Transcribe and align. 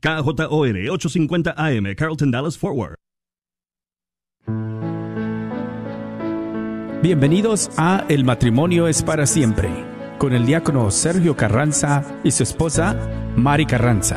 KJOR 0.00 0.90
850 0.90 1.54
AM, 1.56 1.94
Carlton 1.96 2.30
Dallas 2.30 2.56
Forward. 2.56 2.94
Bienvenidos 7.02 7.68
a 7.76 8.06
El 8.08 8.24
matrimonio 8.24 8.88
es 8.88 9.02
para 9.02 9.26
siempre, 9.26 9.68
con 10.18 10.32
el 10.32 10.46
diácono 10.46 10.90
Sergio 10.90 11.36
Carranza 11.36 12.02
y 12.24 12.30
su 12.30 12.42
esposa 12.42 12.96
Mari 13.36 13.66
Carranza. 13.66 14.16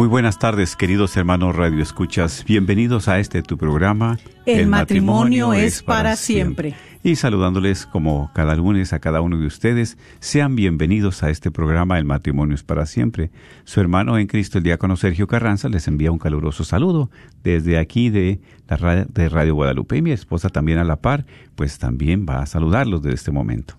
Muy 0.00 0.08
buenas 0.08 0.38
tardes, 0.38 0.76
queridos 0.76 1.14
hermanos 1.18 1.54
Radio 1.54 1.82
Escuchas. 1.82 2.42
Bienvenidos 2.46 3.06
a 3.06 3.18
este 3.18 3.42
tu 3.42 3.58
programa. 3.58 4.18
El 4.46 4.66
matrimonio 4.66 5.52
es 5.52 5.82
para 5.82 6.16
siempre. 6.16 6.74
Y 7.02 7.16
saludándoles 7.16 7.84
como 7.84 8.30
cada 8.32 8.56
lunes 8.56 8.94
a 8.94 8.98
cada 8.98 9.20
uno 9.20 9.36
de 9.36 9.44
ustedes, 9.44 9.98
sean 10.18 10.56
bienvenidos 10.56 11.22
a 11.22 11.28
este 11.28 11.50
programa 11.50 11.98
El 11.98 12.06
matrimonio 12.06 12.54
es 12.54 12.62
para 12.62 12.86
siempre. 12.86 13.30
Su 13.64 13.82
hermano 13.82 14.16
en 14.16 14.26
Cristo, 14.26 14.56
el 14.56 14.64
diácono 14.64 14.96
Sergio 14.96 15.26
Carranza, 15.26 15.68
les 15.68 15.86
envía 15.86 16.10
un 16.10 16.18
caluroso 16.18 16.64
saludo 16.64 17.10
desde 17.44 17.76
aquí 17.76 18.08
de 18.08 18.40
la 18.68 19.04
de 19.04 19.28
Radio 19.28 19.54
Guadalupe. 19.54 19.98
Y 19.98 20.02
mi 20.02 20.12
esposa 20.12 20.48
también 20.48 20.78
a 20.78 20.84
la 20.84 20.96
par, 20.96 21.26
pues 21.56 21.78
también 21.78 22.24
va 22.26 22.40
a 22.40 22.46
saludarlos 22.46 23.02
desde 23.02 23.16
este 23.16 23.32
momento. 23.32 23.74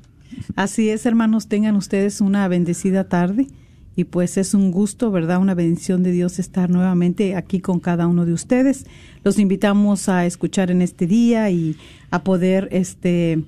Así 0.55 0.87
es, 0.89 1.07
hermanos, 1.07 1.47
tengan 1.47 1.75
ustedes 1.75 2.21
una 2.21 2.47
bendecida 2.47 3.09
tarde 3.09 3.47
y 3.95 4.05
pues 4.05 4.37
es 4.37 4.53
un 4.53 4.71
gusto, 4.71 5.11
¿verdad? 5.11 5.39
Una 5.39 5.53
bendición 5.53 6.01
de 6.01 6.11
Dios 6.11 6.39
estar 6.39 6.69
nuevamente 6.69 7.35
aquí 7.35 7.59
con 7.59 7.79
cada 7.79 8.07
uno 8.07 8.25
de 8.25 8.33
ustedes. 8.33 8.85
Los 9.23 9.37
invitamos 9.37 10.07
a 10.07 10.25
escuchar 10.25 10.71
en 10.71 10.81
este 10.81 11.07
día 11.07 11.49
y 11.49 11.75
a 12.09 12.23
poder 12.23 12.69
este 12.71 13.43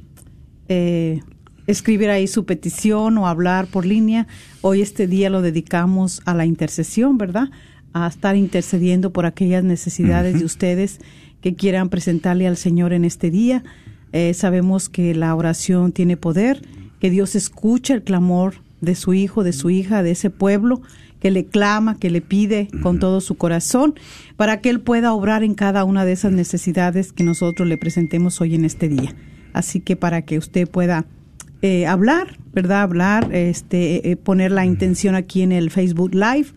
eh, 0.67 1.21
escribir 1.65 2.09
ahí 2.09 2.27
su 2.27 2.45
petición 2.45 3.17
o 3.17 3.27
hablar 3.27 3.67
por 3.67 3.85
línea. 3.85 4.27
Hoy 4.61 4.81
este 4.81 5.07
día 5.07 5.29
lo 5.29 5.41
dedicamos 5.41 6.21
a 6.25 6.33
la 6.33 6.45
intercesión, 6.45 7.17
¿verdad? 7.17 7.49
A 7.93 8.07
estar 8.07 8.35
intercediendo 8.35 9.13
por 9.13 9.25
aquellas 9.25 9.63
necesidades 9.63 10.39
de 10.39 10.45
ustedes 10.45 10.99
que 11.41 11.55
quieran 11.55 11.89
presentarle 11.89 12.47
al 12.47 12.57
Señor 12.57 12.91
en 12.91 13.05
este 13.05 13.31
día. 13.31 13.63
Eh, 14.11 14.33
sabemos 14.33 14.89
que 14.89 15.15
la 15.15 15.33
oración 15.35 15.93
tiene 15.93 16.17
poder, 16.17 16.61
que 16.99 17.09
Dios 17.09 17.35
escucha 17.35 17.93
el 17.93 18.03
clamor 18.03 18.55
de 18.83 18.95
su 18.95 19.13
hijo, 19.13 19.43
de 19.43 19.53
su 19.53 19.69
hija, 19.69 20.03
de 20.03 20.11
ese 20.11 20.29
pueblo 20.29 20.81
que 21.19 21.31
le 21.31 21.45
clama, 21.45 21.97
que 21.97 22.09
le 22.09 22.21
pide 22.21 22.67
con 22.81 22.99
todo 22.99 23.21
su 23.21 23.35
corazón, 23.35 23.95
para 24.35 24.59
que 24.59 24.69
Él 24.69 24.81
pueda 24.81 25.13
obrar 25.13 25.43
en 25.43 25.55
cada 25.55 25.85
una 25.85 26.03
de 26.03 26.11
esas 26.11 26.33
necesidades 26.33 27.13
que 27.13 27.23
nosotros 27.23 27.67
le 27.67 27.77
presentemos 27.77 28.41
hoy 28.41 28.55
en 28.55 28.65
este 28.65 28.89
día. 28.89 29.15
Así 29.53 29.79
que 29.79 29.95
para 29.95 30.23
que 30.23 30.37
usted 30.37 30.67
pueda 30.69 31.05
eh, 31.61 31.87
hablar, 31.87 32.37
¿verdad? 32.51 32.81
Hablar, 32.81 33.33
este, 33.33 34.11
eh, 34.11 34.17
poner 34.17 34.51
la 34.51 34.65
intención 34.65 35.15
aquí 35.15 35.43
en 35.43 35.53
el 35.53 35.71
Facebook 35.71 36.13
Live 36.13 36.47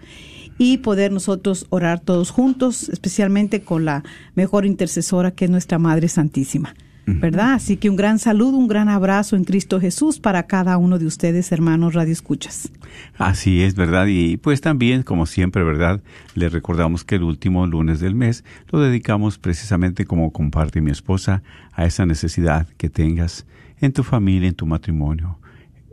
y 0.59 0.79
poder 0.79 1.13
nosotros 1.13 1.67
orar 1.71 2.01
todos 2.01 2.31
juntos, 2.31 2.89
especialmente 2.89 3.61
con 3.61 3.85
la 3.85 4.03
mejor 4.35 4.67
intercesora 4.67 5.31
que 5.31 5.45
es 5.45 5.51
nuestra 5.51 5.79
Madre 5.79 6.09
Santísima. 6.09 6.75
¿Verdad? 7.09 7.55
Así 7.55 7.77
que 7.77 7.89
un 7.89 7.95
gran 7.95 8.19
saludo, 8.19 8.57
un 8.57 8.67
gran 8.67 8.89
abrazo 8.89 9.37
en 9.37 9.45
Cristo 9.45 9.81
Jesús 9.81 10.19
para 10.19 10.49
cada 10.49 10.77
uno 10.77 10.99
de 10.99 11.07
ustedes, 11.07 11.53
hermanos 11.53 11.95
Radio 11.95 12.13
Escuchas. 12.13 12.73
Así 13.17 13.63
es, 13.63 13.77
¿verdad? 13.77 14.07
Y 14.09 14.39
pues 14.39 14.61
también, 14.61 15.05
como 15.05 15.27
siempre, 15.27 15.63
¿verdad? 15.63 16.03
Le 16.35 16.49
recordamos 16.49 17.05
que 17.05 17.15
el 17.15 17.23
último 17.23 17.65
lunes 17.67 18.01
del 18.01 18.17
mes 18.17 18.45
lo 18.71 18.81
dedicamos 18.81 19.39
precisamente 19.39 20.05
como 20.05 20.33
comparte 20.33 20.81
mi 20.81 20.91
esposa 20.91 21.45
a 21.73 21.87
esa 21.87 22.07
necesidad 22.07 22.67
que 22.77 22.91
tengas 22.91 23.47
en 23.81 23.93
tu 23.93 24.03
familia, 24.03 24.49
en 24.49 24.55
tu 24.55 24.67
matrimonio, 24.67 25.39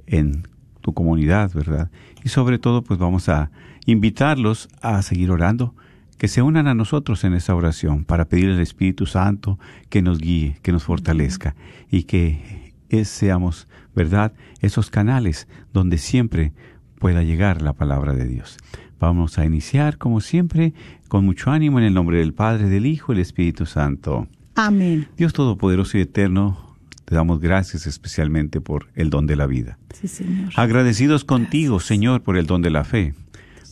en 0.07 0.47
tu 0.81 0.93
comunidad, 0.93 1.51
¿verdad? 1.53 1.91
Y 2.23 2.29
sobre 2.29 2.57
todo, 2.57 2.81
pues 2.81 2.99
vamos 2.99 3.29
a 3.29 3.51
invitarlos 3.85 4.67
a 4.81 5.01
seguir 5.03 5.29
orando, 5.29 5.75
que 6.23 6.29
se 6.29 6.41
unan 6.41 6.67
a 6.69 6.73
nosotros 6.73 7.25
en 7.25 7.33
esa 7.33 7.53
oración 7.53 8.05
para 8.05 8.23
pedir 8.23 8.49
al 8.49 8.61
Espíritu 8.61 9.05
Santo 9.05 9.59
que 9.89 10.01
nos 10.01 10.19
guíe, 10.19 10.55
que 10.61 10.71
nos 10.71 10.85
fortalezca 10.85 11.53
y 11.91 12.03
que 12.03 12.71
es- 12.87 13.09
seamos, 13.09 13.67
¿verdad?, 13.93 14.31
esos 14.61 14.89
canales 14.89 15.49
donde 15.73 15.97
siempre 15.97 16.53
pueda 16.97 17.23
llegar 17.23 17.61
la 17.61 17.73
palabra 17.73 18.13
de 18.13 18.25
Dios. 18.25 18.55
Vamos 19.01 19.37
a 19.37 19.43
iniciar, 19.45 19.97
como 19.97 20.21
siempre, 20.21 20.73
con 21.09 21.25
mucho 21.25 21.51
ánimo 21.51 21.77
en 21.79 21.83
el 21.87 21.93
nombre 21.93 22.19
del 22.19 22.33
Padre, 22.33 22.69
del 22.69 22.85
Hijo 22.85 23.11
y 23.11 23.15
del 23.15 23.21
Espíritu 23.23 23.65
Santo. 23.65 24.29
Amén. 24.55 25.09
Dios 25.17 25.33
Todopoderoso 25.33 25.97
y 25.97 26.01
Eterno, 26.03 26.77
te 27.03 27.15
damos 27.15 27.41
gracias 27.41 27.85
especialmente 27.85 28.61
por 28.61 28.87
el 28.95 29.09
don 29.09 29.27
de 29.27 29.35
la 29.35 29.45
vida. 29.45 29.77
Sí, 29.93 30.07
Señor. 30.07 30.53
Agradecidos 30.55 31.25
contigo, 31.25 31.81
Señor, 31.81 32.21
por 32.23 32.37
el 32.37 32.45
don 32.45 32.61
de 32.61 32.69
la 32.69 32.85
fe, 32.85 33.13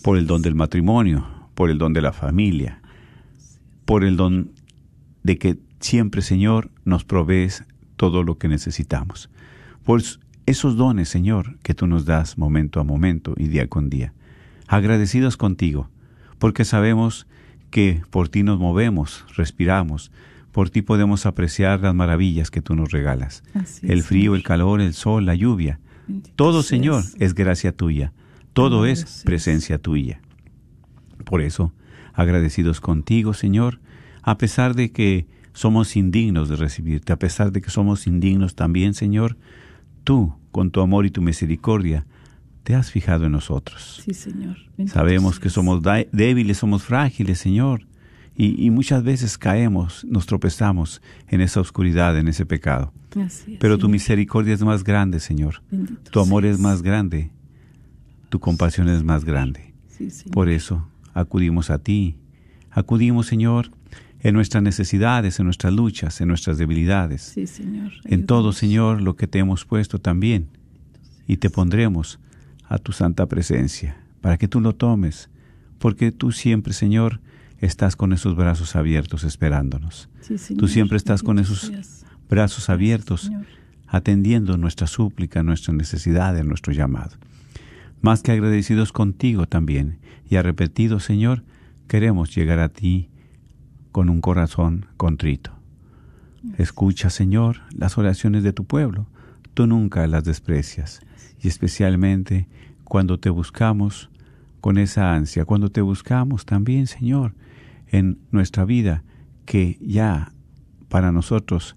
por 0.03 0.17
el 0.17 0.27
don 0.27 0.41
del 0.41 0.55
matrimonio, 0.55 1.25
por 1.61 1.69
el 1.69 1.77
don 1.77 1.93
de 1.93 2.01
la 2.01 2.11
familia, 2.11 2.81
por 3.85 4.03
el 4.03 4.17
don 4.17 4.49
de 5.21 5.37
que 5.37 5.59
siempre, 5.79 6.23
Señor, 6.23 6.71
nos 6.85 7.03
provees 7.03 7.65
todo 7.97 8.23
lo 8.23 8.39
que 8.39 8.47
necesitamos. 8.47 9.29
Por 9.83 10.01
esos 10.47 10.75
dones, 10.75 11.07
Señor, 11.07 11.59
que 11.61 11.75
tú 11.75 11.85
nos 11.85 12.05
das 12.05 12.39
momento 12.39 12.79
a 12.79 12.83
momento 12.83 13.35
y 13.37 13.47
día 13.47 13.67
con 13.67 13.91
día. 13.91 14.11
Agradecidos 14.67 15.37
contigo, 15.37 15.87
porque 16.39 16.65
sabemos 16.65 17.27
que 17.69 18.01
por 18.09 18.27
ti 18.27 18.41
nos 18.41 18.57
movemos, 18.57 19.23
respiramos, 19.35 20.11
por 20.51 20.71
ti 20.71 20.81
podemos 20.81 21.27
apreciar 21.27 21.81
las 21.81 21.93
maravillas 21.93 22.49
que 22.49 22.63
tú 22.63 22.73
nos 22.73 22.89
regalas. 22.89 23.43
Así 23.53 23.85
el 23.87 24.01
frío, 24.01 24.33
el 24.33 24.41
calor, 24.41 24.81
el 24.81 24.95
sol, 24.95 25.27
la 25.27 25.35
lluvia. 25.35 25.79
Todo. 26.35 26.63
Señor, 26.63 27.03
es 27.19 27.35
gracia 27.35 27.71
tuya. 27.71 28.13
Todo 28.53 28.87
es 28.87 29.21
presencia 29.23 29.77
tuya. 29.77 30.21
Por 31.31 31.41
eso, 31.41 31.71
agradecidos 32.13 32.81
contigo, 32.81 33.33
Señor, 33.33 33.79
a 34.21 34.37
pesar 34.37 34.75
de 34.75 34.91
que 34.91 35.27
somos 35.53 35.95
indignos 35.95 36.49
de 36.49 36.57
recibirte, 36.57 37.13
a 37.13 37.15
pesar 37.19 37.53
de 37.53 37.61
que 37.61 37.69
somos 37.69 38.05
indignos 38.05 38.53
también, 38.53 38.93
Señor, 38.93 39.37
tú, 40.03 40.33
con 40.51 40.71
tu 40.71 40.81
amor 40.81 41.05
y 41.05 41.09
tu 41.09 41.21
misericordia, 41.21 42.05
te 42.63 42.75
has 42.75 42.91
fijado 42.91 43.27
en 43.27 43.31
nosotros. 43.31 44.01
Sí, 44.03 44.13
Señor. 44.13 44.57
Sabemos 44.87 45.39
que 45.39 45.49
somos 45.49 45.81
débiles, 46.11 46.57
somos 46.57 46.83
frágiles, 46.83 47.39
Señor, 47.39 47.87
y, 48.35 48.65
y 48.65 48.69
muchas 48.69 49.01
veces 49.01 49.37
caemos, 49.37 50.03
nos 50.09 50.25
tropezamos 50.25 51.01
en 51.29 51.39
esa 51.39 51.61
oscuridad, 51.61 52.17
en 52.17 52.27
ese 52.27 52.45
pecado. 52.45 52.91
Así 53.15 53.53
es, 53.53 53.57
Pero 53.61 53.77
tu 53.77 53.87
misericordia 53.87 54.53
es 54.53 54.63
más 54.63 54.83
grande, 54.83 55.21
Señor. 55.21 55.63
Bendito 55.71 56.11
Tu 56.11 56.19
amor 56.19 56.43
es 56.43 56.59
más 56.59 56.81
grande. 56.81 57.31
tu 58.27 58.41
compasión 58.41 58.89
es 58.89 59.01
más 59.01 59.23
grande. 59.23 59.73
Sí. 59.87 60.29
Por 60.29 60.49
eso 60.49 60.90
acudimos 61.13 61.69
a 61.69 61.79
ti. 61.79 62.17
Acudimos, 62.69 63.27
Señor, 63.27 63.71
en 64.19 64.35
nuestras 64.35 64.63
necesidades, 64.63 65.39
en 65.39 65.45
nuestras 65.45 65.73
luchas, 65.73 66.21
en 66.21 66.27
nuestras 66.27 66.57
debilidades. 66.57 67.21
Sí, 67.21 67.47
Señor. 67.47 67.91
En 68.05 68.25
todo. 68.25 68.53
Señor, 68.53 69.01
lo 69.01 69.15
que 69.15 69.27
te 69.27 69.39
hemos 69.39 69.65
puesto 69.65 69.99
también. 69.99 70.47
Y 71.27 71.37
te 71.37 71.49
pondremos 71.49 72.19
a 72.67 72.77
tu 72.77 72.91
santa 72.91 73.25
presencia, 73.25 73.97
para 74.21 74.37
que 74.37 74.47
tú 74.47 74.61
lo 74.61 74.75
tomes, 74.75 75.29
porque 75.77 76.11
tú 76.11 76.31
siempre, 76.31 76.73
Señor, 76.73 77.19
estás 77.59 77.95
con 77.95 78.13
esos 78.13 78.35
brazos 78.35 78.75
abiertos 78.75 79.23
esperándonos. 79.23 80.09
Sí, 80.21 80.37
Señor. 80.37 80.61
Tú 80.61 80.67
siempre 80.67 80.97
estás 80.97 81.23
con 81.23 81.39
esos 81.39 81.71
brazos 82.29 82.69
abiertos, 82.69 83.31
atendiendo 83.87 84.57
nuestra 84.57 84.87
súplica, 84.87 85.43
nuestra 85.43 85.73
necesidad, 85.73 86.41
nuestro 86.43 86.71
llamado. 86.71 87.17
Más 88.01 88.23
que 88.23 88.31
agradecidos 88.31 88.91
contigo 88.91 89.47
también, 89.47 89.99
y 90.27 90.37
arrepentidos, 90.37 91.03
Señor, 91.03 91.43
queremos 91.87 92.33
llegar 92.35 92.59
a 92.59 92.69
ti 92.69 93.09
con 93.91 94.09
un 94.09 94.21
corazón 94.21 94.87
contrito. 94.97 95.51
Escucha, 96.57 97.09
Señor, 97.09 97.57
las 97.71 97.97
oraciones 97.97 98.43
de 98.43 98.53
tu 98.53 98.65
pueblo. 98.65 99.07
Tú 99.53 99.67
nunca 99.67 100.07
las 100.07 100.23
desprecias, 100.23 101.01
y 101.39 101.47
especialmente 101.47 102.47
cuando 102.83 103.19
te 103.19 103.29
buscamos 103.29 104.09
con 104.61 104.77
esa 104.77 105.13
ansia, 105.13 105.45
cuando 105.45 105.69
te 105.69 105.81
buscamos 105.81 106.45
también, 106.45 106.87
Señor, 106.87 107.35
en 107.87 108.19
nuestra 108.31 108.65
vida, 108.65 109.03
que 109.45 109.77
ya 109.81 110.31
para 110.87 111.11
nosotros 111.11 111.75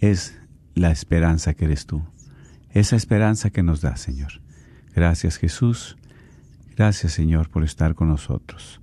es 0.00 0.38
la 0.74 0.90
esperanza 0.90 1.54
que 1.54 1.64
eres 1.64 1.86
tú. 1.86 2.02
Esa 2.70 2.96
esperanza 2.96 3.50
que 3.50 3.62
nos 3.62 3.80
da, 3.80 3.96
Señor. 3.96 4.40
Gracias, 4.98 5.36
Jesús. 5.36 5.96
Gracias, 6.76 7.12
Señor, 7.12 7.50
por 7.50 7.62
estar 7.62 7.94
con 7.94 8.08
nosotros. 8.08 8.80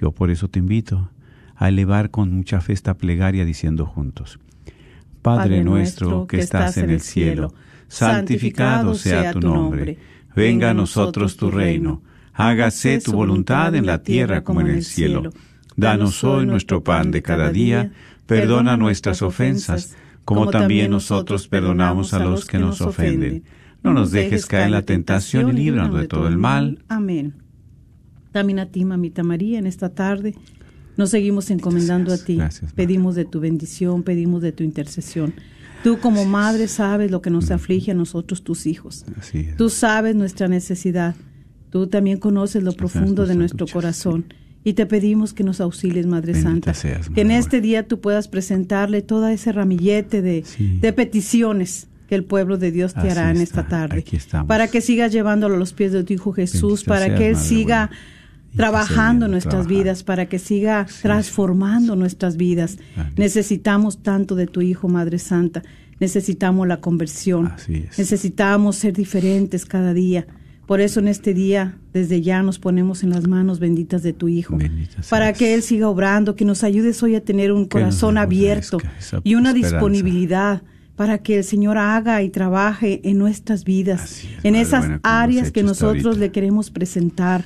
Yo 0.00 0.10
por 0.10 0.28
eso 0.28 0.48
te 0.48 0.58
invito 0.58 1.08
a 1.54 1.68
elevar 1.68 2.10
con 2.10 2.32
mucha 2.32 2.60
fe 2.60 2.72
esta 2.72 2.94
plegaria 2.94 3.44
diciendo 3.44 3.86
juntos, 3.86 4.40
Padre 5.22 5.62
nuestro 5.62 6.26
que 6.26 6.40
estás 6.40 6.78
en 6.78 6.90
el 6.90 7.00
cielo, 7.00 7.54
santificado 7.86 8.96
sea 8.96 9.32
tu 9.32 9.40
nombre, 9.40 9.98
venga 10.34 10.70
a 10.70 10.74
nosotros 10.74 11.36
tu 11.36 11.48
reino, 11.52 12.02
hágase 12.34 12.98
tu 12.98 13.12
voluntad 13.12 13.76
en 13.76 13.86
la 13.86 14.02
tierra 14.02 14.42
como 14.42 14.62
en 14.62 14.66
el 14.66 14.82
cielo. 14.82 15.30
Danos 15.76 16.24
hoy 16.24 16.44
nuestro 16.44 16.82
pan 16.82 17.12
de 17.12 17.22
cada 17.22 17.50
día, 17.52 17.92
perdona 18.26 18.76
nuestras 18.76 19.22
ofensas, 19.22 19.96
como 20.24 20.50
también 20.50 20.90
nosotros 20.90 21.46
perdonamos 21.46 22.14
a 22.14 22.18
los 22.18 22.46
que 22.46 22.58
nos 22.58 22.80
ofenden. 22.80 23.44
No 23.82 23.92
nos 23.94 24.10
dejes 24.10 24.46
caer 24.46 24.66
en 24.66 24.72
la 24.72 24.82
tentación 24.82 25.50
y 25.50 25.52
líbranos 25.52 26.00
de 26.00 26.08
todo 26.08 26.28
el 26.28 26.36
mal. 26.38 26.84
Amén. 26.88 27.34
También 28.32 28.58
a 28.58 28.66
ti, 28.66 28.84
mamita 28.84 29.22
María, 29.22 29.58
en 29.58 29.66
esta 29.66 29.88
tarde 29.90 30.34
nos 30.96 31.10
seguimos 31.10 31.50
encomendando 31.50 32.12
a 32.12 32.18
ti. 32.18 32.36
gracias, 32.36 32.72
pedimos 32.72 33.14
de 33.14 33.24
tu 33.24 33.40
bendición, 33.40 34.02
pedimos 34.02 34.42
de 34.42 34.52
tu 34.52 34.64
intercesión. 34.64 35.32
Tú 35.84 35.98
como 36.00 36.24
madre 36.24 36.66
sabes 36.66 37.10
lo 37.10 37.22
que 37.22 37.30
nos 37.30 37.50
aflige 37.52 37.92
a 37.92 37.94
nosotros, 37.94 38.42
tus 38.42 38.66
hijos. 38.66 39.04
Así 39.16 39.38
es. 39.50 39.56
Tú 39.56 39.70
sabes 39.70 40.16
nuestra 40.16 40.48
necesidad. 40.48 41.14
Tú 41.70 41.86
también 41.86 42.18
conoces 42.18 42.64
lo 42.64 42.72
profundo 42.72 43.26
de 43.26 43.36
nuestro 43.36 43.66
corazón. 43.66 44.24
Y 44.64 44.72
te 44.72 44.86
pedimos 44.86 45.32
que 45.34 45.44
nos 45.44 45.60
auxilies, 45.60 46.04
Madre 46.06 46.32
Bendita 46.32 46.50
Santa. 46.50 46.74
seas, 46.74 47.08
que 47.10 47.20
en 47.20 47.30
este 47.30 47.60
día 47.60 47.86
tú 47.86 48.00
puedas 48.00 48.26
presentarle 48.26 49.02
toda 49.02 49.32
ese 49.32 49.52
ramillete 49.52 50.20
de, 50.20 50.42
Sí. 50.44 50.78
de 50.80 50.92
peticiones 50.92 51.86
que 52.08 52.14
el 52.14 52.24
pueblo 52.24 52.56
de 52.56 52.72
Dios 52.72 52.94
te 52.94 53.00
Así 53.00 53.10
hará 53.10 53.30
en 53.30 53.36
esta 53.36 53.68
tarde. 53.68 53.98
aquí 53.98 54.16
estamos. 54.16 54.48
Para 54.48 54.66
que 54.68 54.80
sigas 54.80 55.12
llevándolo 55.12 55.56
a 55.56 55.58
los 55.58 55.72
pies 55.74 55.92
de 55.92 56.02
tu 56.04 56.14
Hijo 56.14 56.32
Jesús, 56.32 56.80
Bendita 56.80 56.88
para 56.88 57.06
seas, 57.06 57.18
que 57.18 57.28
Él 57.28 57.36
siga 57.36 57.86
buena. 57.88 58.02
Trabajando 58.56 59.26
en 59.26 59.32
nuestras 59.32 59.66
vidas, 59.66 60.02
para 60.02 60.26
que 60.26 60.38
siga 60.38 60.86
transformando 61.02 61.96
nuestras 61.96 62.36
vidas. 62.38 62.78
Amén. 62.96 63.12
Necesitamos 63.16 64.02
tanto 64.02 64.34
de 64.34 64.46
tu 64.46 64.62
Hijo, 64.62 64.88
Madre 64.88 65.18
Santa. 65.18 65.62
Necesitamos 66.00 66.66
la 66.66 66.78
conversión. 66.80 67.48
Así 67.48 67.84
es. 67.88 67.98
Necesitamos 67.98 68.76
ser 68.76 68.94
diferentes 68.94 69.66
cada 69.66 69.92
día. 69.92 70.26
Por 70.66 70.80
eso 70.80 71.00
en 71.00 71.08
este 71.08 71.34
día, 71.34 71.76
desde 71.92 72.20
ya 72.22 72.42
nos 72.42 72.58
ponemos 72.58 73.02
en 73.02 73.10
las 73.10 73.26
manos 73.26 73.58
benditas 73.58 74.02
de 74.02 74.12
tu 74.14 74.28
Hijo, 74.28 74.56
Bendita 74.56 75.02
para 75.10 75.26
seas. 75.26 75.38
que 75.38 75.54
Él 75.54 75.62
siga 75.62 75.88
obrando, 75.88 76.34
que 76.34 76.44
nos 76.44 76.64
ayudes 76.64 77.02
hoy 77.02 77.14
a 77.16 77.24
tener 77.24 77.52
un 77.52 77.64
Que 77.64 77.68
corazón 77.80 78.16
abierto 78.18 78.78
y 79.24 79.34
una 79.34 79.52
disponibilidad 79.52 80.62
para 80.98 81.18
que 81.18 81.38
el 81.38 81.44
Señor 81.44 81.78
haga 81.78 82.24
y 82.24 82.28
trabaje 82.28 83.00
en 83.04 83.18
nuestras 83.18 83.62
vidas, 83.62 84.24
es, 84.24 84.44
en 84.44 84.56
esas 84.56 84.98
áreas 85.04 85.52
que 85.52 85.62
nosotros 85.62 86.18
le 86.18 86.32
queremos 86.32 86.70
presentar, 86.70 87.44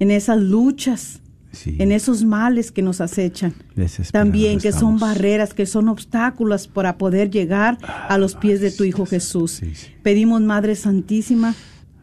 en 0.00 0.10
esas 0.10 0.40
luchas, 0.40 1.20
Sí. 1.52 1.76
en 1.78 1.92
esos 1.92 2.24
males 2.24 2.72
que 2.72 2.80
nos 2.82 3.00
acechan. 3.02 3.54
También 4.12 4.58
que 4.58 4.72
son 4.72 4.98
barreras, 4.98 5.52
que 5.54 5.66
son 5.66 5.88
obstáculos 5.88 6.68
para 6.68 6.96
poder 6.96 7.30
llegar 7.30 7.78
a 7.82 8.16
los 8.18 8.34
pies 8.34 8.60
de 8.60 8.70
tu 8.70 8.84
Hijo 8.84 9.04
Jesús. 9.06 9.52
Sí, 9.52 9.74
sí. 9.74 9.88
Pedimos, 10.02 10.40
Madre 10.42 10.74
Santísima, 10.74 11.54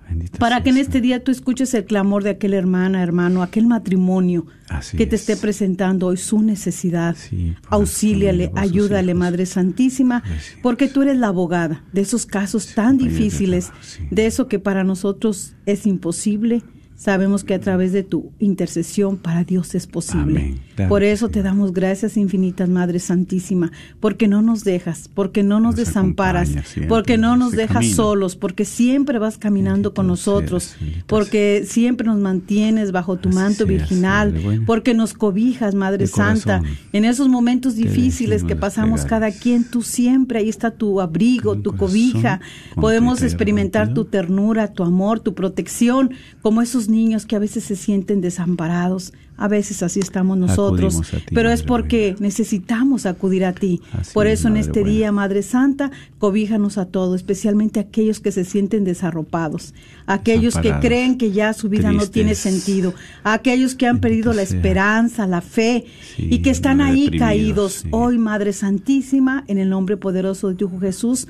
Bendita 0.07 0.37
para 0.39 0.61
que 0.63 0.69
en 0.69 0.77
este 0.77 1.01
día 1.01 1.23
tú 1.23 1.31
escuches 1.31 1.73
el 1.73 1.85
clamor 1.85 2.23
de 2.23 2.31
aquella 2.31 2.57
hermana, 2.57 3.01
hermano, 3.01 3.41
aquel 3.43 3.67
matrimonio 3.67 4.45
Así 4.69 4.97
que 4.97 5.05
te 5.05 5.15
es. 5.15 5.21
esté 5.21 5.37
presentando 5.37 6.07
hoy 6.07 6.17
su 6.17 6.41
necesidad. 6.41 7.15
Sí, 7.17 7.55
Auxíliale, 7.69 8.51
ayúdale. 8.55 9.13
Madre 9.13 9.45
Santísima, 9.45 10.23
porque 10.61 10.87
tú 10.87 11.01
eres 11.03 11.17
la 11.17 11.27
abogada 11.27 11.83
de 11.91 12.01
esos 12.01 12.25
casos 12.25 12.73
tan 12.73 12.97
difíciles, 12.97 13.71
sí. 13.81 14.07
de 14.09 14.25
eso 14.25 14.47
que 14.47 14.59
para 14.59 14.83
nosotros 14.83 15.55
es 15.65 15.85
imposible. 15.85 16.63
Sabemos 16.95 17.43
que 17.43 17.53
a 17.53 17.59
través 17.59 17.91
de 17.91 18.03
tu 18.03 18.31
intercesión 18.39 19.17
para 19.17 19.43
Dios 19.43 19.75
es 19.75 19.87
posible. 19.87 20.55
Amén. 20.77 20.89
Por 20.89 21.03
eso 21.03 21.29
te 21.29 21.43
damos 21.43 21.73
gracias 21.73 22.17
infinitas, 22.17 22.69
Madre 22.69 22.99
Santísima, 22.99 23.71
porque 23.99 24.27
no 24.27 24.41
nos 24.41 24.63
dejas, 24.63 25.09
porque 25.13 25.43
no 25.43 25.59
nos, 25.59 25.75
Nos 25.75 25.85
desamparas, 25.85 26.49
siempre 26.49 26.87
porque 26.87 27.17
no 27.17 27.35
nos 27.35 27.51
dejas 27.51 27.77
camino. 27.77 27.95
solos, 27.95 28.35
porque 28.35 28.65
siempre 28.65 29.19
vas 29.19 29.37
caminando 29.37 29.89
Bendito 29.89 29.93
con 29.95 30.07
nosotros, 30.07 30.75
seas, 30.79 31.03
porque 31.05 31.63
siempre 31.67 32.07
nos 32.07 32.19
mantienes 32.19 32.91
bajo 32.91 33.17
tu 33.17 33.29
Así 33.29 33.37
manto 33.37 33.57
seas, 33.65 33.69
virginal, 33.69 34.63
porque 34.65 34.93
nos 34.93 35.13
cobijas, 35.13 35.75
Madre 35.75 36.07
Santa, 36.07 36.59
corazón. 36.59 36.77
en 36.93 37.05
esos 37.05 37.27
momentos 37.27 37.75
difíciles 37.75 38.43
que 38.43 38.55
pasamos 38.55 39.05
cada 39.05 39.31
quien, 39.31 39.63
tú 39.63 39.81
siempre, 39.81 40.39
ahí 40.39 40.49
está 40.49 40.71
tu 40.71 41.01
abrigo, 41.01 41.55
tu 41.57 41.75
cobija, 41.75 42.39
podemos 42.75 43.21
experimentar 43.21 43.93
tu 43.93 44.05
ternura, 44.05 44.69
tu 44.73 44.83
amor, 44.83 45.19
tu 45.19 45.33
protección, 45.33 46.11
como 46.41 46.61
esos 46.61 46.82
niños 46.89 47.25
que 47.25 47.35
a 47.35 47.39
veces 47.39 47.63
se 47.63 47.75
sienten 47.75 48.21
desamparados, 48.21 49.13
a 49.35 49.47
veces 49.47 49.81
así 49.81 49.99
estamos 49.99 50.37
nosotros, 50.37 51.01
ti, 51.09 51.17
pero 51.33 51.49
es 51.51 51.63
porque 51.63 52.11
buena. 52.11 52.27
necesitamos 52.27 53.05
acudir 53.07 53.45
a 53.45 53.53
ti. 53.53 53.81
Así 53.91 54.13
Por 54.13 54.27
es, 54.27 54.39
eso 54.39 54.47
en 54.47 54.57
este 54.57 54.81
buena. 54.81 54.89
día, 54.95 55.11
Madre 55.11 55.41
Santa, 55.41 55.91
cobíjanos 56.19 56.77
a 56.77 56.85
todos, 56.85 57.15
especialmente 57.15 57.79
a 57.79 57.83
aquellos 57.83 58.19
que 58.19 58.31
se 58.31 58.45
sienten 58.45 58.83
desarropados, 58.83 59.73
aquellos 60.05 60.55
que 60.57 60.71
creen 60.81 61.17
que 61.17 61.31
ya 61.31 61.53
su 61.53 61.67
vida 61.69 61.91
no 61.91 62.05
tiene 62.07 62.35
sentido, 62.35 62.93
a 63.23 63.33
aquellos 63.33 63.73
que 63.75 63.87
han 63.87 63.99
perdido 63.99 64.33
la 64.33 64.43
esperanza, 64.43 65.25
la 65.27 65.41
fe 65.41 65.85
Sí, 66.15 66.27
y 66.29 66.39
que 66.43 66.51
están 66.51 66.79
ahí 66.81 67.09
caídos. 67.17 67.73
sí. 67.83 67.87
Hoy, 67.91 68.17
Madre 68.19 68.53
Santísima, 68.53 69.43
en 69.47 69.57
el 69.57 69.69
nombre 69.69 69.97
poderoso 69.97 70.49
de 70.49 70.55
tu 70.55 70.67
Hijo 70.67 70.79
Jesús, 70.79 71.27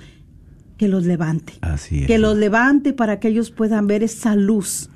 que 0.77 0.88
los 0.88 1.06
levante. 1.06 1.54
Así 1.62 2.01
es. 2.01 2.08
Que 2.08 2.18
los 2.18 2.36
levante 2.36 2.94
para 2.94 3.20
que 3.20 3.30
ellos 3.30 3.51
puedan 3.51 3.88
ver 3.88 4.04
esa 4.04 4.36
luz, 4.36 4.89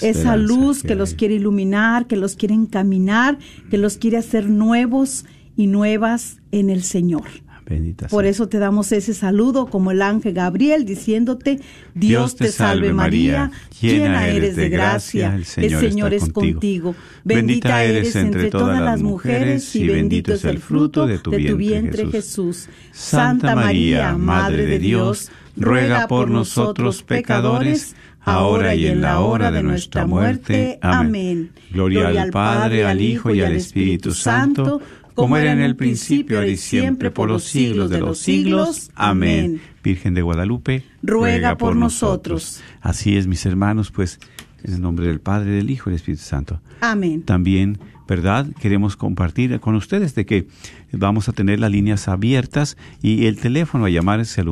esa 0.00 0.36
luz 0.36 0.82
que 0.82 0.88
que 0.88 0.94
los 0.94 1.14
quiere 1.14 1.34
iluminar, 1.34 2.06
que 2.06 2.16
los 2.16 2.36
quiere 2.36 2.54
encaminar, 2.54 3.38
que 3.70 3.78
los 3.78 3.98
quiere 3.98 4.16
hacer 4.16 4.48
nuevos 4.48 5.24
y 5.56 5.66
nuevas 5.66 6.40
en 6.52 6.70
el 6.70 6.82
Señor. 6.82 7.24
Bendita 7.68 8.06
Por 8.06 8.26
eso 8.26 8.48
te 8.48 8.60
damos 8.60 8.92
ese 8.92 9.12
saludo 9.12 9.66
como 9.66 9.90
el 9.90 10.00
ángel 10.00 10.34
Gabriel 10.34 10.84
diciéndote, 10.84 11.58
Dios, 11.94 12.36
te 12.36 12.52
salve 12.52 12.92
María, 12.92 13.50
llena 13.80 14.28
eres 14.28 14.54
de 14.54 14.68
gracia, 14.68 15.34
el 15.34 15.44
Señor, 15.44 16.14
es 16.14 16.32
contigo. 16.32 16.94
Bendita 17.24 17.82
eres 17.82 18.14
entre 18.14 18.50
todas 18.50 18.80
las 18.80 19.02
mujeres 19.02 19.74
y 19.74 19.88
bendito 19.88 20.34
es 20.34 20.44
el 20.44 20.60
fruto 20.60 21.08
de 21.08 21.18
tu 21.18 21.32
vientre 21.32 22.06
Jesús. 22.06 22.68
Santa 22.92 23.56
María, 23.56 24.16
Madre 24.16 24.66
de 24.66 24.78
Dios, 24.78 25.30
ruega 25.56 26.06
por 26.06 26.30
nosotros 26.30 27.02
pecadores, 27.02 27.96
ahora 28.26 28.74
y 28.74 28.88
en 28.88 29.00
la 29.00 29.20
hora 29.20 29.50
de 29.50 29.62
nuestra 29.62 30.04
muerte. 30.06 30.78
Amén. 30.82 31.52
Gloria 31.70 32.08
al 32.08 32.30
Padre, 32.30 32.84
al 32.84 33.00
Hijo 33.00 33.32
y 33.32 33.40
al 33.40 33.52
Espíritu 33.52 34.12
Santo, 34.12 34.82
como 35.14 35.36
era 35.38 35.52
en 35.52 35.60
el 35.60 35.76
principio, 35.76 36.38
ahora 36.38 36.50
y 36.50 36.56
siempre, 36.56 37.10
por 37.10 37.28
los 37.28 37.44
siglos 37.44 37.88
de 37.88 38.00
los 38.00 38.18
siglos. 38.18 38.90
Amén. 38.96 39.60
Virgen 39.82 40.14
de 40.14 40.22
Guadalupe, 40.22 40.82
Ruega 41.02 41.56
por 41.56 41.76
nosotros. 41.76 42.60
Así 42.80 43.16
es, 43.16 43.28
mis 43.28 43.46
hermanos, 43.46 43.92
pues, 43.92 44.18
en 44.64 44.74
el 44.74 44.82
nombre 44.82 45.06
del 45.06 45.20
Padre, 45.20 45.52
del 45.52 45.70
Hijo 45.70 45.88
y 45.88 45.92
del 45.92 46.00
Espíritu 46.00 46.24
Santo. 46.24 46.60
Amén. 46.80 47.22
También, 47.22 47.78
¿verdad? 48.08 48.48
Queremos 48.60 48.96
compartir 48.96 49.58
con 49.60 49.76
ustedes 49.76 50.16
de 50.16 50.26
que 50.26 50.48
vamos 50.90 51.28
a 51.28 51.32
tener 51.32 51.60
las 51.60 51.70
líneas 51.70 52.08
abiertas 52.08 52.76
y 53.00 53.26
el 53.26 53.38
teléfono 53.38 53.84
a 53.84 53.90
llamar 53.90 54.18
es 54.18 54.36
el 54.36 54.48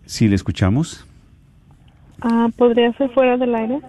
¿Sí 0.05 0.27
le 0.27 0.35
escuchamos? 0.35 1.07
Ah, 2.21 2.49
¿Podría 2.57 2.93
ser 2.95 3.09
fuera 3.11 3.37
del 3.37 3.55
aire? 3.55 3.81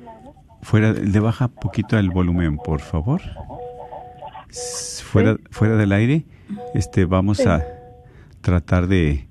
Fuera, 0.61 0.93
le 0.93 1.19
baja 1.19 1.47
poquito 1.47 1.97
el 1.97 2.11
volumen, 2.11 2.57
por 2.57 2.81
favor. 2.81 3.21
Fuera, 5.03 5.37
fuera 5.49 5.75
del 5.75 5.91
aire, 5.91 6.23
este, 6.75 7.05
vamos 7.05 7.47
a 7.47 7.63
tratar 8.41 8.85
de, 8.85 9.26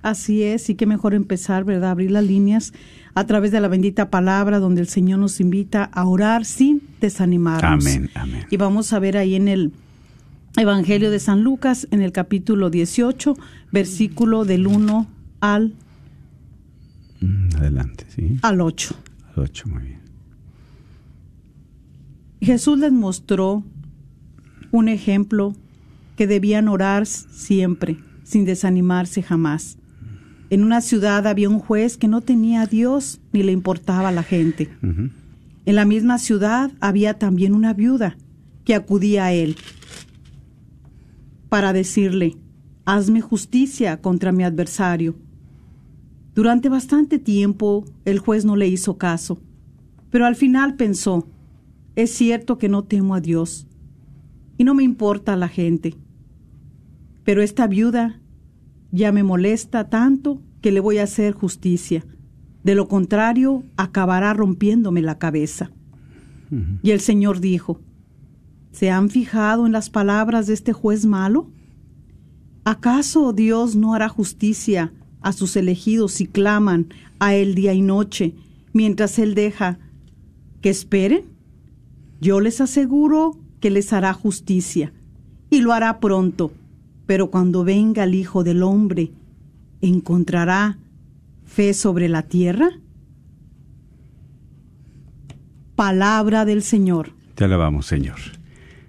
Así 0.00 0.42
es, 0.42 0.68
y 0.68 0.74
qué 0.74 0.86
mejor 0.86 1.14
empezar, 1.14 1.64
¿verdad? 1.64 1.90
Abrir 1.90 2.10
las 2.10 2.24
líneas 2.24 2.72
a 3.14 3.24
través 3.24 3.52
de 3.52 3.60
la 3.60 3.68
bendita 3.68 4.10
palabra 4.10 4.58
donde 4.58 4.80
el 4.80 4.88
Señor 4.88 5.18
nos 5.18 5.40
invita 5.40 5.84
a 5.84 6.06
orar 6.06 6.44
sin 6.44 6.82
desanimarnos. 7.00 7.86
Amén, 7.86 8.10
amén. 8.14 8.46
Y 8.50 8.56
vamos 8.56 8.92
a 8.92 8.98
ver 8.98 9.16
ahí 9.16 9.34
en 9.34 9.48
el 9.48 9.72
Evangelio 10.56 11.10
de 11.10 11.18
San 11.18 11.42
Lucas, 11.42 11.88
en 11.90 12.00
el 12.00 12.12
capítulo 12.12 12.70
18, 12.70 13.34
versículo 13.72 14.44
del 14.44 14.66
1 14.66 15.06
al... 15.40 15.74
Mm, 17.20 17.48
adelante, 17.56 18.06
sí. 18.08 18.38
Al 18.42 18.60
8. 18.60 18.94
Al 19.36 19.42
8, 19.42 19.68
muy 19.68 19.82
bien. 19.82 20.00
Jesús 22.40 22.78
les 22.78 22.92
mostró 22.92 23.64
un 24.74 24.88
ejemplo 24.88 25.54
que 26.16 26.26
debían 26.26 26.66
orar 26.66 27.06
siempre, 27.06 27.96
sin 28.24 28.44
desanimarse 28.44 29.22
jamás. 29.22 29.78
En 30.50 30.64
una 30.64 30.80
ciudad 30.80 31.28
había 31.28 31.48
un 31.48 31.60
juez 31.60 31.96
que 31.96 32.08
no 32.08 32.22
tenía 32.22 32.62
a 32.62 32.66
Dios 32.66 33.20
ni 33.32 33.44
le 33.44 33.52
importaba 33.52 34.08
a 34.08 34.12
la 34.12 34.24
gente. 34.24 34.68
En 34.82 35.76
la 35.76 35.84
misma 35.84 36.18
ciudad 36.18 36.72
había 36.80 37.14
también 37.20 37.54
una 37.54 37.72
viuda 37.72 38.16
que 38.64 38.74
acudía 38.74 39.26
a 39.26 39.32
él 39.32 39.54
para 41.48 41.72
decirle, 41.72 42.36
hazme 42.84 43.20
justicia 43.20 44.00
contra 44.00 44.32
mi 44.32 44.42
adversario. 44.42 45.14
Durante 46.34 46.68
bastante 46.68 47.20
tiempo 47.20 47.84
el 48.04 48.18
juez 48.18 48.44
no 48.44 48.56
le 48.56 48.66
hizo 48.66 48.98
caso, 48.98 49.38
pero 50.10 50.26
al 50.26 50.34
final 50.34 50.74
pensó, 50.74 51.28
es 51.94 52.10
cierto 52.10 52.58
que 52.58 52.68
no 52.68 52.82
temo 52.82 53.14
a 53.14 53.20
Dios 53.20 53.68
y 54.56 54.64
no 54.64 54.74
me 54.74 54.82
importa 54.82 55.36
la 55.36 55.48
gente, 55.48 55.94
pero 57.24 57.42
esta 57.42 57.66
viuda 57.66 58.20
ya 58.92 59.10
me 59.10 59.22
molesta 59.22 59.88
tanto 59.88 60.40
que 60.60 60.70
le 60.70 60.80
voy 60.80 60.98
a 60.98 61.04
hacer 61.04 61.34
justicia. 61.34 62.04
De 62.62 62.74
lo 62.74 62.88
contrario, 62.88 63.64
acabará 63.76 64.32
rompiéndome 64.32 65.02
la 65.02 65.18
cabeza. 65.18 65.70
Y 66.82 66.92
el 66.92 67.00
Señor 67.00 67.40
dijo, 67.40 67.80
¿Se 68.74 68.90
han 68.90 69.08
fijado 69.08 69.66
en 69.66 69.72
las 69.72 69.88
palabras 69.88 70.46
de 70.46 70.54
este 70.54 70.72
juez 70.72 71.06
malo? 71.06 71.48
¿Acaso 72.64 73.32
Dios 73.32 73.76
no 73.76 73.94
hará 73.94 74.08
justicia 74.08 74.92
a 75.20 75.32
sus 75.32 75.56
elegidos 75.56 76.12
si 76.12 76.26
claman 76.26 76.88
a 77.20 77.34
Él 77.34 77.54
día 77.54 77.72
y 77.72 77.82
noche, 77.82 78.34
mientras 78.72 79.18
Él 79.18 79.34
deja 79.34 79.78
que 80.60 80.70
esperen? 80.70 81.24
Yo 82.20 82.40
les 82.40 82.60
aseguro 82.60 83.38
que 83.64 83.70
les 83.70 83.94
hará 83.94 84.12
justicia, 84.12 84.92
y 85.48 85.62
lo 85.62 85.72
hará 85.72 85.98
pronto, 85.98 86.52
pero 87.06 87.30
cuando 87.30 87.64
venga 87.64 88.04
el 88.04 88.14
Hijo 88.14 88.44
del 88.44 88.62
Hombre, 88.62 89.10
¿encontrará 89.80 90.76
fe 91.46 91.72
sobre 91.72 92.10
la 92.10 92.24
tierra? 92.24 92.68
Palabra 95.76 96.44
del 96.44 96.60
Señor. 96.60 97.12
Te 97.36 97.44
alabamos, 97.44 97.86
Señor. 97.86 98.18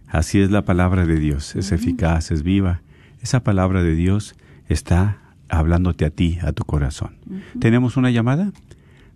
Así 0.09 0.41
es 0.41 0.51
la 0.51 0.65
palabra 0.65 1.05
de 1.05 1.19
Dios, 1.19 1.55
es 1.55 1.71
eficaz, 1.71 2.31
es 2.31 2.43
viva. 2.43 2.81
Esa 3.21 3.45
palabra 3.45 3.81
de 3.81 3.95
Dios 3.95 4.35
está 4.67 5.21
hablándote 5.47 6.03
a 6.03 6.09
ti, 6.09 6.37
a 6.41 6.51
tu 6.51 6.65
corazón. 6.65 7.15
¿Tenemos 7.61 7.95
una 7.95 8.11
llamada? 8.11 8.51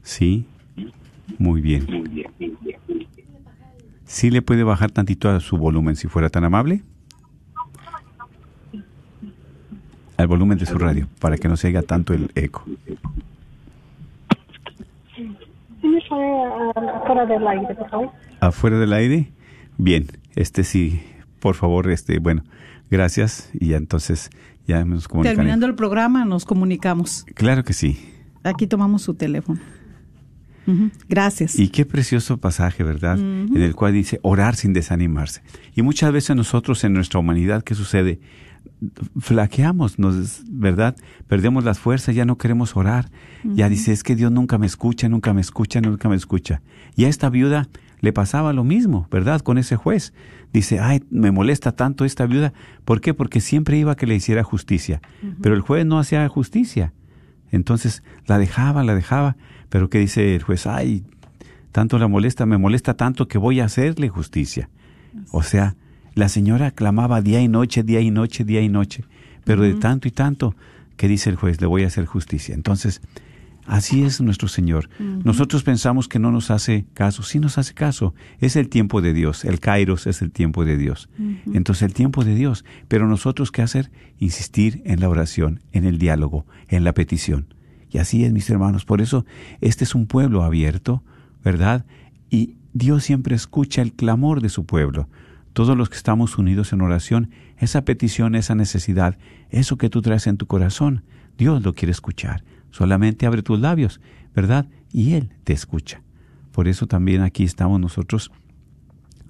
Sí. 0.03 0.45
Muy 1.37 1.59
bien. 1.59 1.85
¿Sí 4.09 4.31
le 4.31 4.41
puede 4.41 4.63
bajar 4.63 4.89
tantito 4.89 5.29
a 5.29 5.39
su 5.39 5.55
volumen 5.55 5.95
si 5.95 6.07
fuera 6.07 6.29
tan 6.29 6.43
amable? 6.43 6.81
Al 10.17 10.25
volumen 10.25 10.57
de 10.57 10.65
su 10.65 10.79
radio, 10.79 11.07
para 11.19 11.37
que 11.37 11.47
no 11.47 11.55
se 11.55 11.67
oiga 11.67 11.83
tanto 11.83 12.15
el 12.15 12.31
eco. 12.33 12.65
Afuera 16.95 17.25
del 17.27 17.47
aire, 17.47 17.75
por 17.75 17.89
favor. 17.91 18.09
¿Afuera 18.39 18.79
del 18.79 18.93
aire? 18.93 19.31
Bien, 19.77 20.07
este 20.35 20.63
sí, 20.63 21.03
por 21.39 21.53
favor, 21.53 21.87
este, 21.91 22.17
bueno, 22.17 22.43
gracias 22.89 23.51
y 23.53 23.67
ya 23.69 23.77
entonces 23.77 24.31
ya 24.67 24.83
nos 24.85 25.07
comunicamos. 25.07 25.37
Terminando 25.37 25.67
el 25.67 25.75
programa 25.75 26.25
nos 26.25 26.45
comunicamos. 26.45 27.27
Claro 27.35 27.63
que 27.63 27.73
sí. 27.73 28.11
Aquí 28.43 28.65
tomamos 28.65 29.03
su 29.03 29.13
teléfono. 29.13 29.59
Gracias. 31.07 31.57
Y 31.57 31.69
qué 31.69 31.85
precioso 31.85 32.37
pasaje, 32.37 32.83
¿verdad? 32.83 33.19
En 33.19 33.61
el 33.61 33.75
cual 33.75 33.93
dice 33.93 34.19
orar 34.21 34.55
sin 34.55 34.73
desanimarse. 34.73 35.41
Y 35.75 35.81
muchas 35.81 36.11
veces 36.11 36.35
nosotros 36.35 36.83
en 36.83 36.93
nuestra 36.93 37.19
humanidad, 37.19 37.63
¿qué 37.63 37.75
sucede? 37.75 38.19
Flaqueamos, 39.19 39.99
nos, 39.99 40.43
¿verdad? 40.49 40.95
Perdemos 41.27 41.63
las 41.63 41.79
fuerzas, 41.79 42.15
ya 42.15 42.25
no 42.25 42.37
queremos 42.37 42.75
orar. 42.75 43.09
Ya 43.43 43.69
dice, 43.69 43.91
es 43.91 44.03
que 44.03 44.15
Dios 44.15 44.31
nunca 44.31 44.57
me 44.57 44.65
escucha, 44.65 45.09
nunca 45.09 45.33
me 45.33 45.41
escucha, 45.41 45.81
nunca 45.81 46.09
me 46.09 46.15
escucha. 46.15 46.61
Y 46.95 47.05
a 47.05 47.09
esta 47.09 47.29
viuda 47.29 47.69
le 48.01 48.13
pasaba 48.13 48.53
lo 48.53 48.63
mismo, 48.63 49.07
¿verdad? 49.11 49.41
Con 49.41 49.57
ese 49.57 49.75
juez. 49.75 50.13
Dice, 50.53 50.79
ay, 50.79 51.03
me 51.09 51.31
molesta 51.31 51.73
tanto 51.73 52.05
esta 52.05 52.25
viuda. 52.25 52.53
¿Por 52.85 53.01
qué? 53.01 53.13
Porque 53.13 53.41
siempre 53.41 53.77
iba 53.77 53.91
a 53.93 53.95
que 53.95 54.07
le 54.07 54.15
hiciera 54.15 54.43
justicia. 54.43 55.01
Pero 55.41 55.55
el 55.55 55.61
juez 55.61 55.85
no 55.85 55.99
hacía 55.99 56.27
justicia. 56.27 56.93
Entonces 57.51 58.03
la 58.25 58.37
dejaba, 58.37 58.83
la 58.83 58.95
dejaba. 58.95 59.35
Pero 59.69 59.89
¿qué 59.89 59.99
dice 59.99 60.35
el 60.35 60.43
juez? 60.43 60.67
Ay, 60.67 61.03
tanto 61.71 61.97
la 61.99 62.07
molesta, 62.07 62.45
me 62.45 62.57
molesta 62.57 62.95
tanto 62.95 63.27
que 63.27 63.37
voy 63.37 63.59
a 63.59 63.65
hacerle 63.65 64.09
justicia. 64.09 64.69
O 65.31 65.43
sea, 65.43 65.75
la 66.15 66.29
señora 66.29 66.71
clamaba 66.71 67.21
día 67.21 67.41
y 67.41 67.47
noche, 67.47 67.83
día 67.83 68.01
y 68.01 68.11
noche, 68.11 68.43
día 68.43 68.61
y 68.61 68.69
noche. 68.69 69.03
Pero 69.43 69.63
de 69.63 69.75
tanto 69.75 70.07
y 70.07 70.11
tanto 70.11 70.55
que 70.97 71.07
dice 71.07 71.29
el 71.29 71.35
juez, 71.35 71.61
le 71.61 71.67
voy 71.67 71.83
a 71.83 71.87
hacer 71.87 72.05
justicia. 72.05 72.53
Entonces, 72.55 73.01
Así 73.69 74.01
es 74.01 74.19
nuestro 74.19 74.47
Señor. 74.47 74.89
Nosotros 74.97 75.61
pensamos 75.61 76.07
que 76.07 76.17
no 76.17 76.31
nos 76.31 76.49
hace 76.49 76.85
caso. 76.95 77.21
Sí 77.21 77.39
nos 77.39 77.59
hace 77.59 77.75
caso. 77.75 78.15
Es 78.39 78.55
el 78.55 78.67
tiempo 78.67 78.99
de 78.99 79.13
Dios. 79.13 79.45
El 79.45 79.59
Kairos 79.59 80.07
es 80.07 80.23
el 80.23 80.31
tiempo 80.31 80.65
de 80.65 80.75
Dios. 80.75 81.07
Entonces 81.53 81.83
el 81.83 81.93
tiempo 81.93 82.23
de 82.23 82.33
Dios. 82.33 82.65
Pero 82.87 83.07
nosotros 83.07 83.51
qué 83.51 83.61
hacer? 83.61 83.91
Insistir 84.17 84.81
en 84.85 85.01
la 85.01 85.07
oración, 85.07 85.59
en 85.71 85.85
el 85.85 85.99
diálogo, 85.99 86.47
en 86.67 86.83
la 86.83 86.93
petición. 86.93 87.53
Y 87.89 87.97
así 87.97 88.23
es, 88.23 88.31
mis 88.31 88.49
hermanos. 88.49 88.85
Por 88.85 89.01
eso 89.01 89.25
este 89.61 89.83
es 89.83 89.95
un 89.95 90.05
pueblo 90.05 90.43
abierto, 90.43 91.03
¿verdad? 91.43 91.85
Y 92.29 92.55
Dios 92.73 93.03
siempre 93.03 93.35
escucha 93.35 93.81
el 93.81 93.93
clamor 93.93 94.41
de 94.41 94.49
su 94.49 94.65
pueblo. 94.65 95.09
Todos 95.53 95.75
los 95.75 95.89
que 95.89 95.97
estamos 95.97 96.37
unidos 96.37 96.71
en 96.73 96.81
oración, 96.81 97.31
esa 97.57 97.83
petición, 97.83 98.35
esa 98.35 98.55
necesidad, 98.55 99.17
eso 99.49 99.77
que 99.77 99.89
tú 99.89 100.01
traes 100.01 100.27
en 100.27 100.37
tu 100.37 100.45
corazón, 100.45 101.03
Dios 101.37 101.63
lo 101.63 101.73
quiere 101.73 101.91
escuchar. 101.91 102.43
Solamente 102.71 103.25
abre 103.25 103.41
tus 103.41 103.59
labios, 103.59 103.99
¿verdad? 104.35 104.67
Y 104.91 105.13
Él 105.13 105.33
te 105.43 105.53
escucha. 105.53 106.01
Por 106.51 106.67
eso 106.67 106.87
también 106.87 107.21
aquí 107.21 107.43
estamos 107.43 107.79
nosotros 107.79 108.31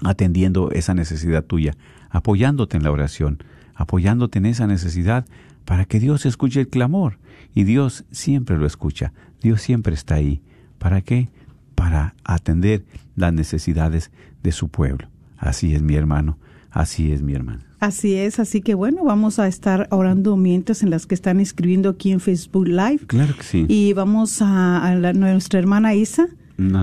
atendiendo 0.03 0.71
esa 0.71 0.93
necesidad 0.93 1.43
tuya, 1.43 1.73
apoyándote 2.09 2.77
en 2.77 2.83
la 2.83 2.91
oración, 2.91 3.43
apoyándote 3.75 4.39
en 4.39 4.45
esa 4.45 4.67
necesidad 4.67 5.25
para 5.69 5.85
que 5.85 5.99
Dios 5.99 6.25
escuche 6.25 6.61
el 6.61 6.67
clamor. 6.67 7.19
Y 7.53 7.63
Dios 7.63 8.03
siempre 8.09 8.57
lo 8.57 8.65
escucha, 8.65 9.13
Dios 9.39 9.61
siempre 9.61 9.93
está 9.93 10.15
ahí. 10.15 10.41
¿Para 10.79 11.01
qué? 11.01 11.29
Para 11.75 12.15
atender 12.23 12.85
las 13.15 13.33
necesidades 13.33 14.09
de 14.41 14.51
su 14.51 14.69
pueblo. 14.69 15.07
Así 15.37 15.75
es 15.75 15.83
mi 15.83 15.93
hermano, 15.93 16.39
así 16.71 17.11
es 17.11 17.21
mi 17.21 17.33
hermana. 17.33 17.61
Así 17.79 18.15
es, 18.15 18.39
así 18.39 18.61
que 18.61 18.73
bueno, 18.73 19.03
vamos 19.03 19.37
a 19.37 19.47
estar 19.47 19.87
orando 19.91 20.37
mientras 20.37 20.81
en 20.81 20.89
las 20.89 21.05
que 21.05 21.13
están 21.13 21.39
escribiendo 21.39 21.89
aquí 21.89 22.11
en 22.11 22.19
Facebook 22.19 22.67
Live. 22.67 23.01
Claro 23.05 23.35
que 23.37 23.43
sí. 23.43 23.65
Y 23.69 23.93
vamos 23.93 24.41
a, 24.41 24.83
a 24.85 24.95
la- 24.95 25.13
nuestra 25.13 25.59
hermana 25.59 25.93
Isa, 25.93 26.27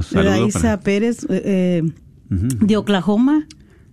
saludo 0.03 0.47
Isa 0.47 0.61
para- 0.61 0.81
Pérez 0.81 1.27
eh, 1.29 1.43
eh, 1.45 1.83
de 2.31 2.77
Oklahoma, 2.77 3.47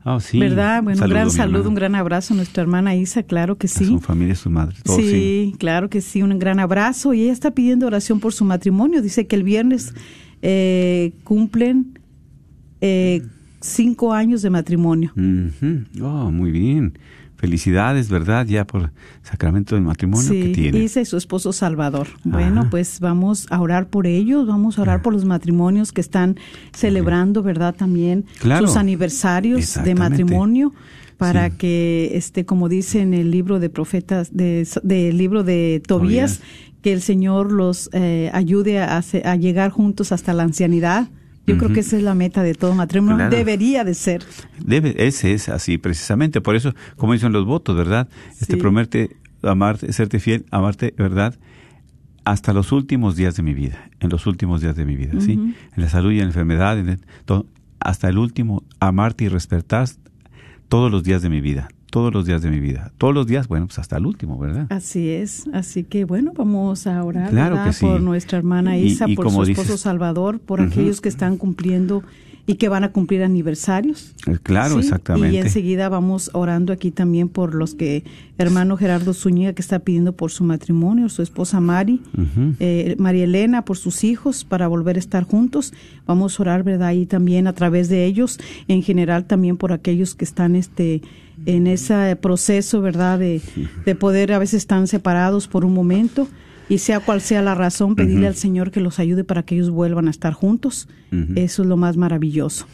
Ah, 0.06 0.20
sí. 0.20 0.38
¿verdad? 0.40 0.84
Bueno, 0.84 1.02
un 1.04 1.10
gran 1.10 1.32
saludo, 1.32 1.70
un 1.70 1.76
gran 1.76 1.96
abrazo 1.96 2.34
a 2.34 2.38
nuestra 2.38 2.62
hermana 2.64 2.94
Isa, 2.96 3.24
claro 3.24 3.58
que 3.58 3.68
A 3.68 3.70
sí. 3.70 3.86
su 3.86 4.00
familia, 4.00 4.34
a 4.34 4.36
sus 4.36 4.52
madres. 4.52 4.84
todos, 4.84 5.00
sí, 5.00 5.10
sí. 5.10 5.56
claro 5.58 5.90
que 5.90 6.02
sí, 6.02 6.22
un 6.22 6.38
gran 6.40 6.60
abrazo. 6.60 7.14
Y 7.14 7.22
ella 7.24 7.32
está 7.34 7.52
pidiendo 7.52 7.88
oración 7.88 8.20
por 8.20 8.34
su 8.34 8.44
matrimonio. 8.46 9.02
Dice 9.02 9.28
que 9.28 9.36
el 9.38 9.44
viernes 9.44 9.94
eh, 10.42 11.14
cumplen 11.24 12.00
eh, 12.82 13.22
cinco 13.62 14.12
años 14.14 14.42
de 14.42 14.50
matrimonio. 14.50 15.14
Ujú. 15.16 16.06
Oh, 16.06 16.30
muy 16.32 16.52
bien. 16.52 16.98
Felicidades, 17.44 18.08
¿verdad? 18.08 18.46
Ya 18.48 18.66
por 18.66 18.92
sacramento 19.22 19.76
del 19.76 19.84
matrimonio 19.84 20.32
que 20.32 20.48
tiene. 20.56 20.80
Y 20.80 20.88
su 20.88 21.18
esposo 21.18 21.52
Salvador. 21.52 22.08
Bueno, 22.24 22.70
pues 22.72 23.02
vamos 23.02 23.48
a 23.50 23.60
orar 23.60 23.90
por 23.90 24.08
ellos, 24.08 24.48
vamos 24.48 24.80
a 24.80 24.84
orar 24.84 25.02
por 25.02 25.12
los 25.12 25.26
matrimonios 25.26 25.92
que 25.92 26.00
están 26.00 26.38
celebrando, 26.74 27.44
¿verdad? 27.44 27.76
También 27.76 28.24
Claro. 28.40 28.66
sus 28.66 28.78
aniversarios 28.78 29.74
de 29.84 29.94
matrimonio 29.94 30.74
para 31.18 31.50
Sí. 31.50 31.56
que, 31.58 32.12
este, 32.14 32.46
como 32.46 32.70
dice 32.70 33.02
en 33.02 33.14
el 33.14 33.30
libro 33.30 33.60
de 33.60 33.70
profetas, 33.70 34.30
de- 34.34 34.66
del 34.82 35.18
libro 35.18 35.44
de 35.44 35.84
Tobías, 35.86 36.38
Tobías. 36.40 36.42
que 36.82 36.94
el 36.94 37.02
Señor 37.02 37.52
los 37.52 37.90
eh, 37.92 38.30
ayude 38.34 38.80
a, 38.80 39.02
a 39.26 39.36
llegar 39.36 39.70
juntos 39.72 40.14
hasta 40.14 40.32
la 40.34 40.44
ancianidad. 40.44 41.10
Yo 41.46 41.58
creo 41.58 41.74
que 41.74 41.82
esa 41.82 41.98
es 41.98 42.04
la 42.04 42.16
meta 42.16 42.42
de 42.44 42.54
todo 42.54 42.74
matrimonio. 42.74 43.18
Claro. 43.18 43.36
Debería 43.36 43.84
de 43.84 43.94
ser. 43.94 44.24
Debe, 44.60 44.96
ese 45.06 45.34
es 45.34 45.50
así, 45.50 45.78
precisamente. 45.78 46.40
Por 46.42 46.56
eso, 46.56 46.74
como 46.96 47.14
dicen 47.14 47.34
los 47.34 47.46
votos, 47.46 47.76
¿verdad? 47.76 48.08
Este 48.40 48.56
promete 48.58 49.18
amarte, 49.42 49.92
serte 49.92 50.20
fiel, 50.20 50.46
amarte, 50.52 50.94
¿verdad? 50.98 51.38
Hasta 52.26 52.54
los 52.54 52.72
últimos 52.72 53.18
días 53.18 53.36
de 53.36 53.44
mi 53.44 53.54
vida, 53.54 53.90
en 54.00 54.10
los 54.10 54.26
últimos 54.26 54.62
días 54.62 54.78
de 54.78 54.86
mi 54.86 54.96
vida, 54.96 55.20
¿sí? 55.20 55.34
En 55.34 55.56
la 55.76 55.90
salud 55.90 56.12
y 56.12 56.16
en 56.16 56.22
la 56.22 56.28
enfermedad, 56.28 56.80
en 56.80 56.88
el- 56.90 57.02
todo, 57.26 57.46
hasta 57.82 58.08
el 58.08 58.18
último, 58.18 58.64
amarte 58.80 59.26
y 59.26 59.28
respetar 59.28 59.90
todos 60.70 60.90
los 60.90 61.04
días 61.04 61.22
de 61.22 61.30
mi 61.30 61.42
vida, 61.42 61.68
todos 61.94 62.12
los 62.12 62.26
días 62.26 62.42
de 62.42 62.50
mi 62.50 62.60
vida. 62.60 62.92
Todos 62.98 63.14
los 63.14 63.28
días, 63.28 63.48
bueno, 63.48 63.68
pues 63.68 63.78
hasta 63.78 63.98
el 63.98 64.08
último, 64.08 64.40
¿verdad? 64.40 64.66
Así 64.72 65.10
es, 65.12 65.48
así 65.54 65.84
que 65.84 66.06
bueno, 66.06 66.34
vamos 66.36 66.88
a 66.88 67.04
orar 67.04 67.30
Claro 67.30 67.64
que 67.64 67.72
sí. 67.72 67.86
por 67.86 68.02
nuestra 68.02 68.40
hermana 68.40 68.76
Isa, 68.80 69.08
y 69.08 69.16
por 69.16 69.30
su 69.30 69.44
esposo 69.44 69.62
dices- 69.74 69.82
Salvador, 69.82 70.40
por 70.40 70.60
aquellos 70.60 71.02
que 71.02 71.10
están 71.10 71.38
cumpliendo 71.38 72.02
y 72.46 72.56
que 72.56 72.68
van 72.68 72.84
a 72.84 72.92
cumplir 72.92 73.24
aniversarios. 73.24 74.14
Eh, 74.28 74.38
Claro, 74.44 74.76
Sí, 74.76 74.80
exactamente. 74.82 75.36
Y 75.36 75.40
enseguida 75.40 75.88
vamos 75.88 76.30
orando 76.34 76.74
aquí 76.74 76.92
también 76.92 77.30
por 77.30 77.56
los 77.56 77.74
que, 77.74 78.04
hermano 78.38 78.76
Gerardo 78.76 79.14
Zúñiga, 79.14 79.54
que 79.54 79.62
está 79.62 79.80
pidiendo 79.80 80.14
por 80.14 80.32
su 80.32 80.44
matrimonio, 80.44 81.08
su 81.10 81.22
esposa 81.22 81.60
Mari, 81.62 82.02
eh, 82.60 82.96
María 83.00 83.24
Elena, 83.24 83.64
por 83.64 83.78
sus 83.78 84.04
hijos, 84.04 84.44
para 84.44 84.68
volver 84.68 84.98
a 84.98 85.00
estar 85.00 85.24
juntos. 85.24 85.74
Vamos 86.06 86.38
a 86.40 86.44
orar, 86.44 86.64
¿verdad? 86.64 86.92
Y 86.92 87.06
también 87.06 87.48
a 87.48 87.54
través 87.54 87.88
de 87.88 88.06
ellos, 88.06 88.40
en 88.68 88.84
general 88.84 89.26
también 89.26 89.56
por 89.56 89.72
aquellos 89.72 90.16
que 90.16 90.26
están 90.26 90.56
este 90.56 91.02
en 91.46 91.68
ese 91.68 92.16
proceso, 92.16 92.82
¿verdad? 92.82 93.20
De, 93.20 93.42
de 93.86 93.96
poder, 93.96 94.34
a 94.34 94.40
veces 94.40 94.56
están 94.56 94.88
separados 94.88 95.48
por 95.48 95.66
un 95.66 95.74
momento. 95.74 96.28
Y 96.70 96.78
sea 96.78 97.00
cual 97.00 97.22
sea 97.22 97.42
la 97.42 97.56
razón, 97.56 97.96
pedirle 97.96 98.28
al 98.28 98.36
Señor 98.36 98.72
que 98.72 98.80
los 98.80 99.00
ayude 99.00 99.24
para 99.24 99.44
que 99.44 99.56
ellos 99.56 99.70
vuelvan 99.70 100.08
a 100.08 100.12
estar 100.12 100.34
juntos. 100.34 100.88
Eso 101.36 101.64
es 101.64 101.68
lo 101.68 101.78
más 101.78 101.98
maravilloso. 101.98 102.66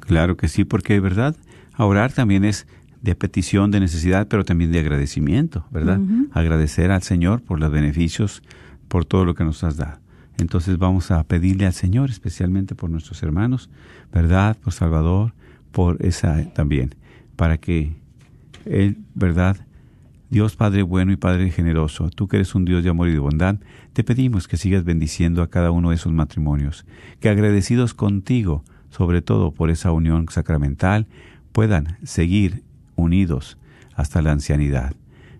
Claro 0.00 0.36
que 0.36 0.48
sí, 0.48 0.64
porque, 0.64 1.00
¿verdad? 1.00 1.36
A 1.72 1.84
orar 1.84 2.12
también 2.12 2.44
es 2.44 2.66
de 3.02 3.14
petición, 3.14 3.70
de 3.70 3.80
necesidad, 3.80 4.26
pero 4.28 4.44
también 4.44 4.72
de 4.72 4.80
agradecimiento, 4.80 5.64
¿verdad? 5.70 6.00
Agradecer 6.32 6.90
al 6.90 7.02
Señor 7.02 7.40
por 7.42 7.60
los 7.60 7.70
beneficios, 7.70 8.42
por 8.88 9.04
todo 9.04 9.24
lo 9.24 9.34
que 9.34 9.44
nos 9.44 9.62
has 9.64 9.76
dado. 9.76 9.98
Entonces 10.38 10.76
vamos 10.76 11.10
a 11.10 11.22
pedirle 11.24 11.66
al 11.66 11.72
Señor, 11.72 12.10
especialmente 12.10 12.74
por 12.74 12.90
nuestros 12.90 13.22
hermanos, 13.22 13.70
¿verdad? 14.12 14.56
Por 14.56 14.72
Salvador, 14.72 15.32
por 15.72 16.04
esa 16.04 16.52
también, 16.52 16.94
para 17.36 17.58
que 17.58 17.94
Él, 18.64 18.98
¿verdad? 19.14 19.56
Dios 20.28 20.56
Padre 20.56 20.82
bueno 20.82 21.12
y 21.12 21.16
Padre 21.16 21.50
generoso, 21.50 22.10
tú 22.10 22.26
que 22.26 22.36
eres 22.36 22.56
un 22.56 22.64
Dios 22.64 22.82
de 22.82 22.90
amor 22.90 23.08
y 23.08 23.12
de 23.12 23.20
bondad, 23.20 23.56
te 23.92 24.02
pedimos 24.02 24.48
que 24.48 24.56
sigas 24.56 24.82
bendiciendo 24.82 25.40
a 25.40 25.50
cada 25.50 25.70
uno 25.70 25.90
de 25.90 25.96
esos 25.96 26.12
matrimonios, 26.12 26.84
que 27.20 27.28
agradecidos 27.28 27.94
contigo, 27.94 28.64
sobre 28.90 29.22
todo 29.22 29.52
por 29.52 29.70
esa 29.70 29.92
unión 29.92 30.26
sacramental, 30.28 31.06
puedan 31.52 31.96
seguir 32.02 32.64
unidos 32.96 33.56
hasta 33.94 34.20
la 34.20 34.32
ancianidad. 34.32 34.94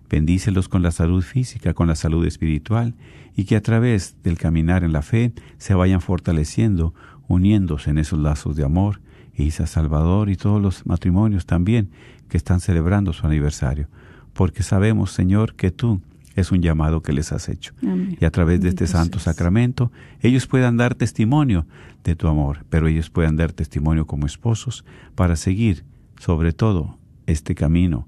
Bendícelos 0.09 0.69
con 0.69 0.83
la 0.83 0.91
salud 0.91 1.21
física, 1.21 1.73
con 1.73 1.87
la 1.87 1.95
salud 1.95 2.25
espiritual, 2.25 2.95
y 3.35 3.43
que 3.43 3.57
a 3.57 3.61
través 3.61 4.15
del 4.23 4.37
caminar 4.37 4.85
en 4.85 4.93
la 4.93 5.01
fe 5.01 5.33
se 5.57 5.73
vayan 5.73 5.99
fortaleciendo, 5.99 6.93
uniéndose 7.27 7.89
en 7.89 7.97
esos 7.97 8.19
lazos 8.19 8.55
de 8.55 8.63
amor, 8.63 9.01
Isa 9.35 9.67
Salvador 9.67 10.29
y 10.29 10.37
todos 10.37 10.61
los 10.61 10.85
matrimonios 10.85 11.45
también 11.45 11.91
que 12.29 12.37
están 12.37 12.59
celebrando 12.59 13.13
su 13.13 13.27
aniversario, 13.27 13.89
porque 14.37 14.61
sabemos, 14.61 15.11
Señor, 15.11 15.55
que 15.55 15.71
tú 15.71 15.99
es 16.35 16.51
un 16.51 16.61
llamado 16.61 17.01
que 17.01 17.11
les 17.11 17.31
has 17.31 17.49
hecho. 17.49 17.73
Amén. 17.81 18.15
Y 18.21 18.25
a 18.25 18.29
través 18.29 18.61
de 18.61 18.69
este 18.69 18.85
santo 18.85 19.17
sacramento, 19.17 19.91
ellos 20.21 20.45
puedan 20.45 20.77
dar 20.77 20.93
testimonio 20.93 21.65
de 22.03 22.15
tu 22.15 22.27
amor, 22.27 22.63
pero 22.69 22.87
ellos 22.87 23.09
puedan 23.09 23.35
dar 23.35 23.51
testimonio 23.51 24.05
como 24.05 24.27
esposos 24.27 24.85
para 25.15 25.35
seguir, 25.35 25.85
sobre 26.19 26.53
todo, 26.53 26.99
este 27.25 27.55
camino 27.55 28.07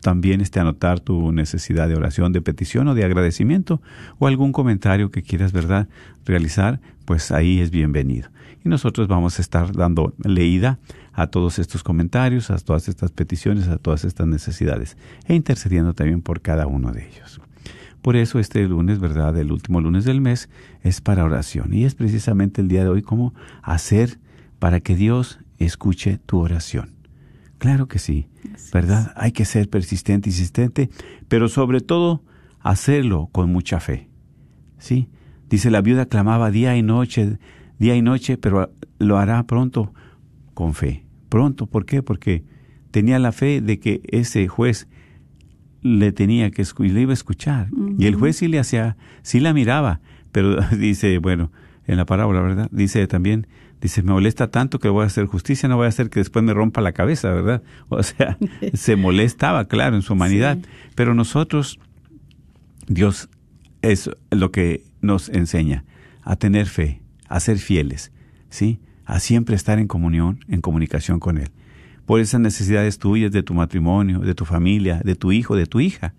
también 0.00 0.40
este, 0.40 0.60
anotar 0.60 1.00
tu 1.00 1.32
necesidad 1.32 1.88
de 1.88 1.94
oración, 1.94 2.32
de 2.32 2.42
petición 2.42 2.88
o 2.88 2.94
de 2.94 3.04
agradecimiento 3.04 3.80
o 4.18 4.26
algún 4.26 4.52
comentario 4.52 5.10
que 5.10 5.22
quieras, 5.22 5.52
¿verdad?, 5.52 5.88
realizar, 6.26 6.80
pues 7.04 7.30
ahí 7.30 7.60
es 7.60 7.70
bienvenido. 7.70 8.28
Y 8.64 8.68
nosotros 8.68 9.08
vamos 9.08 9.38
a 9.38 9.42
estar 9.42 9.72
dando 9.72 10.12
leída 10.22 10.78
a 11.20 11.26
todos 11.26 11.58
estos 11.58 11.82
comentarios, 11.82 12.50
a 12.50 12.58
todas 12.58 12.88
estas 12.88 13.10
peticiones, 13.10 13.68
a 13.68 13.76
todas 13.76 14.04
estas 14.04 14.26
necesidades 14.26 14.96
e 15.26 15.34
intercediendo 15.34 15.92
también 15.92 16.22
por 16.22 16.40
cada 16.40 16.66
uno 16.66 16.92
de 16.92 17.06
ellos. 17.06 17.42
Por 18.00 18.16
eso 18.16 18.38
este 18.38 18.66
lunes, 18.66 19.00
¿verdad? 19.00 19.36
El 19.36 19.52
último 19.52 19.82
lunes 19.82 20.06
del 20.06 20.22
mes 20.22 20.48
es 20.82 21.02
para 21.02 21.24
oración 21.24 21.74
y 21.74 21.84
es 21.84 21.94
precisamente 21.94 22.62
el 22.62 22.68
día 22.68 22.84
de 22.84 22.88
hoy 22.88 23.02
cómo 23.02 23.34
hacer 23.62 24.18
para 24.58 24.80
que 24.80 24.96
Dios 24.96 25.40
escuche 25.58 26.18
tu 26.24 26.38
oración. 26.38 26.94
Claro 27.58 27.86
que 27.86 27.98
sí, 27.98 28.26
¿verdad? 28.72 29.12
Hay 29.16 29.32
que 29.32 29.44
ser 29.44 29.68
persistente, 29.68 30.30
insistente, 30.30 30.88
pero 31.28 31.48
sobre 31.48 31.82
todo 31.82 32.24
hacerlo 32.60 33.28
con 33.30 33.52
mucha 33.52 33.78
fe. 33.80 34.08
¿Sí? 34.78 35.10
Dice 35.50 35.70
la 35.70 35.82
viuda 35.82 36.06
clamaba 36.06 36.50
día 36.50 36.74
y 36.78 36.82
noche, 36.82 37.38
día 37.78 37.94
y 37.94 38.00
noche, 38.00 38.38
pero 38.38 38.72
lo 38.98 39.18
hará 39.18 39.42
pronto 39.42 39.92
con 40.54 40.72
fe. 40.72 41.04
Pronto, 41.30 41.66
¿por 41.66 41.86
qué? 41.86 42.02
Porque 42.02 42.44
tenía 42.90 43.18
la 43.18 43.32
fe 43.32 43.62
de 43.62 43.78
que 43.78 44.02
ese 44.04 44.46
juez 44.48 44.86
le 45.80 46.12
tenía 46.12 46.50
que 46.50 46.64
le 46.78 47.00
iba 47.00 47.12
a 47.12 47.14
escuchar. 47.14 47.68
Y 47.98 48.06
el 48.06 48.16
juez 48.16 48.36
sí 48.36 48.48
le 48.48 48.58
hacía, 48.58 48.98
sí 49.22 49.40
la 49.40 49.54
miraba, 49.54 50.00
pero 50.32 50.60
dice, 50.76 51.16
bueno, 51.18 51.50
en 51.86 51.96
la 51.96 52.04
parábola, 52.04 52.40
¿verdad? 52.42 52.68
Dice 52.70 53.06
también, 53.06 53.46
dice, 53.80 54.02
me 54.02 54.12
molesta 54.12 54.50
tanto 54.50 54.78
que 54.78 54.88
voy 54.88 55.04
a 55.04 55.06
hacer 55.06 55.26
justicia, 55.26 55.68
no 55.68 55.76
voy 55.76 55.86
a 55.86 55.88
hacer 55.88 56.10
que 56.10 56.20
después 56.20 56.44
me 56.44 56.52
rompa 56.52 56.80
la 56.80 56.92
cabeza, 56.92 57.30
¿verdad? 57.30 57.62
O 57.88 58.02
sea, 58.02 58.36
se 58.74 58.96
molestaba, 58.96 59.66
claro, 59.66 59.96
en 59.96 60.02
su 60.02 60.12
humanidad. 60.12 60.58
Sí. 60.60 60.68
Pero 60.94 61.14
nosotros, 61.14 61.78
Dios 62.86 63.28
es 63.82 64.10
lo 64.30 64.50
que 64.50 64.82
nos 65.00 65.28
enseña, 65.30 65.84
a 66.22 66.36
tener 66.36 66.66
fe, 66.66 67.00
a 67.28 67.40
ser 67.40 67.58
fieles, 67.58 68.12
¿sí? 68.50 68.80
A 69.10 69.18
siempre 69.18 69.56
estar 69.56 69.80
en 69.80 69.88
comunión, 69.88 70.38
en 70.46 70.60
comunicación 70.60 71.18
con 71.18 71.36
Él. 71.36 71.48
Por 72.06 72.20
esas 72.20 72.40
necesidades 72.40 73.00
tuyas, 73.00 73.32
de 73.32 73.42
tu 73.42 73.54
matrimonio, 73.54 74.20
de 74.20 74.36
tu 74.36 74.44
familia, 74.44 75.00
de 75.04 75.16
tu 75.16 75.32
hijo, 75.32 75.56
de 75.56 75.66
tu 75.66 75.80
hija. 75.80 76.14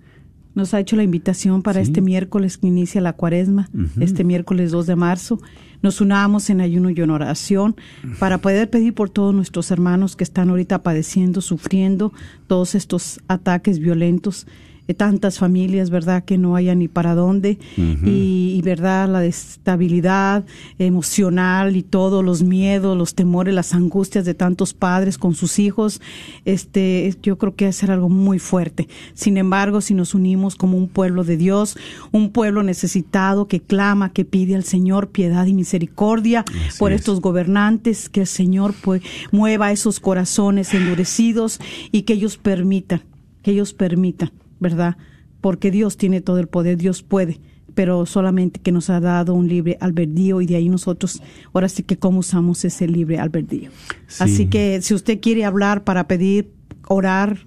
Nos 0.58 0.74
ha 0.74 0.80
hecho 0.80 0.96
la 0.96 1.04
invitación 1.04 1.62
para 1.62 1.82
Sí. 1.82 1.84
este 1.92 2.02
miércoles 2.02 2.58
que 2.58 2.66
inicia 2.66 3.00
la 3.00 3.14
cuaresma, 3.14 3.70
este 4.00 4.24
miércoles 4.24 4.72
2 4.72 4.88
de 4.88 4.96
marzo. 4.96 5.40
Nos 5.84 6.02
unamos 6.02 6.50
en 6.50 6.62
ayuno 6.62 6.90
y 6.90 7.00
en 7.00 7.12
oración 7.12 7.76
para 8.18 8.40
poder 8.40 8.68
pedir 8.68 8.96
por 8.96 9.12
todos 9.12 9.36
nuestros 9.36 9.70
hermanos 9.70 10.16
que 10.16 10.24
están 10.24 10.50
ahorita 10.50 10.82
padeciendo, 10.82 11.42
sufriendo 11.42 12.12
todos 12.48 12.74
estos 12.74 13.20
ataques 13.28 13.78
violentos. 13.78 14.48
Tantas 14.94 15.40
familias, 15.40 15.90
¿verdad? 15.90 16.24
Que 16.24 16.38
no 16.38 16.56
haya 16.56 16.76
ni 16.76 16.88
para 16.88 17.16
dónde. 17.16 17.58
Y, 17.78 18.56
y, 18.58 18.62
¿verdad? 18.64 19.10
La 19.10 19.20
destabilidad 19.20 20.46
emocional 20.80 21.76
y 21.76 21.84
todos 21.84 22.24
los 22.24 22.44
miedos, 22.44 22.98
los 22.98 23.16
temores, 23.16 23.54
las 23.54 23.74
angustias 23.74 24.26
de 24.26 24.34
tantos 24.34 24.74
padres 24.74 25.18
con 25.18 25.36
sus 25.36 25.60
hijos. 25.60 26.02
Este, 26.46 27.14
yo 27.22 27.38
creo 27.38 27.56
que 27.56 27.72
ser 27.72 27.92
algo 27.92 28.10
muy 28.10 28.40
fuerte. 28.40 28.88
Sin 29.14 29.38
embargo, 29.38 29.82
si 29.82 29.94
nos 29.94 30.14
unimos 30.14 30.56
como 30.56 30.78
un 30.78 30.88
pueblo 30.88 31.24
de 31.24 31.38
Dios, 31.38 31.78
un 32.12 32.32
pueblo 32.32 32.64
necesitado 32.64 33.48
que 33.48 33.62
clama, 33.62 34.12
que 34.14 34.26
pide 34.26 34.56
al 34.56 34.64
Señor 34.64 35.10
piedad 35.10 35.46
y 35.46 35.54
misericordia 35.54 36.46
Así 36.68 36.80
por 36.80 36.92
es. 36.92 37.02
estos 37.02 37.22
gobernantes, 37.22 38.10
que 38.10 38.22
el 38.22 38.28
Señor 38.28 38.74
pues, 38.82 39.02
mueva 39.32 39.72
esos 39.72 40.00
corazones 40.00 40.74
endurecidos 40.74 41.60
y 41.92 42.04
que 42.04 42.14
ellos 42.14 42.38
permitan, 42.38 43.02
que 43.42 43.52
ellos 43.52 43.74
permitan, 43.74 44.32
¿verdad? 44.60 44.98
Porque 45.42 45.72
Dios 45.72 45.98
tiene 45.98 46.22
todo 46.22 46.40
el 46.40 46.48
poder, 46.48 46.78
Dios 46.78 47.04
puede, 47.04 47.40
pero 47.74 48.06
solamente 48.06 48.60
que 48.60 48.72
nos 48.72 48.90
ha 48.90 49.00
dado 49.00 49.34
un 49.34 49.48
libre 49.48 49.78
albedrío 49.80 50.42
y 50.42 50.48
de 50.48 50.56
ahí 50.56 50.70
nosotros, 50.70 51.22
ahora 51.54 51.70
sí 51.70 51.84
que 51.84 51.98
cómo 51.98 52.20
usamos 52.20 52.66
ese 52.66 52.88
libre 52.88 53.20
albedrío. 53.20 53.70
Sí. 54.08 54.24
Así 54.24 54.48
que 54.48 54.82
si 54.82 54.94
usted 54.94 55.20
quiere 55.20 55.46
hablar 55.46 55.84
para 55.84 56.08
pedir, 56.08 56.52
orar 56.88 57.46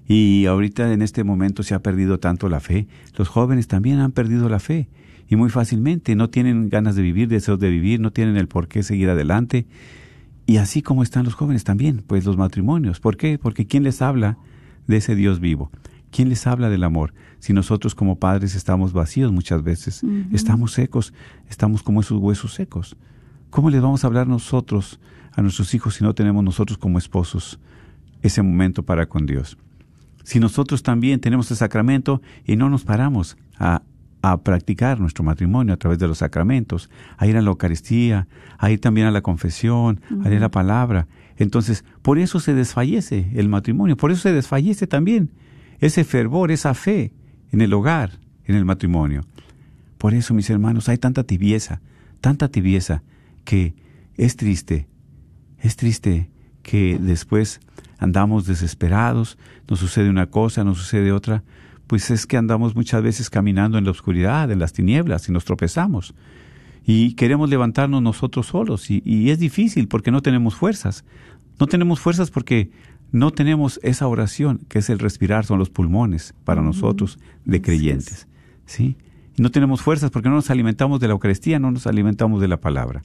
Y 0.07 0.47
ahorita 0.47 0.93
en 0.93 1.03
este 1.03 1.23
momento 1.23 1.63
se 1.63 1.75
ha 1.75 1.83
perdido 1.83 2.19
tanto 2.19 2.49
la 2.49 2.61
fe. 2.61 2.87
Los 3.17 3.29
jóvenes 3.29 3.69
también 3.69 3.99
han 3.99 4.13
perdido 4.13 4.49
la 4.49 4.59
fe. 4.59 4.89
Y 5.29 5.37
muy 5.37 5.51
fácilmente 5.51 6.17
no 6.17 6.31
tienen 6.31 6.69
ganas 6.69 6.97
de 6.97 7.03
vivir, 7.03 7.29
deseos 7.29 7.59
de 7.59 7.71
vivir, 7.71 8.01
no 8.01 8.11
tienen 8.13 8.37
el 8.37 8.49
por 8.49 8.69
qué 8.69 8.83
seguir 8.83 9.11
adelante. 9.11 9.67
Y 10.47 10.57
así 10.57 10.81
como 10.81 11.03
están 11.03 11.25
los 11.25 11.35
jóvenes 11.35 11.65
también, 11.65 12.03
pues 12.07 12.25
los 12.25 12.39
matrimonios. 12.39 13.01
¿Por 13.01 13.17
qué? 13.17 13.39
Porque 13.39 13.67
¿quién 13.67 13.83
les 13.83 14.01
habla 14.01 14.39
de 14.87 14.97
ese 14.97 15.15
Dios 15.15 15.41
vivo? 15.41 15.71
¿Quién 16.11 16.31
les 16.31 16.47
habla 16.47 16.71
del 16.71 16.85
amor? 16.85 17.13
Si 17.39 17.53
nosotros 17.53 17.95
como 17.95 18.19
padres 18.19 18.55
estamos 18.55 18.95
vacíos 18.95 19.31
muchas 19.31 19.63
veces, 19.63 20.03
estamos 20.33 20.73
secos, 20.73 21.13
estamos 21.51 21.83
como 21.83 22.01
esos 22.01 22.19
huesos 22.19 22.55
secos. 22.55 22.97
¿Cómo 23.51 23.69
les 23.69 23.83
vamos 23.83 24.05
a 24.05 24.07
hablar 24.07 24.27
nosotros 24.27 25.01
a 25.33 25.43
nuestros 25.43 25.75
hijos 25.75 25.97
si 25.97 26.05
no 26.05 26.15
tenemos 26.15 26.43
nosotros 26.43 26.79
como 26.79 26.99
esposos 26.99 27.61
ese 28.23 28.41
momento 28.43 28.83
para 28.83 29.07
con 29.07 29.27
Dios? 29.27 29.59
Si 30.25 30.41
nosotros 30.41 30.83
también 30.83 31.21
tenemos 31.21 31.51
el 31.51 31.59
sacramento 31.59 32.23
y 32.45 32.57
no 32.57 32.71
nos 32.71 32.85
paramos 32.85 33.37
a, 33.59 33.83
a 34.23 34.37
practicar 34.43 35.01
nuestro 35.01 35.25
matrimonio 35.25 35.75
a 35.75 35.77
través 35.77 35.99
de 35.99 36.09
los 36.09 36.19
sacramentos, 36.19 36.91
a 37.17 37.27
ir 37.27 37.37
a 37.37 37.43
la 37.43 37.51
Eucaristía, 37.51 38.27
a 38.59 38.71
ir 38.71 38.81
también 38.81 39.07
a 39.07 39.11
la 39.11 39.23
confesión, 39.23 40.01
a 40.25 40.29
leer 40.29 40.41
la 40.41 40.51
palabra, 40.51 41.07
entonces 41.37 41.85
por 42.03 42.19
eso 42.19 42.41
se 42.41 42.55
desfallece 42.55 43.31
el 43.35 43.49
matrimonio, 43.49 43.97
por 43.97 44.11
eso 44.11 44.23
se 44.23 44.33
desfallece 44.33 44.87
también 44.87 45.31
ese 45.79 46.05
fervor, 46.05 46.51
esa 46.51 46.75
fe 46.75 47.13
en 47.53 47.61
el 47.61 47.73
hogar, 47.73 48.19
en 48.45 48.57
el 48.57 48.65
matrimonio. 48.65 49.25
Por 49.99 50.15
eso, 50.15 50.35
mis 50.35 50.51
hermanos, 50.51 50.89
hay 50.89 50.99
tanta 50.99 51.25
tibieza, 51.25 51.81
tanta 52.21 52.49
tibieza, 52.49 53.03
que 53.45 53.75
es 54.17 54.37
triste, 54.37 54.89
es 55.61 55.77
triste 55.77 56.31
que 56.63 56.99
después 57.01 57.61
andamos 57.99 58.47
desesperados, 58.47 59.39
nos 59.69 59.79
sucede 59.79 60.11
una 60.11 60.27
cosa, 60.27 60.65
nos 60.65 60.79
sucede 60.79 61.13
otra, 61.13 61.43
pues 61.89 62.13
es 62.13 62.27
que 62.27 62.37
andamos 62.37 62.77
muchas 62.77 63.03
veces 63.03 63.31
caminando 63.31 63.79
en 63.79 63.85
la 63.85 63.91
oscuridad, 63.91 64.53
en 64.53 64.61
las 64.61 64.73
tinieblas, 64.73 65.29
y 65.29 65.33
nos 65.33 65.45
tropezamos. 65.45 66.15
Y 66.85 67.15
queremos 67.15 67.51
levantarnos 67.51 68.01
nosotros 68.01 68.47
solos, 68.47 68.91
y, 68.91 69.03
y 69.05 69.31
es 69.31 69.41
difícil 69.41 69.89
porque 69.89 70.13
no 70.13 70.23
tenemos 70.23 70.55
fuerzas. 70.55 71.05
No 71.59 71.67
tenemos 71.67 71.99
fuerzas 71.99 72.31
porque 72.31 72.71
no 73.11 73.31
tenemos 73.31 73.81
esa 73.83 74.07
oración, 74.07 74.61
que 74.69 74.81
es 74.81 74.91
el 74.91 74.99
respirar, 74.99 75.45
son 75.45 75.59
los 75.59 75.71
pulmones 75.71 76.35
para 76.45 76.63
nosotros 76.63 77.19
de 77.45 77.61
creyentes. 77.63 78.29
¿Sí? 78.67 78.97
No 79.39 79.51
tenemos 79.51 79.81
fuerzas 79.81 80.11
porque 80.11 80.29
no 80.29 80.35
nos 80.35 80.51
alimentamos 80.51 81.01
de 81.01 81.09
la 81.09 81.13
Eucaristía, 81.13 81.59
no 81.59 81.71
nos 81.71 81.87
alimentamos 81.87 82.41
de 82.41 82.49
la 82.49 82.61
palabra. 82.61 83.03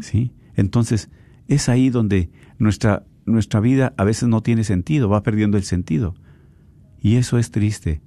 ¿Sí? 0.00 0.32
Entonces, 0.54 1.10
es 1.48 1.68
ahí 1.68 1.90
donde 1.90 2.30
nuestra, 2.58 3.04
nuestra 3.26 3.60
vida 3.60 3.92
a 3.98 4.04
veces 4.04 4.28
no 4.28 4.42
tiene 4.42 4.64
sentido, 4.64 5.08
va 5.08 5.22
perdiendo 5.22 5.58
el 5.58 5.64
sentido. 5.64 6.14
Y 7.00 7.16
eso 7.16 7.38
es 7.38 7.50
triste, 7.50 8.00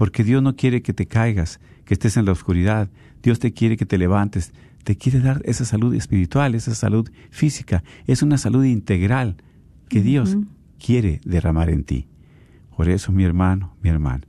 porque 0.00 0.24
Dios 0.24 0.42
no 0.42 0.56
quiere 0.56 0.80
que 0.80 0.94
te 0.94 1.04
caigas, 1.04 1.60
que 1.84 1.92
estés 1.92 2.16
en 2.16 2.24
la 2.24 2.32
oscuridad. 2.32 2.88
Dios 3.22 3.38
te 3.38 3.52
quiere 3.52 3.76
que 3.76 3.84
te 3.84 3.98
levantes, 3.98 4.54
te 4.82 4.96
quiere 4.96 5.20
dar 5.20 5.42
esa 5.44 5.66
salud 5.66 5.94
espiritual, 5.94 6.54
esa 6.54 6.74
salud 6.74 7.10
física. 7.28 7.84
Es 8.06 8.22
una 8.22 8.38
salud 8.38 8.64
integral 8.64 9.36
que 9.90 10.00
Dios 10.00 10.38
quiere 10.82 11.20
derramar 11.26 11.68
en 11.68 11.84
ti. 11.84 12.08
Por 12.74 12.88
eso, 12.88 13.12
mi 13.12 13.24
hermano, 13.24 13.76
mi 13.82 13.90
hermana, 13.90 14.22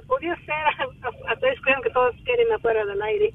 Sí, 0.00 0.06
podría 0.06 0.36
ser, 0.36 0.54
estoy 1.34 1.50
escuchando 1.50 1.82
que 1.82 1.90
todos 1.90 2.14
quieren 2.24 2.52
afuera 2.52 2.84
del 2.84 3.02
aire. 3.02 3.32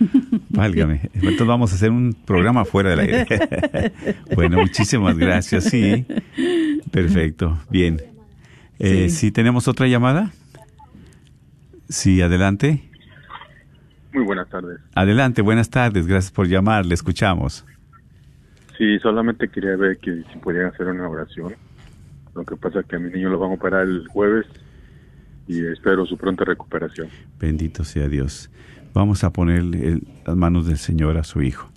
Válgame. 0.50 1.00
Entonces 1.14 1.46
vamos 1.46 1.72
a 1.72 1.74
hacer 1.76 1.90
un 1.90 2.12
programa 2.12 2.64
fuera 2.64 2.90
del 2.90 3.00
aire. 3.00 3.26
bueno, 4.34 4.58
muchísimas 4.60 5.16
gracias. 5.16 5.64
Sí. 5.64 6.06
Perfecto. 6.90 7.58
Bien. 7.70 8.00
Eh, 8.78 9.08
Sí. 9.08 9.10
¿Sí 9.10 9.32
tenemos 9.32 9.68
otra 9.68 9.86
llamada? 9.86 10.32
Sí, 11.88 12.20
adelante. 12.20 12.82
Muy 14.12 14.24
buenas 14.24 14.48
tardes. 14.48 14.80
Adelante, 14.94 15.40
buenas 15.40 15.70
tardes. 15.70 16.06
Gracias 16.06 16.32
por 16.32 16.48
llamar. 16.48 16.84
Le 16.84 16.94
escuchamos. 16.94 17.64
Sí, 18.76 18.98
solamente 18.98 19.48
quería 19.48 19.76
ver 19.76 19.98
que 19.98 20.24
si 20.32 20.38
podían 20.38 20.66
hacer 20.66 20.88
una 20.88 21.08
oración. 21.08 21.54
Lo 22.34 22.44
que 22.44 22.56
pasa 22.56 22.80
es 22.80 22.86
que 22.86 22.96
a 22.96 22.98
mi 22.98 23.10
niño 23.10 23.28
lo 23.28 23.38
van 23.38 23.52
a 23.52 23.54
operar 23.54 23.82
el 23.82 24.06
jueves 24.08 24.46
y 25.48 25.64
espero 25.66 26.06
su 26.06 26.16
pronta 26.16 26.44
recuperación. 26.44 27.08
Bendito 27.38 27.84
sea 27.84 28.08
Dios. 28.08 28.50
Vamos 28.94 29.24
a 29.24 29.32
ponerle 29.32 29.88
el- 29.88 30.08
las 30.26 30.36
manos 30.36 30.66
del 30.66 30.78
Señor 30.78 31.16
a 31.16 31.24
su 31.24 31.42
Hijo. 31.42 31.70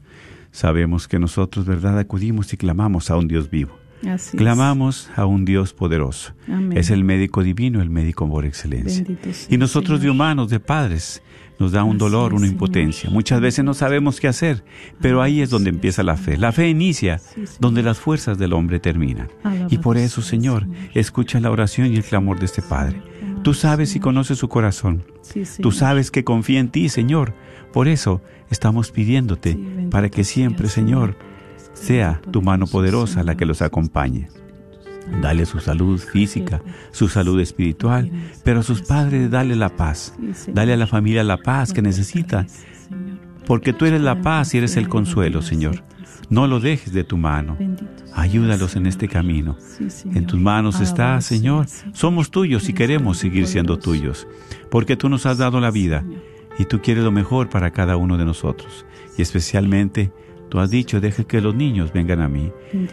Sabemos 0.52 1.08
que 1.08 1.20
nosotros, 1.20 1.66
¿verdad?, 1.66 2.00
acudimos 2.00 2.54
y 2.54 2.58
clamamos 2.58 3.10
a 3.12 3.18
un 3.18 3.28
Dios 3.28 3.50
vivo. 3.50 3.78
Así 4.08 4.36
es. 4.36 4.36
Clamamos 4.36 5.10
a 5.16 5.26
un 5.26 5.46
Dios 5.46 5.74
poderoso. 5.74 6.34
Amén. 6.48 6.78
Es 6.78 6.90
el 6.92 7.04
médico 7.04 7.44
divino, 7.44 7.82
el 7.82 7.90
médico 7.90 8.30
por 8.30 8.46
excelencia. 8.46 9.06
Y 9.50 9.58
nosotros 9.58 10.02
de 10.02 10.10
humanos, 10.10 10.50
de 10.50 10.60
padres, 10.60 11.22
nos 11.60 11.72
da 11.72 11.84
un 11.86 11.92
Así 11.92 12.00
dolor, 12.00 12.34
una 12.34 12.42
Señor. 12.42 12.54
impotencia. 12.54 13.10
Muchas 13.10 13.40
veces 13.42 13.64
no 13.66 13.74
sabemos 13.74 14.20
qué 14.20 14.28
hacer, 14.28 14.64
pero 15.02 15.22
ahí 15.22 15.42
es 15.42 15.50
donde 15.50 15.70
empieza 15.70 16.04
la 16.04 16.18
fe. 16.18 16.38
La 16.38 16.52
fe 16.52 16.70
inicia 16.70 17.20
donde 17.60 17.82
las 17.82 17.98
fuerzas 17.98 18.38
del 18.38 18.54
hombre 18.54 18.80
terminan. 18.80 19.30
Y 19.70 19.78
por 19.80 19.98
eso, 19.98 20.22
Señor. 20.22 20.68
escucha 20.94 21.40
la 21.40 21.50
oración 21.52 21.92
y 21.92 21.96
el 21.96 22.04
clamor 22.04 22.40
de 22.40 22.46
este 22.46 22.62
Padre. 22.62 23.02
Tú 23.46 23.54
sabes 23.54 23.96
y 23.96 24.00
conoces 24.00 24.40
su 24.40 24.50
corazón. 24.50 25.04
Sí, 25.22 25.44
Tú 25.62 25.72
sabes 25.72 26.10
que 26.10 26.24
confía 26.24 26.60
en 26.60 26.70
ti, 26.70 26.90
Señor. 26.90 27.36
Por 27.72 27.88
eso 27.88 28.24
estamos 28.50 28.90
pidiéndote 28.90 29.52
Sí, 29.52 29.88
para 29.92 30.10
que 30.10 30.24
siempre, 30.24 30.68
Señor, 30.68 31.16
sea 31.76 32.20
tu 32.32 32.42
mano 32.42 32.66
poderosa 32.66 33.22
la 33.22 33.38
que 33.38 33.46
los 33.46 33.62
acompañe. 33.62 34.30
Dale 35.22 35.46
su 35.46 35.60
salud 35.60 36.00
física, 36.00 36.64
su 36.90 37.08
salud 37.08 37.40
espiritual, 37.40 38.10
pero 38.44 38.62
a 38.62 38.64
sus 38.64 38.82
padres 38.82 39.30
dale 39.30 39.56
la 39.56 39.70
paz. 39.70 40.16
Dale 40.52 40.74
a 40.74 40.78
la 40.78 40.88
familia 40.88 41.24
la 41.24 41.38
paz 41.38 41.72
que 41.72 41.84
necesita. 41.84 42.48
Porque 43.46 43.74
tú 43.74 43.86
eres 43.86 44.02
la 44.02 44.22
paz 44.22 44.54
y 44.54 44.58
eres 44.58 44.78
el 44.78 44.88
consuelo, 44.88 45.42
Señor. 45.42 45.84
No 46.30 46.48
lo 46.48 46.60
dejes 46.60 46.94
de 46.94 47.04
tu 47.04 47.18
mano. 47.18 47.58
Ayúdalos 48.14 48.76
en 48.76 48.88
este 48.88 49.08
camino. 49.08 49.58
En 50.14 50.26
tus 50.26 50.40
manos 50.40 50.82
está, 50.82 51.20
Señor. 51.22 51.68
Somos 51.94 52.32
tuyos 52.32 52.68
y 52.70 52.74
queremos 52.74 53.18
seguir 53.18 53.48
siendo 53.48 53.78
tuyos, 53.78 54.28
porque 54.72 54.96
tú 54.96 55.10
nos 55.10 55.26
has 55.26 55.38
dado 55.38 55.60
la 55.60 55.72
vida 55.72 56.04
y 56.58 56.66
tú 56.66 56.82
quieres 56.82 57.04
lo 57.04 57.12
mejor 57.12 57.50
para 57.50 57.72
cada 57.72 57.98
uno 57.98 58.18
de 58.18 58.26
nosotros. 58.26 58.86
Y 59.18 59.22
especialmente, 59.22 60.12
tú 60.50 60.60
has 60.60 60.70
dicho, 60.70 61.00
deje 61.00 61.26
que 61.26 61.42
los 61.42 61.54
niños 61.54 61.94
vengan 61.94 62.22
a 62.22 62.28
mí. 62.28 62.52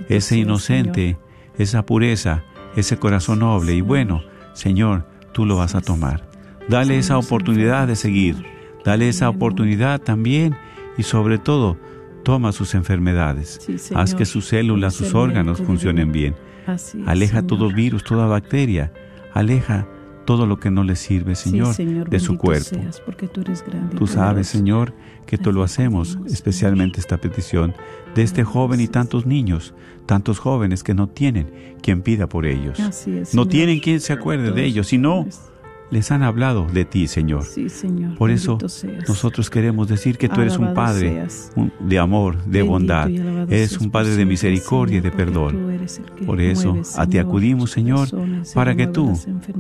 Ese 0.09 0.37
inocente, 0.37 1.17
esa 1.59 1.87
pureza, 1.87 2.45
ese 2.77 2.99
corazón 2.99 3.41
noble 3.41 3.75
y 3.75 3.81
bueno, 3.81 4.23
Señor, 4.53 5.07
tú 5.33 5.47
lo 5.47 5.57
vas 5.57 5.75
a 5.75 5.81
tomar. 5.81 6.29
Dale 6.69 6.99
esa 6.99 7.19
oportunidad 7.19 7.87
de 7.87 7.97
seguir. 7.97 8.45
Dale 8.85 9.09
esa 9.09 9.29
oportunidad 9.29 10.01
también 10.01 10.57
y 10.99 11.03
sobre 11.05 11.39
todo, 11.39 11.77
toma 12.25 12.53
sus 12.53 12.75
enfermedades. 12.75 13.59
Sí, 13.61 13.77
Haz 13.95 14.15
que 14.15 14.25
sus 14.25 14.47
células, 14.47 14.95
sus 14.95 15.15
órganos 15.15 15.61
funcionen 15.61 16.13
bien. 16.13 16.35
Así 16.67 17.03
Aleja 17.07 17.39
Señor. 17.39 17.47
todo 17.47 17.73
virus, 17.73 18.05
toda 18.05 18.27
bacteria. 18.27 18.93
Aleja 19.35 19.87
todo 20.25 20.47
lo 20.47 20.61
que 20.61 20.71
no 20.71 20.85
le 20.85 20.95
sirve, 20.95 21.35
Sí, 21.35 21.51
Señor, 21.75 22.09
de 22.09 22.21
su 22.21 22.39
cuerpo. 22.39 22.65
seas, 22.65 23.01
porque 23.01 23.27
tú 23.27 23.41
eres 23.41 23.65
grande 23.67 23.97
Tú 23.97 24.07
sabes. 24.07 24.47
Señor, 24.47 24.95
que 25.27 25.37
tú 25.37 25.53
lo 25.53 25.65
hacemos, 25.65 26.17
especialmente 26.27 27.01
esta 27.01 27.17
petición 27.17 27.75
de 28.15 28.23
este 28.23 28.45
joven 28.45 28.81
y 28.81 28.87
tantos 28.87 29.27
niños, 29.27 29.75
tantos 30.07 30.39
jóvenes 30.39 30.85
que 30.85 30.95
no 30.95 31.09
tienen 31.09 31.51
quien 31.83 32.03
pida 32.03 32.29
por 32.29 32.47
ellos. 32.47 32.79
Así 32.79 33.11
es, 33.11 33.35
No 33.35 33.43
Señor. 33.43 33.49
tienen 33.49 33.81
quien 33.81 34.01
se 34.01 34.13
acuerde 34.13 34.53
de 34.53 34.65
ellos, 34.65 34.93
y 34.93 34.99
no 34.99 35.21
ustedes. 35.23 35.51
Les 35.93 36.11
han 36.11 36.23
hablado 36.23 36.67
de 36.73 36.85
ti, 36.85 37.07
Señor. 37.07 37.45
Sí, 37.45 37.69
Señor. 37.69 38.17
Por 38.17 38.31
eso 38.31 38.59
seas. 38.67 39.07
nosotros 39.09 39.49
queremos 39.51 39.87
decir 39.87 40.17
que 40.19 40.29
tú 40.29 40.41
eres 40.41 40.57
un 40.59 40.73
Padre 40.75 41.27
un- 41.55 41.71
de 41.79 41.99
amor, 41.99 42.37
de 42.39 42.45
Bendito 42.63 42.67
bondad. 42.73 43.09
y 43.09 43.17
Eres 43.19 43.71
seas 43.71 43.81
un 43.83 43.91
Padre 43.91 44.17
de 44.17 44.25
misericordia 44.25 44.99
y 44.99 45.01
de 45.01 45.11
perdón. 45.11 45.79
Por 46.27 46.41
eso 46.41 46.77
a 46.97 47.07
ti 47.07 47.19
acudimos, 47.19 47.71
Señor, 47.71 48.09
para 48.55 48.75
que 48.75 48.87
tú 48.89 49.17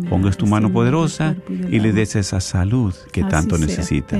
pongas 0.08 0.36
tu 0.36 0.46
mano 0.46 0.72
poderosa 0.72 1.36
y 1.70 1.78
le 1.78 1.92
des 1.92 2.16
esa 2.16 2.40
salud 2.40 2.94
que 3.12 3.20
Así 3.22 3.30
tanto 3.30 3.56
sea. 3.58 3.66
necesita. 3.66 4.18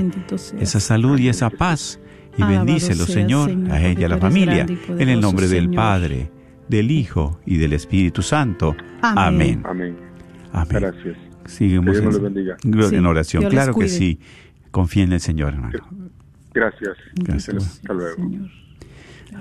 Esa 0.59 0.79
salud 0.79 1.17
y 1.19 1.27
esa 1.29 1.49
paz. 1.49 1.99
Y 2.37 2.41
Alabado 2.41 2.65
bendícelo, 2.65 3.05
seas, 3.05 3.11
Señor, 3.13 3.49
Señor, 3.49 3.71
a 3.71 3.81
ella, 3.85 4.05
a 4.07 4.09
la 4.09 4.17
familia, 4.17 4.65
y 4.67 5.01
en 5.03 5.09
el 5.09 5.19
nombre 5.21 5.47
del 5.47 5.65
Señor. 5.65 5.75
Padre, 5.75 6.31
del 6.67 6.89
Hijo 6.89 7.39
y 7.45 7.57
del 7.57 7.73
Espíritu 7.73 8.21
Santo. 8.23 8.75
Amén. 9.03 9.61
Amén. 9.63 9.63
Amén. 9.65 9.95
Amén. 10.51 10.67
Gracias. 10.81 11.17
Seguimos 11.45 11.95
Que 11.95 12.01
Dios 12.01 12.03
en, 12.03 12.11
nos 12.11 12.21
bendiga. 12.21 12.57
en 12.63 12.89
Sí, 12.89 12.95
oración. 12.97 13.41
Dios 13.41 13.51
Claro 13.51 13.73
que 13.75 13.87
sí. 13.89 14.19
Confía 14.71 15.03
en 15.03 15.11
el 15.13 15.19
Señor, 15.19 15.53
hermano. 15.53 15.79
Gracias. 16.53 16.97
Gracias. 17.15 17.63
Hasta 17.65 17.93
luego. 17.93 18.15
Señor. 18.15 18.49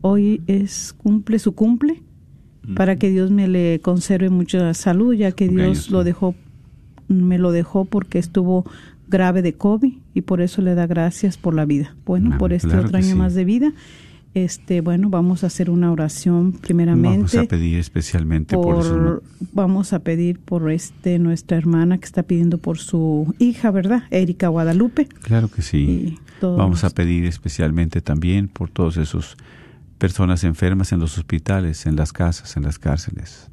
hoy 0.00 0.40
es 0.46 0.94
cumple 0.96 1.38
su 1.38 1.54
cumple, 1.54 2.02
para 2.74 2.96
que 2.96 3.10
Dios 3.10 3.30
me 3.30 3.46
le 3.46 3.80
conserve 3.80 4.28
mucha 4.28 4.74
salud, 4.74 5.14
ya 5.14 5.30
que 5.30 5.48
Dios 5.48 5.90
lo 5.90 6.02
dejó, 6.02 6.34
me 7.06 7.38
lo 7.38 7.52
dejó 7.52 7.84
porque 7.84 8.18
estuvo 8.18 8.64
grave 9.08 9.40
de 9.42 9.52
COVID 9.52 9.92
y 10.14 10.20
por 10.22 10.40
eso 10.40 10.62
le 10.62 10.74
da 10.74 10.86
gracias 10.88 11.36
por 11.36 11.54
la 11.54 11.64
vida. 11.64 11.94
Bueno, 12.04 12.30
Ah, 12.32 12.38
por 12.38 12.52
este 12.52 12.68
claro 12.68 12.86
otro 12.86 12.96
año 12.96 13.06
sí. 13.06 13.14
más 13.14 13.34
de 13.34 13.44
vida. 13.44 13.72
Este, 14.36 14.82
bueno, 14.82 15.08
vamos 15.08 15.44
a 15.44 15.46
hacer 15.46 15.70
una 15.70 15.90
oración 15.90 16.52
primeramente. 16.52 17.16
Vamos 17.16 17.34
a 17.36 17.44
pedir 17.44 17.78
especialmente 17.78 18.54
por, 18.54 18.86
por 18.86 19.22
vamos 19.52 19.94
a 19.94 20.00
pedir 20.00 20.38
por 20.38 20.70
este 20.70 21.18
nuestra 21.18 21.56
hermana 21.56 21.96
que 21.96 22.04
está 22.04 22.22
pidiendo 22.22 22.58
por 22.58 22.76
su 22.76 23.34
hija, 23.38 23.70
¿verdad? 23.70 24.02
Erika 24.10 24.48
Guadalupe. 24.48 25.06
Claro 25.22 25.48
que 25.48 25.62
sí. 25.62 26.18
Vamos 26.42 26.84
a 26.84 26.90
pedir 26.90 27.24
especialmente 27.24 28.02
también 28.02 28.48
por 28.48 28.68
todos 28.68 28.98
esos 28.98 29.38
personas 29.96 30.44
enfermas 30.44 30.92
en 30.92 31.00
los 31.00 31.16
hospitales, 31.16 31.86
en 31.86 31.96
las 31.96 32.12
casas, 32.12 32.58
en 32.58 32.64
las 32.64 32.78
cárceles. 32.78 33.50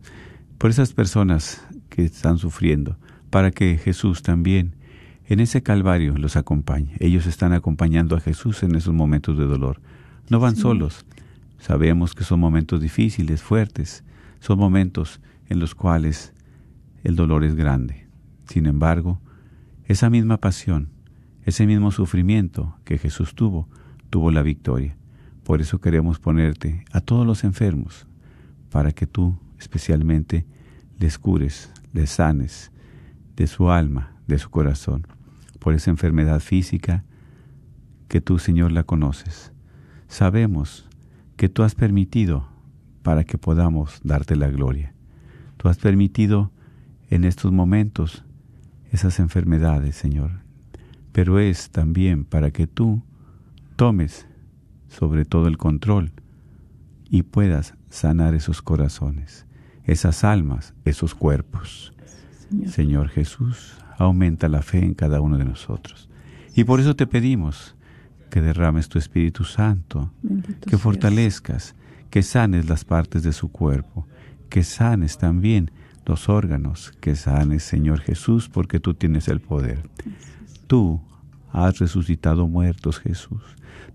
Por 0.58 0.70
esas 0.70 0.92
personas 0.92 1.62
que 1.88 2.04
están 2.04 2.38
sufriendo, 2.40 2.98
para 3.30 3.52
que 3.52 3.78
Jesús 3.78 4.22
también 4.22 4.76
en 5.28 5.40
ese 5.40 5.64
calvario 5.64 6.18
los 6.18 6.36
acompañe. 6.36 6.98
Ellos 7.00 7.26
están 7.26 7.54
acompañando 7.54 8.18
a 8.18 8.20
Jesús 8.20 8.64
en 8.64 8.76
esos 8.76 8.94
momentos 8.94 9.38
de 9.38 9.46
dolor. 9.46 9.80
No 10.34 10.40
van 10.40 10.56
solos. 10.56 11.06
Sabemos 11.60 12.16
que 12.16 12.24
son 12.24 12.40
momentos 12.40 12.82
difíciles, 12.82 13.44
fuertes. 13.44 14.04
Son 14.40 14.58
momentos 14.58 15.22
en 15.48 15.60
los 15.60 15.76
cuales 15.76 16.34
el 17.04 17.16
dolor 17.16 17.44
es 17.44 17.54
grande. 17.54 18.08
Sin 18.46 18.66
embargo, 18.66 19.22
esa 19.86 20.10
misma 20.10 20.38
pasión, 20.38 20.90
ese 21.44 21.68
mismo 21.68 21.92
sufrimiento 21.92 22.76
que 22.84 22.98
Jesús 22.98 23.36
tuvo, 23.36 23.70
tuvo 24.10 24.32
la 24.32 24.42
victoria. 24.42 24.98
Por 25.44 25.62
eso 25.62 25.80
queremos 25.80 26.18
ponerte 26.18 26.84
a 26.92 27.00
todos 27.00 27.28
los 27.28 27.44
enfermos, 27.44 28.08
para 28.72 28.92
que 28.92 29.06
tú 29.06 29.38
especialmente 29.60 30.48
les 30.98 31.20
cures, 31.20 31.72
les 31.94 32.10
sanes 32.10 32.72
de 33.36 33.46
su 33.46 33.70
alma, 33.70 34.16
de 34.26 34.40
su 34.40 34.50
corazón, 34.50 35.06
por 35.60 35.76
esa 35.76 35.92
enfermedad 35.92 36.40
física 36.40 37.04
que 38.08 38.20
tú, 38.20 38.40
Señor, 38.40 38.72
la 38.72 38.84
conoces. 38.84 39.53
Sabemos 40.14 40.86
que 41.38 41.50
tú 41.50 41.64
has 41.64 41.74
permitido 41.74 42.48
para 43.02 43.24
que 43.24 43.40
podamos 43.40 44.00
darte 44.04 44.36
la 44.36 44.48
gloria. 44.48 44.94
Tú 45.58 45.70
has 45.70 45.80
permitido 45.80 46.52
en 47.10 47.24
estos 47.24 47.52
momentos 47.52 48.24
esas 48.92 49.18
enfermedades, 49.18 49.96
Señor, 49.96 50.30
pero 51.14 51.40
es 51.40 51.72
también 51.72 52.26
para 52.26 52.52
que 52.52 52.68
tú 52.68 53.02
tomes 53.76 54.28
sobre 54.88 55.26
todo 55.26 55.48
el 55.48 55.58
control 55.58 56.12
y 57.10 57.24
puedas 57.24 57.74
sanar 57.90 58.36
esos 58.36 58.62
corazones, 58.62 59.48
esas 59.84 60.24
almas, 60.24 60.76
esos 60.86 61.16
cuerpos. 61.16 61.92
Señor. 62.68 63.10
Jesús, 63.10 63.80
aumenta 63.98 64.48
la 64.48 64.62
fe 64.62 64.78
en 64.86 64.94
cada 64.94 65.22
uno 65.22 65.40
de 65.40 65.46
nosotros. 65.46 66.08
Y 66.54 66.66
por 66.66 66.80
eso 66.80 66.96
te 66.96 67.08
pedimos 67.08 67.76
que 68.34 68.42
derrames 68.42 68.90
tu 68.90 68.98
Espíritu 68.98 69.44
Santo, 69.44 70.12
Bendito 70.24 70.68
que 70.68 70.80
fortalezcas, 70.80 71.76
que 72.10 72.24
sanes 72.24 72.68
las 72.68 72.84
partes 72.84 73.22
de 73.22 73.32
su 73.32 73.52
cuerpo, 73.52 74.08
que 74.50 74.64
sanes 74.64 75.20
también 75.20 75.70
los 76.08 76.30
órganos, 76.30 76.94
que 77.00 77.16
sanes, 77.16 77.62
Señor 77.62 78.00
Jesús, 78.00 78.50
porque 78.50 78.80
tú 78.80 78.96
tienes 78.96 79.28
el 79.28 79.40
poder. 79.40 79.88
Tú 80.66 81.00
has 81.52 81.78
resucitado 81.78 82.48
muertos, 82.48 82.98
Jesús. 82.98 83.44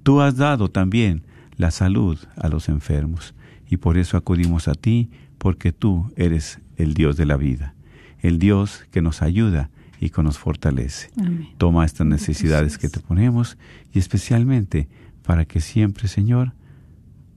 Tú 0.05 0.21
has 0.21 0.37
dado 0.37 0.69
también 0.69 1.25
la 1.57 1.73
salud 1.73 2.17
a 2.37 2.47
los 2.47 2.69
enfermos, 2.69 3.35
y 3.69 3.79
por 3.79 3.99
eso 3.99 4.17
acudimos 4.17 4.69
a 4.69 4.75
ti, 4.75 5.11
porque 5.39 5.73
tú 5.73 6.13
eres 6.15 6.61
el 6.77 6.95
Dios 6.95 7.17
de 7.17 7.27
la 7.27 7.37
vida, 7.37 7.75
el 8.21 8.39
Dios 8.39 8.85
que 8.93 9.03
nos 9.03 9.21
ayuda 9.21 9.71
y 10.01 10.11
que 10.11 10.23
nos 10.23 10.39
fortalece. 10.39 11.11
Amén. 11.19 11.49
Toma 11.59 11.85
estas 11.85 12.07
necesidades 12.07 12.79
que 12.79 12.89
te 12.89 13.01
ponemos 13.01 13.59
y 13.93 13.99
especialmente 13.99 14.89
para 15.23 15.45
que 15.45 15.61
siempre, 15.61 16.09
Señor, 16.09 16.53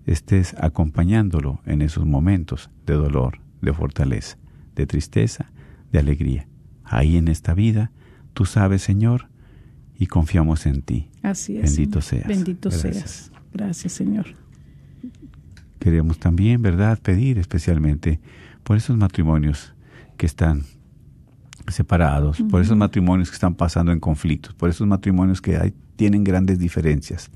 estés 0.06 0.56
acompañándolo 0.60 1.62
en 1.66 1.82
esos 1.82 2.06
momentos 2.06 2.70
de 2.86 2.94
dolor, 2.94 3.40
de 3.62 3.74
fortaleza, 3.74 4.38
de 4.76 4.86
tristeza, 4.86 5.52
de 5.92 6.00
alegría. 6.00 6.48
Ahí 6.84 7.18
en 7.18 7.28
esta 7.28 7.54
vida, 7.54 7.92
tú 8.34 8.46
sabes, 8.46 8.82
Señor, 8.82 9.28
y 9.98 10.08
confiamos 10.08 10.66
en 10.66 10.82
ti. 10.82 11.10
Así 11.22 11.58
es. 11.58 11.64
Bendito 11.64 12.02
Señor. 12.02 12.26
seas. 12.26 12.38
Bendito 12.38 12.70
Gracias. 12.70 12.94
seas. 12.94 13.32
Gracias, 13.54 13.94
Señor. 13.94 14.36
Queremos 15.80 16.20
también, 16.20 16.62
¿verdad?, 16.62 17.00
pedir 17.00 17.38
especialmente 17.38 18.20
por 18.64 18.78
esos 18.78 18.98
matrimonios 18.98 19.74
que 20.18 20.26
están 20.26 20.64
separados, 21.76 22.42
por 22.50 22.62
esos 22.62 22.78
matrimonios 22.78 23.30
que 23.30 23.36
están 23.36 23.56
pasando 23.56 23.92
en 23.92 24.00
conflictos, 24.00 24.54
por 24.54 24.70
esos 24.70 24.88
matrimonios 24.88 25.42
que 25.42 25.58
hay- 25.58 25.74
tienen 25.96 26.24
grandes 26.24 26.60
diferencias. 26.60 27.30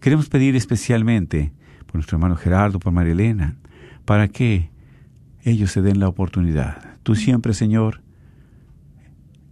Queremos 0.00 0.28
pedir 0.28 0.54
especialmente 0.56 1.52
por 1.86 1.96
nuestro 1.96 2.16
hermano 2.16 2.36
Gerardo, 2.36 2.78
por 2.78 2.92
María 2.92 3.12
Elena, 3.12 3.56
para 4.04 4.28
que 4.28 4.70
ellos 5.44 5.72
se 5.72 5.82
den 5.82 5.98
la 6.00 6.08
oportunidad. 6.08 6.96
Tú 7.02 7.14
siempre, 7.14 7.54
Señor, 7.54 8.02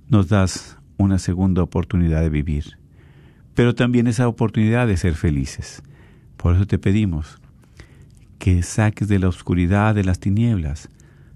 nos 0.08 0.28
das 0.28 0.78
una 0.98 1.18
segunda 1.18 1.62
oportunidad 1.62 2.20
de 2.20 2.28
vivir, 2.30 2.78
pero 3.54 3.74
también 3.74 4.06
esa 4.06 4.28
oportunidad 4.28 4.86
de 4.86 4.96
ser 4.96 5.14
felices. 5.14 5.82
Por 6.36 6.54
eso 6.54 6.66
te 6.66 6.78
pedimos 6.78 7.40
que 8.38 8.62
saques 8.62 9.08
de 9.08 9.18
la 9.18 9.28
oscuridad, 9.28 9.94
de 9.94 10.04
las 10.04 10.20
tinieblas, 10.20 10.90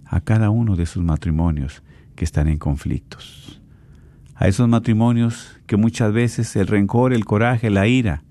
a 0.04 0.20
cada 0.20 0.50
uno 0.50 0.76
de 0.76 0.82
esos 0.82 1.02
matrimonios 1.02 1.82
que 2.20 2.26
están 2.26 2.48
en 2.48 2.58
conflictos. 2.58 3.62
A 4.34 4.46
esos 4.46 4.68
matrimonios 4.68 5.56
que 5.66 5.78
muchas 5.78 6.12
veces 6.12 6.54
el 6.54 6.66
rencor, 6.66 7.14
el 7.14 7.24
coraje, 7.24 7.70
la 7.70 7.86
ira, 7.86 8.24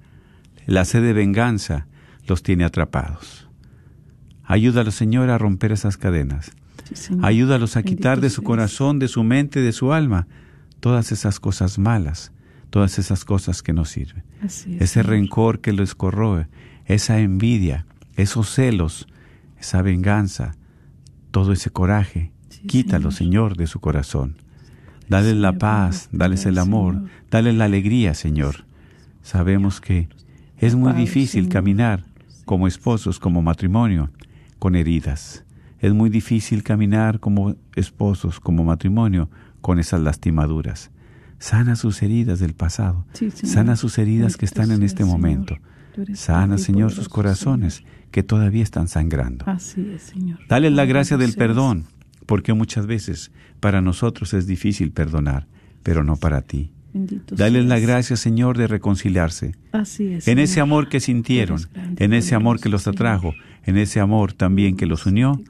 la 0.67 0.85
sed 0.85 1.01
de 1.01 1.11
venganza 1.11 1.87
los 2.27 2.43
tiene 2.43 2.65
atrapados. 2.65 3.49
Ayúdalos, 4.43 4.93
Señor, 4.93 5.31
a 5.31 5.39
romper 5.39 5.71
esas 5.71 5.97
cadenas. 5.97 6.51
Sí. 6.93 7.17
Ayúdalos 7.23 7.77
a 7.77 7.81
quitar 7.81 8.17
Bendito 8.17 8.25
de 8.25 8.29
su 8.29 8.43
corazón, 8.43 8.99
de 8.99 9.07
su 9.07 9.23
mente, 9.23 9.59
de 9.59 9.71
su 9.71 9.91
alma, 9.91 10.27
todas 10.81 11.11
esas 11.11 11.39
cosas 11.39 11.79
malas, 11.79 12.31
todas 12.69 12.99
esas 12.99 13.25
cosas 13.25 13.63
que 13.63 13.73
no 13.73 13.85
sirven. 13.85 14.23
Es, 14.43 14.67
Ese 14.67 14.85
Señor. 14.85 15.07
rencor 15.07 15.61
que 15.61 15.73
los 15.73 15.95
corroe, 15.95 16.45
esa 16.85 17.19
envidia, 17.19 17.87
esos 18.17 18.53
celos, 18.53 19.07
esa 19.59 19.81
venganza, 19.81 20.51
todo 21.31 21.53
ese 21.53 21.71
coraje, 21.71 22.33
quítalo, 22.67 23.11
Señor. 23.11 23.57
De 23.57 23.67
su 23.67 23.79
corazón. 23.79 24.35
Dale 25.07 25.33
la 25.33 25.53
paz, 25.53 26.09
dales 26.11 26.45
el 26.45 26.59
amor, 26.59 26.93
Señor. 26.93 27.09
dale 27.31 27.53
la 27.53 27.65
alegría, 27.65 28.13
Señor. 28.13 28.65
Sabemos 29.23 29.81
que 29.81 30.07
es 30.59 30.75
muy 30.75 30.93
difícil 30.93 31.49
caminar 31.49 32.03
como 32.45 32.67
esposos, 32.67 33.19
como 33.19 33.41
matrimonio, 33.41 34.11
con 34.59 34.75
heridas. 34.75 35.43
Es 35.79 35.93
muy 35.93 36.09
difícil 36.09 36.63
caminar 36.63 37.19
como 37.19 37.55
esposos, 37.75 38.39
como 38.39 38.63
matrimonio, 38.63 39.29
con 39.61 39.79
esas 39.79 40.01
lastimaduras. 40.01 40.91
Sana 41.39 41.75
sus 41.75 42.01
heridas 42.03 42.39
del 42.39 42.53
pasado. 42.53 43.05
Sana 43.33 43.77
sus 43.77 43.97
heridas 43.97 44.35
que 44.35 44.45
están 44.45 44.71
en 44.71 44.83
este 44.83 45.05
momento. 45.05 45.57
Sana, 46.13 46.57
Señor, 46.57 46.91
sus 46.91 47.09
corazones 47.09 47.83
que 48.11 48.23
todavía 48.23 48.63
están 48.63 48.87
sangrando. 48.87 49.45
Así 49.47 49.89
es, 49.95 50.03
Señor. 50.03 50.39
Dale 50.47 50.69
la 50.69 50.85
gracia 50.85 51.17
del 51.17 51.33
perdón, 51.33 51.85
porque 52.29 52.53
muchas 52.53 52.85
veces 52.85 53.31
para 53.59 53.81
nosotros 53.81 54.35
es 54.35 54.45
difícil 54.45 54.91
perdonar, 54.91 55.47
pero 55.81 56.03
no 56.03 56.15
para 56.15 56.43
ti. 56.43 56.69
Bendito 56.93 57.33
Dale 57.35 57.63
la 57.63 57.79
gracia, 57.79 58.15
Señor, 58.17 58.55
de 58.55 58.67
reconciliarse. 58.67 59.55
Así 59.71 60.13
es. 60.13 60.27
En 60.27 60.37
ese 60.37 60.59
amor 60.59 60.89
que 60.89 60.99
sintieron, 60.99 61.59
en 61.97 62.13
ese 62.13 62.35
amor 62.35 62.59
que 62.59 62.69
los 62.69 62.87
atrajo, 62.87 63.33
en 63.65 63.77
ese 63.77 63.99
amor 63.99 64.33
también 64.33 64.77
que 64.77 64.85
los 64.85 65.07
unió, 65.07 65.41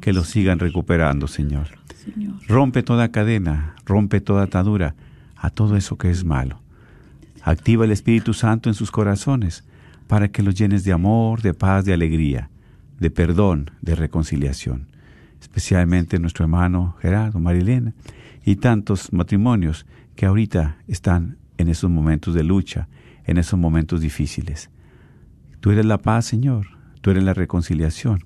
que 0.00 0.12
los 0.12 0.26
sigan 0.26 0.58
recuperando, 0.58 1.28
Señor. 1.28 1.68
Señor. 2.04 2.34
Rompe 2.48 2.82
toda 2.82 3.12
cadena, 3.12 3.76
rompe 3.86 4.20
toda 4.20 4.42
atadura 4.42 4.96
a 5.36 5.50
todo 5.50 5.76
eso 5.76 5.98
que 5.98 6.10
es 6.10 6.24
malo. 6.24 6.58
Activa 7.42 7.84
el 7.84 7.92
Espíritu 7.92 8.34
Santo 8.34 8.68
en 8.68 8.74
sus 8.74 8.90
corazones 8.90 9.62
para 10.08 10.32
que 10.32 10.42
los 10.42 10.56
llenes 10.56 10.82
de 10.82 10.90
amor, 10.90 11.42
de 11.42 11.54
paz, 11.54 11.84
de 11.84 11.92
alegría, 11.92 12.50
de 12.98 13.10
perdón, 13.12 13.70
de 13.82 13.94
reconciliación. 13.94 14.88
Especialmente 15.44 16.18
nuestro 16.18 16.46
hermano 16.46 16.96
Gerardo, 17.02 17.38
Marilena 17.38 17.92
y 18.46 18.56
tantos 18.56 19.12
matrimonios 19.12 19.84
que 20.16 20.24
ahorita 20.24 20.78
están 20.88 21.36
en 21.58 21.68
esos 21.68 21.90
momentos 21.90 22.32
de 22.32 22.44
lucha, 22.44 22.88
en 23.26 23.36
esos 23.36 23.58
momentos 23.58 24.00
difíciles. 24.00 24.70
Tú 25.60 25.70
eres 25.70 25.84
la 25.84 25.98
paz, 25.98 26.24
Señor. 26.24 26.68
Tú 27.02 27.10
eres 27.10 27.24
la 27.24 27.34
reconciliación. 27.34 28.24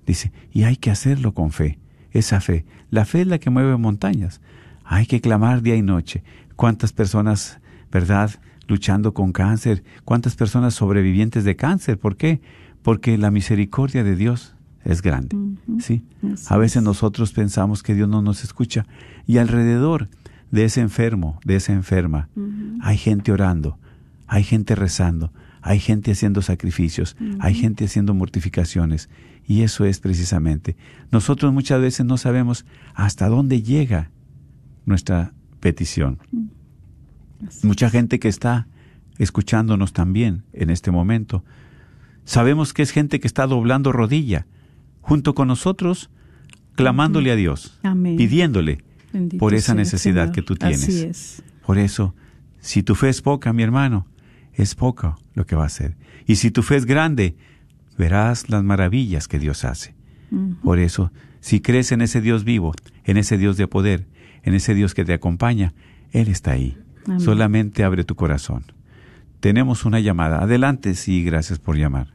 Dice, 0.05 0.31
y 0.51 0.61
hay 0.63 0.75
que 0.75 0.91
hacerlo 0.91 1.33
con 1.33 1.51
fe, 1.51 1.79
esa 2.11 2.39
fe. 2.39 2.65
La 2.91 3.05
fe 3.05 3.21
es 3.21 3.27
la 3.27 3.39
que 3.39 3.49
mueve 3.49 3.75
montañas. 3.77 4.41
Hay 4.83 5.07
que 5.07 5.21
clamar 5.21 5.63
día 5.63 5.75
y 5.75 5.81
noche. 5.81 6.23
¿Cuántas 6.55 6.93
personas, 6.93 7.59
verdad, 7.91 8.31
luchando 8.67 9.13
con 9.13 9.31
cáncer? 9.31 9.83
¿Cuántas 10.03 10.35
personas 10.35 10.73
sobrevivientes 10.73 11.43
de 11.43 11.55
cáncer? 11.55 11.97
¿Por 11.99 12.17
qué? 12.17 12.41
Porque 12.81 13.17
la 13.17 13.31
misericordia 13.31 14.03
de 14.03 14.15
Dios 14.15 14.55
es 14.83 15.01
grande. 15.01 15.35
¿sí? 15.79 16.03
A 16.47 16.57
veces 16.57 16.83
nosotros 16.83 17.33
pensamos 17.33 17.83
que 17.83 17.95
Dios 17.95 18.07
no 18.07 18.21
nos 18.21 18.43
escucha 18.43 18.85
y 19.25 19.37
alrededor 19.37 20.09
de 20.51 20.65
ese 20.65 20.81
enfermo, 20.81 21.39
de 21.43 21.55
esa 21.57 21.73
enferma, 21.73 22.29
hay 22.81 22.97
gente 22.97 23.31
orando, 23.31 23.79
hay 24.27 24.43
gente 24.43 24.75
rezando, 24.75 25.33
hay 25.61 25.79
gente 25.79 26.11
haciendo 26.11 26.41
sacrificios, 26.41 27.17
hay 27.39 27.55
gente 27.55 27.85
haciendo 27.85 28.13
mortificaciones 28.13 29.09
y 29.47 29.61
eso 29.61 29.85
es 29.85 29.99
precisamente. 29.99 30.77
Nosotros 31.11 31.51
muchas 31.51 31.81
veces 31.81 32.05
no 32.05 32.17
sabemos 32.17 32.65
hasta 32.93 33.27
dónde 33.27 33.63
llega 33.63 34.11
nuestra 34.85 35.33
petición. 35.59 36.19
Mucha 37.63 37.89
gente 37.89 38.19
que 38.19 38.27
está 38.27 38.67
escuchándonos 39.17 39.93
también 39.93 40.43
en 40.53 40.69
este 40.69 40.91
momento. 40.91 41.43
Sabemos 42.25 42.73
que 42.73 42.81
es 42.81 42.91
gente 42.91 43.19
que 43.19 43.27
está 43.27 43.47
doblando 43.47 43.91
rodilla 43.91 44.45
junto 45.01 45.35
con 45.35 45.47
nosotros, 45.47 46.09
clamándole 46.75 47.31
a 47.31 47.35
Dios, 47.35 47.79
pidiéndole 48.17 48.83
por 49.37 49.53
esa 49.53 49.75
necesidad 49.75 50.31
que 50.31 50.41
tú 50.41 50.55
tienes. 50.55 51.43
Por 51.65 51.77
eso, 51.77 52.15
si 52.59 52.83
tu 52.83 52.95
fe 52.95 53.09
es 53.09 53.21
poca, 53.21 53.53
mi 53.53 53.63
hermano, 53.63 54.07
es 54.53 54.75
poco 54.75 55.19
lo 55.33 55.45
que 55.45 55.55
va 55.55 55.63
a 55.63 55.67
hacer. 55.67 55.95
Y 56.25 56.35
si 56.35 56.51
tu 56.51 56.63
fe 56.63 56.75
es 56.75 56.85
grande, 56.85 57.35
verás 57.97 58.49
las 58.49 58.63
maravillas 58.63 59.27
que 59.27 59.39
Dios 59.39 59.63
hace. 59.63 59.93
Por 60.63 60.79
eso, 60.79 61.11
si 61.39 61.61
crees 61.61 61.91
en 61.91 62.01
ese 62.01 62.19
Dios 62.19 62.43
vivo, 62.43 62.73
en 63.03 63.17
ese 63.17 63.37
Dios 63.37 63.55
de 63.57 63.67
poder, 63.67 64.07
en 64.43 64.53
ese 64.53 64.73
Dios 64.73 64.93
que 64.93 65.05
te 65.05 65.13
acompaña, 65.13 65.73
Él 66.11 66.27
está 66.27 66.51
ahí. 66.51 66.77
Solamente 67.17 67.83
abre 67.83 68.03
tu 68.03 68.15
corazón. 68.15 68.63
Tenemos 69.39 69.85
una 69.85 69.99
llamada. 69.99 70.41
Adelante, 70.41 70.95
sí, 70.95 71.23
gracias 71.23 71.59
por 71.59 71.77
llamar. 71.77 72.07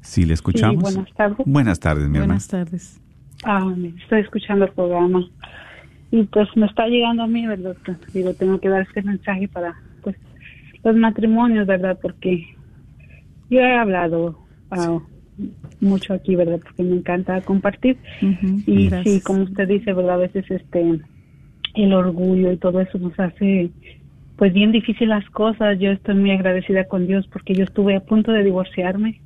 Sí, 0.00 0.24
le 0.24 0.34
escuchamos. 0.34 0.82
buenas 0.82 1.12
tardes. 1.14 1.46
Buenas 1.46 1.80
tardes, 1.80 2.08
mi 2.08 2.18
Buenas 2.18 2.46
tardes. 2.46 3.00
Ah, 3.44 3.74
estoy 3.98 4.20
escuchando 4.20 4.64
el 4.64 4.72
programa. 4.72 5.28
Y 6.10 6.22
pues 6.24 6.48
me 6.56 6.66
está 6.66 6.86
llegando 6.86 7.24
a 7.24 7.26
mí, 7.26 7.46
¿verdad? 7.46 7.76
Digo, 8.14 8.32
tengo 8.34 8.60
que 8.60 8.68
dar 8.68 8.82
este 8.82 9.02
mensaje 9.02 9.48
para 9.48 9.74
pues 10.02 10.16
los 10.84 10.96
matrimonios, 10.96 11.66
¿verdad? 11.66 11.98
Porque 12.00 12.54
yo 13.50 13.60
he 13.60 13.76
hablado 13.76 14.38
ah, 14.70 15.00
mucho 15.80 16.14
aquí, 16.14 16.36
¿verdad? 16.36 16.60
Porque 16.62 16.84
me 16.84 16.96
encanta 16.96 17.40
compartir. 17.40 17.98
y 18.66 18.90
sí, 19.04 19.20
como 19.20 19.42
usted 19.42 19.68
dice, 19.68 19.92
¿verdad? 19.92 20.14
A 20.14 20.18
veces 20.18 20.44
este 20.48 21.00
el 21.76 21.92
orgullo 21.92 22.52
y 22.52 22.56
todo 22.56 22.80
eso 22.80 22.98
nos 22.98 23.18
hace 23.18 23.70
pues 24.36 24.52
bien 24.52 24.72
difícil 24.72 25.08
las 25.08 25.28
cosas. 25.30 25.78
Yo 25.78 25.90
estoy 25.90 26.14
muy 26.14 26.30
agradecida 26.30 26.84
con 26.84 27.06
Dios 27.06 27.26
porque 27.32 27.54
yo 27.54 27.64
estuve 27.64 27.96
a 27.96 28.00
punto 28.00 28.32
de 28.32 28.44
divorciarme. 28.44 29.20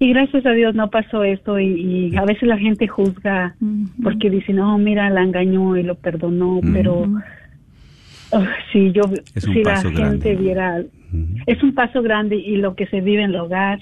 Y 0.00 0.10
gracias 0.10 0.46
a 0.46 0.52
Dios 0.52 0.74
no 0.74 0.90
pasó 0.90 1.24
esto 1.24 1.58
y, 1.58 2.16
a 2.16 2.24
veces 2.24 2.48
la 2.48 2.56
gente 2.56 2.86
juzga 2.86 3.56
porque 4.02 4.30
dice, 4.30 4.52
no, 4.52 4.78
mira, 4.78 5.10
la 5.10 5.22
engañó 5.22 5.76
y 5.76 5.82
lo 5.82 5.96
perdonó, 5.96 6.60
pero 6.72 7.08
oh, 8.30 8.44
si 8.72 8.92
yo, 8.92 9.02
si 9.34 9.64
la 9.64 9.80
gente 9.80 10.36
viera, 10.36 10.84
es 11.46 11.62
un 11.64 11.74
paso 11.74 12.00
grande 12.00 12.36
y 12.36 12.56
lo 12.56 12.76
que 12.76 12.86
se 12.86 13.00
vive 13.00 13.24
en 13.24 13.30
el 13.30 13.36
hogar. 13.36 13.80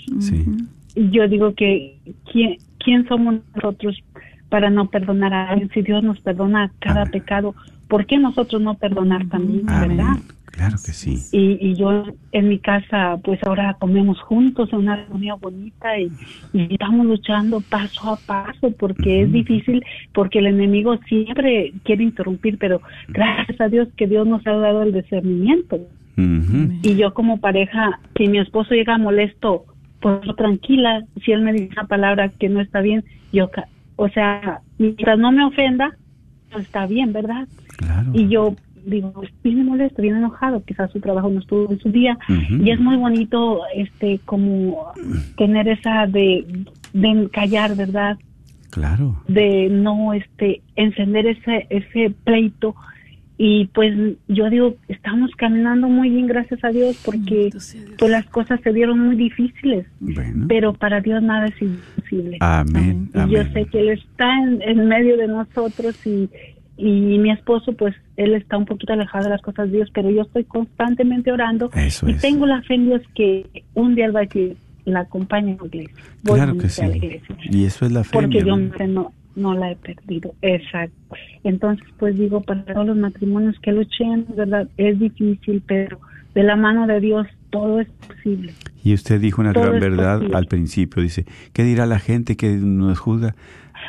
Yo 0.94 1.28
digo 1.28 1.54
que, 1.54 1.98
¿quién, 2.32 2.56
¿quién 2.82 3.06
somos 3.08 3.42
nosotros 3.54 4.02
para 4.48 4.70
no 4.70 4.88
perdonar 4.88 5.34
a 5.34 5.50
alguien? 5.50 5.70
Si 5.74 5.82
Dios 5.82 6.02
nos 6.02 6.20
perdona 6.20 6.72
cada 6.78 7.06
pecado, 7.06 7.54
¿por 7.88 8.06
qué 8.06 8.18
nosotros 8.18 8.60
no 8.62 8.74
perdonar 8.74 9.28
también, 9.28 9.66
verdad? 9.66 10.16
Claro 10.56 10.76
que 10.84 10.92
sí. 10.92 11.18
Y, 11.32 11.58
y, 11.60 11.74
yo 11.74 12.04
en 12.32 12.48
mi 12.48 12.58
casa, 12.58 13.18
pues 13.22 13.38
ahora 13.44 13.76
comemos 13.78 14.18
juntos 14.22 14.72
en 14.72 14.78
una 14.78 14.94
armonía 14.94 15.34
bonita 15.34 15.98
y, 15.98 16.10
estamos 16.54 17.04
luchando 17.04 17.60
paso 17.60 18.12
a 18.12 18.16
paso 18.16 18.70
porque 18.78 19.22
es 19.22 19.32
difícil, 19.32 19.84
porque 20.14 20.38
el 20.38 20.46
enemigo 20.46 20.96
siempre 21.08 21.74
quiere 21.84 22.04
interrumpir, 22.04 22.56
pero 22.56 22.80
gracias 23.08 23.60
a 23.60 23.68
Dios 23.68 23.88
que 23.96 24.06
Dios 24.06 24.26
nos 24.26 24.46
ha 24.46 24.52
dado 24.52 24.82
el 24.82 24.94
discernimiento. 24.94 25.78
Y 26.16 26.96
yo 26.96 27.12
como 27.12 27.40
pareja, 27.40 28.00
si 28.16 28.26
mi 28.26 28.38
esposo 28.38 28.74
llega 28.74 28.96
molesto, 28.96 29.66
pues 30.00 30.20
tranquila, 30.38 31.04
si 31.22 31.32
él 31.32 31.42
me 31.42 31.52
dice 31.52 31.68
una 31.72 31.86
palabra 31.86 32.30
que 32.30 32.48
no 32.48 32.62
está 32.62 32.80
bien, 32.80 33.04
yo, 33.32 33.50
o 33.96 34.08
sea, 34.08 34.60
mientras 34.78 35.18
no 35.18 35.32
me 35.32 35.44
ofenda, 35.44 35.96
pues 36.50 36.64
está 36.64 36.86
bien, 36.86 37.12
¿verdad? 37.12 37.48
Claro. 37.78 38.10
Y 38.14 38.28
yo 38.28 38.54
digo, 38.86 39.12
viene 39.42 39.64
molesto, 39.64 40.00
viene 40.00 40.18
enojado, 40.18 40.62
quizás 40.64 40.90
su 40.92 41.00
trabajo 41.00 41.28
no 41.28 41.40
estuvo 41.40 41.70
en 41.70 41.80
su 41.80 41.90
día, 41.90 42.16
y 42.28 42.70
es 42.70 42.78
muy 42.78 42.96
bonito 42.96 43.62
este 43.74 44.20
como 44.24 44.92
tener 45.36 45.68
esa 45.68 46.06
de, 46.06 46.64
de 46.92 47.28
callar, 47.32 47.74
¿verdad? 47.74 48.16
Claro. 48.70 49.16
De 49.26 49.68
no 49.70 50.12
este 50.12 50.62
encender 50.76 51.26
ese 51.26 51.66
ese 51.70 52.14
pleito 52.24 52.76
y 53.38 53.66
pues 53.66 53.94
yo 54.28 54.48
digo, 54.48 54.76
estamos 54.88 55.30
caminando 55.36 55.88
muy 55.88 56.08
bien, 56.08 56.26
gracias 56.26 56.64
a 56.64 56.68
Dios, 56.68 57.00
porque 57.04 57.50
pues 57.98 58.10
las 58.10 58.26
cosas 58.26 58.60
se 58.62 58.72
dieron 58.72 58.98
muy 58.98 59.16
difíciles, 59.16 59.86
pero 60.48 60.72
para 60.72 61.00
Dios 61.00 61.22
nada 61.22 61.46
es 61.46 61.60
imposible. 61.60 62.38
Amén. 62.40 63.10
Y 63.14 63.30
yo 63.30 63.44
sé 63.52 63.66
que 63.66 63.80
Él 63.80 63.88
está 63.90 64.38
en, 64.42 64.62
en 64.62 64.88
medio 64.88 65.16
de 65.18 65.28
nosotros 65.28 65.94
y, 66.06 66.30
y 66.78 67.18
mi 67.18 67.30
esposo 67.30 67.72
pues 67.72 67.94
él 68.16 68.34
está 68.34 68.56
un 68.56 68.66
poquito 68.66 68.92
alejado 68.92 69.24
de 69.24 69.30
las 69.30 69.42
cosas 69.42 69.70
de 69.70 69.78
Dios, 69.78 69.90
pero 69.92 70.10
yo 70.10 70.22
estoy 70.22 70.44
constantemente 70.44 71.32
orando 71.32 71.70
y 72.06 72.14
tengo 72.14 72.46
la 72.46 72.62
fe 72.62 72.74
en 72.74 72.86
Dios 72.86 73.02
que 73.14 73.64
un 73.74 73.94
día 73.94 74.10
va 74.10 74.20
a 74.20 74.24
decir, 74.24 74.56
la 74.84 75.00
acompaña 75.00 75.52
en 75.52 75.58
la 75.58 75.66
iglesia. 75.66 75.94
claro 76.22 76.56
que 76.56 76.68
sí. 76.68 76.82
Y 77.50 77.64
eso 77.64 77.86
es 77.86 77.92
la 77.92 78.04
fe. 78.04 78.10
Porque 78.12 78.42
yo 78.42 78.56
no, 78.56 79.12
no 79.36 79.54
la 79.54 79.70
he 79.70 79.76
perdido. 79.76 80.34
Exacto. 80.42 80.96
Entonces, 81.44 81.86
pues 81.98 82.18
digo, 82.18 82.40
para 82.40 82.64
todos 82.64 82.86
los 82.86 82.96
matrimonios 82.96 83.58
que 83.60 83.72
luchen, 83.72 84.26
¿verdad? 84.36 84.68
Es 84.76 84.98
difícil, 84.98 85.62
pero 85.66 86.00
de 86.34 86.42
la 86.42 86.56
mano 86.56 86.86
de 86.86 87.00
Dios 87.00 87.26
todo 87.50 87.80
es 87.80 87.88
posible. 87.88 88.52
Y 88.82 88.94
usted 88.94 89.20
dijo 89.20 89.40
una 89.40 89.52
gran 89.52 89.80
verdad 89.80 90.22
al 90.34 90.46
principio, 90.46 91.02
dice, 91.02 91.24
¿qué 91.52 91.62
dirá 91.62 91.86
la 91.86 91.98
gente 91.98 92.36
que 92.36 92.56
nos 92.56 92.98
juzga? 92.98 93.34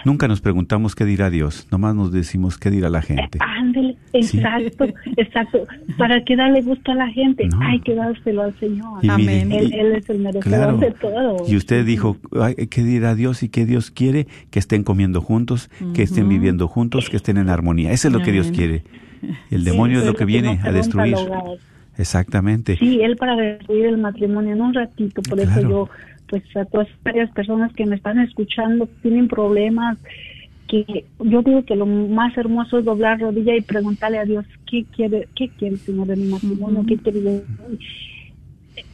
Nunca 0.06 0.28
nos 0.28 0.42
preguntamos 0.42 0.96
qué 0.96 1.06
dirá 1.06 1.30
Dios, 1.30 1.68
nomás 1.72 1.96
nos 1.96 2.12
decimos 2.12 2.58
qué 2.58 2.70
dirá 2.70 2.90
la 2.90 3.02
gente. 3.02 3.40
Ándele, 3.42 3.96
exacto, 4.14 4.86
exacto. 5.18 5.64
¿Para 5.98 6.24
qué 6.24 6.36
darle 6.36 6.62
gusto 6.62 6.92
a 6.92 6.96
la 6.96 7.08
gente? 7.10 7.48
Hay 7.62 7.80
que 7.82 7.96
dárselo 7.96 8.44
al 8.44 8.60
Señor. 8.60 9.00
Amén. 9.10 9.52
él, 9.52 9.96
es 9.96 10.10
el 10.10 10.20
merecedor 10.20 10.80
de 10.80 10.92
todo. 10.92 11.38
Y 11.48 11.56
usted 11.56 11.86
dijo, 11.86 12.18
¿qué 12.70 12.84
dirá 12.84 13.16
Dios 13.16 13.44
y 13.44 13.50
qué 13.50 13.66
Dios 13.66 13.92
quiere? 13.92 14.28
Que 14.50 14.60
estén 14.60 14.84
comiendo 14.84 15.22
juntos, 15.22 15.70
que 15.94 16.04
estén 16.04 16.30
viviendo 16.30 16.68
juntos, 16.68 17.10
que 17.10 17.18
estén 17.18 17.38
en 17.38 17.50
armonía. 17.50 17.92
Eso 17.92 18.08
es 18.08 18.14
lo 18.14 18.22
que 18.22 18.32
Dios 18.32 18.52
quiere. 18.52 18.84
El 19.50 19.64
demonio 19.64 20.00
es 20.00 20.06
lo 20.06 20.14
que 20.14 20.26
viene 20.26 20.60
a 20.64 20.72
destruir. 20.72 21.16
Exactamente. 21.98 22.78
Sí, 22.78 23.02
él 23.02 23.16
para 23.18 23.36
destruir 23.36 23.88
el 23.88 23.98
matrimonio 23.98 24.54
en 24.54 24.62
un 24.62 24.74
ratito, 24.74 25.22
por 25.24 25.40
eso 25.40 25.62
yo 25.62 25.90
pues 26.30 26.44
a 26.56 26.66
todas 26.66 26.88
varias 27.04 27.32
personas 27.32 27.74
que 27.74 27.86
me 27.86 27.96
están 27.96 28.20
escuchando 28.20 28.88
tienen 29.02 29.28
problemas 29.28 29.98
que 30.68 31.06
yo 31.20 31.42
digo 31.42 31.64
que 31.64 31.76
lo 31.76 31.86
más 31.86 32.38
hermoso 32.38 32.80
es 32.80 32.86
doblar 32.86 33.20
rodilla 33.20 33.56
y 33.56 33.62
preguntarle 33.62 34.20
a 34.20 34.26
Dios 34.26 34.46
qué 34.70 34.86
quiere 34.96 35.28
qué 35.36 35.50
quiere 35.50 35.76
el 35.76 35.80
Señor 35.80 36.08
de 36.08 36.18
mi 36.18 36.28
matrimonio 36.28 36.84
qué 36.88 36.98
quiere 36.98 37.44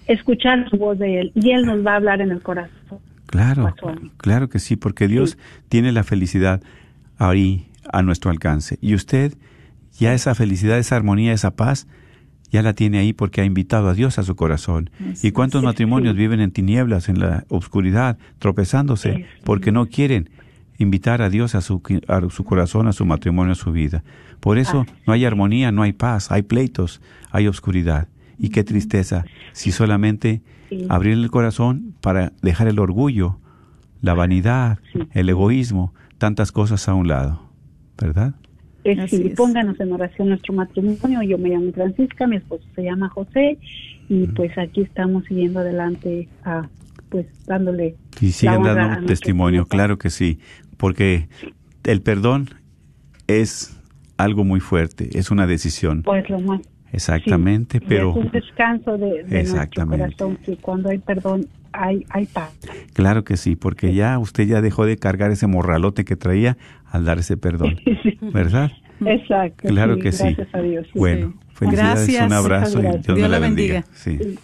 escuchar 0.08 0.70
su 0.70 0.78
voz 0.78 1.00
de 1.00 1.22
él 1.22 1.32
y 1.36 1.52
él 1.52 1.66
nos 1.66 1.86
va 1.86 1.94
a 1.94 1.96
hablar 1.96 2.22
en 2.22 2.32
el 2.32 2.42
corazón. 2.42 3.00
Claro 3.26 3.74
claro 4.18 4.50
que 4.50 4.60
sí 4.60 4.76
porque 4.76 5.08
Dios 5.08 5.38
tiene 5.70 5.92
la 5.92 6.04
felicidad 6.04 6.62
ahí 7.18 7.68
a 7.92 8.02
nuestro 8.02 8.32
alcance. 8.32 8.78
Y 8.82 8.94
usted 8.94 9.34
ya 9.98 10.14
esa 10.14 10.36
felicidad 10.36 10.78
esa 10.78 10.96
armonía 10.96 11.34
esa 11.34 11.56
paz 11.56 11.88
ya 12.54 12.62
la 12.62 12.74
tiene 12.74 13.00
ahí 13.00 13.14
porque 13.14 13.42
ha 13.42 13.46
invitado 13.46 13.90
a 13.90 13.96
Dios 13.96 14.20
a 14.20 14.24
su 14.24 14.36
corazón. 14.36 14.92
¿Y 15.24 15.32
cuántos 15.32 15.64
matrimonios 15.64 16.16
viven 16.16 16.40
en 16.40 16.52
tinieblas, 16.52 17.10
en 17.10 17.20
la 17.20 17.46
oscuridad, 17.50 18.20
tropezándose 18.38 19.26
porque 19.44 19.72
no 19.72 19.88
quieren 19.88 20.30
invitar 20.78 21.24
a 21.24 21.30
Dios 21.30 21.56
a 21.56 21.62
su, 21.62 21.82
a 22.08 22.22
su 22.30 22.44
corazón, 22.44 22.88
a 22.88 22.94
su 22.94 23.06
matrimonio, 23.06 23.54
a 23.54 23.56
su 23.56 23.72
vida? 23.72 24.04
Por 24.40 24.60
eso 24.60 24.86
no 25.08 25.14
hay 25.14 25.26
armonía, 25.26 25.72
no 25.72 25.82
hay 25.82 25.94
paz, 25.94 26.32
hay 26.32 26.44
pleitos, 26.44 27.02
hay 27.32 27.48
oscuridad. 27.48 28.08
Y 28.38 28.50
qué 28.50 28.64
tristeza 28.64 29.26
si 29.54 29.72
solamente 29.72 30.44
abrir 30.90 31.14
el 31.14 31.32
corazón 31.32 31.96
para 32.02 32.34
dejar 32.44 32.68
el 32.68 32.78
orgullo, 32.78 33.40
la 34.00 34.14
vanidad, 34.14 34.78
el 35.12 35.28
egoísmo, 35.28 35.96
tantas 36.20 36.52
cosas 36.52 36.88
a 36.88 36.94
un 36.94 37.08
lado. 37.08 37.44
¿verdad? 37.98 38.34
Eh, 38.84 39.00
Así 39.00 39.18
sí, 39.18 39.28
es. 39.28 39.36
pónganos 39.36 39.80
en 39.80 39.94
oración 39.94 40.30
nuestro 40.30 40.54
matrimonio. 40.54 41.22
Yo 41.24 41.38
me 41.38 41.50
llamo 41.50 41.72
Francisca, 41.72 42.28
mi 42.28 42.38
esposo 42.38 42.64
se 42.76 42.84
llama 42.84 43.10
José 43.10 43.58
y 44.10 44.28
pues 44.28 44.58
aquí 44.58 44.82
estamos 44.82 45.24
siguiendo 45.26 45.60
adelante, 45.60 46.28
a, 46.44 46.68
pues 47.10 47.26
dándole. 47.46 47.96
Y 48.20 48.48
a 48.48 48.52
dando 48.58 48.74
nuestro 48.76 49.06
testimonio, 49.06 49.66
claro 49.66 49.98
que 49.98 50.10
sí, 50.10 50.40
porque 50.78 51.30
el 51.86 52.02
perdón 52.02 52.50
es 53.28 53.80
algo 54.18 54.44
muy 54.44 54.60
fuerte, 54.60 55.18
es 55.18 55.32
una 55.32 55.48
decisión. 55.48 56.04
Pues 56.04 56.30
lo 56.30 56.40
más. 56.40 56.62
Exactamente, 56.92 57.80
sí, 57.80 57.86
pero 57.88 58.12
es 58.12 58.18
un 58.18 58.32
descanso 58.32 58.98
de, 58.98 59.06
de 59.06 59.14
nuestro 59.24 59.38
Exactamente. 59.40 60.06
corazón 60.16 60.38
que 60.46 60.58
cuando 60.58 60.90
hay 60.90 61.00
perdón 61.00 61.48
hay 61.74 62.06
hay 62.10 62.26
paz. 62.26 62.52
claro 62.94 63.24
que 63.24 63.38
sí, 63.38 63.56
porque 63.56 63.94
ya 63.94 64.18
usted 64.20 64.46
ya 64.48 64.62
dejó 64.62 64.86
de 64.86 64.98
cargar 64.98 65.32
ese 65.32 65.48
morralote 65.48 66.06
que 66.06 66.16
traía 66.16 66.58
al 66.86 67.06
dar 67.06 67.20
ese 67.20 67.36
perdón, 67.38 67.76
¿verdad? 68.34 68.72
Exacto. 69.06 69.68
Claro 69.68 69.96
sí, 69.96 70.02
que 70.02 70.12
sí. 70.12 70.24
Gracias 70.24 70.48
a 70.56 70.62
Dios. 70.62 70.86
sí. 70.94 71.00
Bueno, 71.00 71.34
felicidades, 71.54 72.08
Gracias. 72.08 72.26
un 72.28 72.34
abrazo 72.34 72.80
y 72.80 72.82
Dios, 72.84 73.30
la 73.30 73.40
bendiga. 73.40 73.40
bendiga. 73.40 73.86
Sí. 73.94 74.36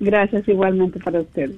Gracias 0.00 0.48
igualmente 0.48 0.98
para 1.00 1.20
ustedes. 1.20 1.56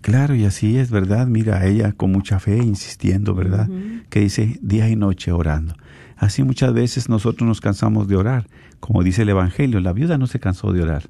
Claro, 0.00 0.34
y 0.34 0.44
así 0.44 0.78
es, 0.78 0.90
¿verdad? 0.90 1.26
Mira, 1.26 1.66
ella 1.66 1.92
con 1.92 2.12
mucha 2.12 2.38
fe 2.38 2.56
insistiendo, 2.58 3.34
¿verdad? 3.34 3.68
Que 4.10 4.20
dice 4.20 4.58
día 4.62 4.88
y 4.88 4.96
noche 4.96 5.32
orando. 5.32 5.74
Así 6.16 6.42
muchas 6.42 6.72
veces 6.72 7.08
nosotros 7.08 7.46
nos 7.46 7.60
cansamos 7.60 8.08
de 8.08 8.16
orar. 8.16 8.46
Como 8.80 9.02
dice 9.02 9.22
el 9.22 9.28
Evangelio, 9.28 9.80
la 9.80 9.92
viuda 9.92 10.16
no 10.18 10.26
se 10.26 10.38
cansó 10.40 10.72
de 10.72 10.82
orar. 10.82 11.04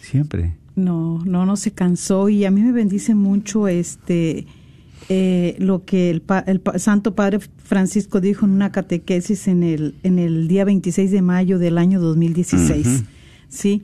Siempre. 0.00 0.54
No, 0.76 1.22
no, 1.24 1.46
no 1.46 1.56
se 1.56 1.72
cansó 1.72 2.28
y 2.28 2.44
a 2.44 2.50
mí 2.50 2.62
me 2.62 2.72
bendice 2.72 3.14
mucho 3.14 3.68
este 3.68 4.46
eh, 5.08 5.56
lo 5.58 5.84
que 5.84 6.10
el, 6.10 6.22
el 6.46 6.62
Santo 6.76 7.14
Padre 7.16 7.40
Francisco 7.40 8.20
dijo 8.20 8.46
en 8.46 8.52
una 8.52 8.70
catequesis 8.70 9.48
en 9.48 9.64
el 9.64 9.96
en 10.04 10.20
el 10.20 10.46
día 10.46 10.64
26 10.64 11.10
de 11.10 11.20
mayo 11.22 11.58
del 11.58 11.78
año 11.78 12.00
2016, 12.00 12.86
Ujú. 12.86 13.04
sí, 13.48 13.82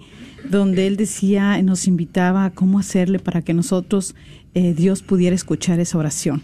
donde 0.48 0.86
él 0.86 0.96
decía, 0.96 1.60
nos 1.62 1.88
invitaba 1.88 2.44
a 2.44 2.50
cómo 2.50 2.78
hacerle 2.78 3.18
para 3.18 3.42
que 3.42 3.54
nosotros 3.54 4.14
eh, 4.54 4.72
Dios 4.72 5.02
pudiera 5.02 5.34
escuchar 5.34 5.80
esa 5.80 5.98
oración, 5.98 6.42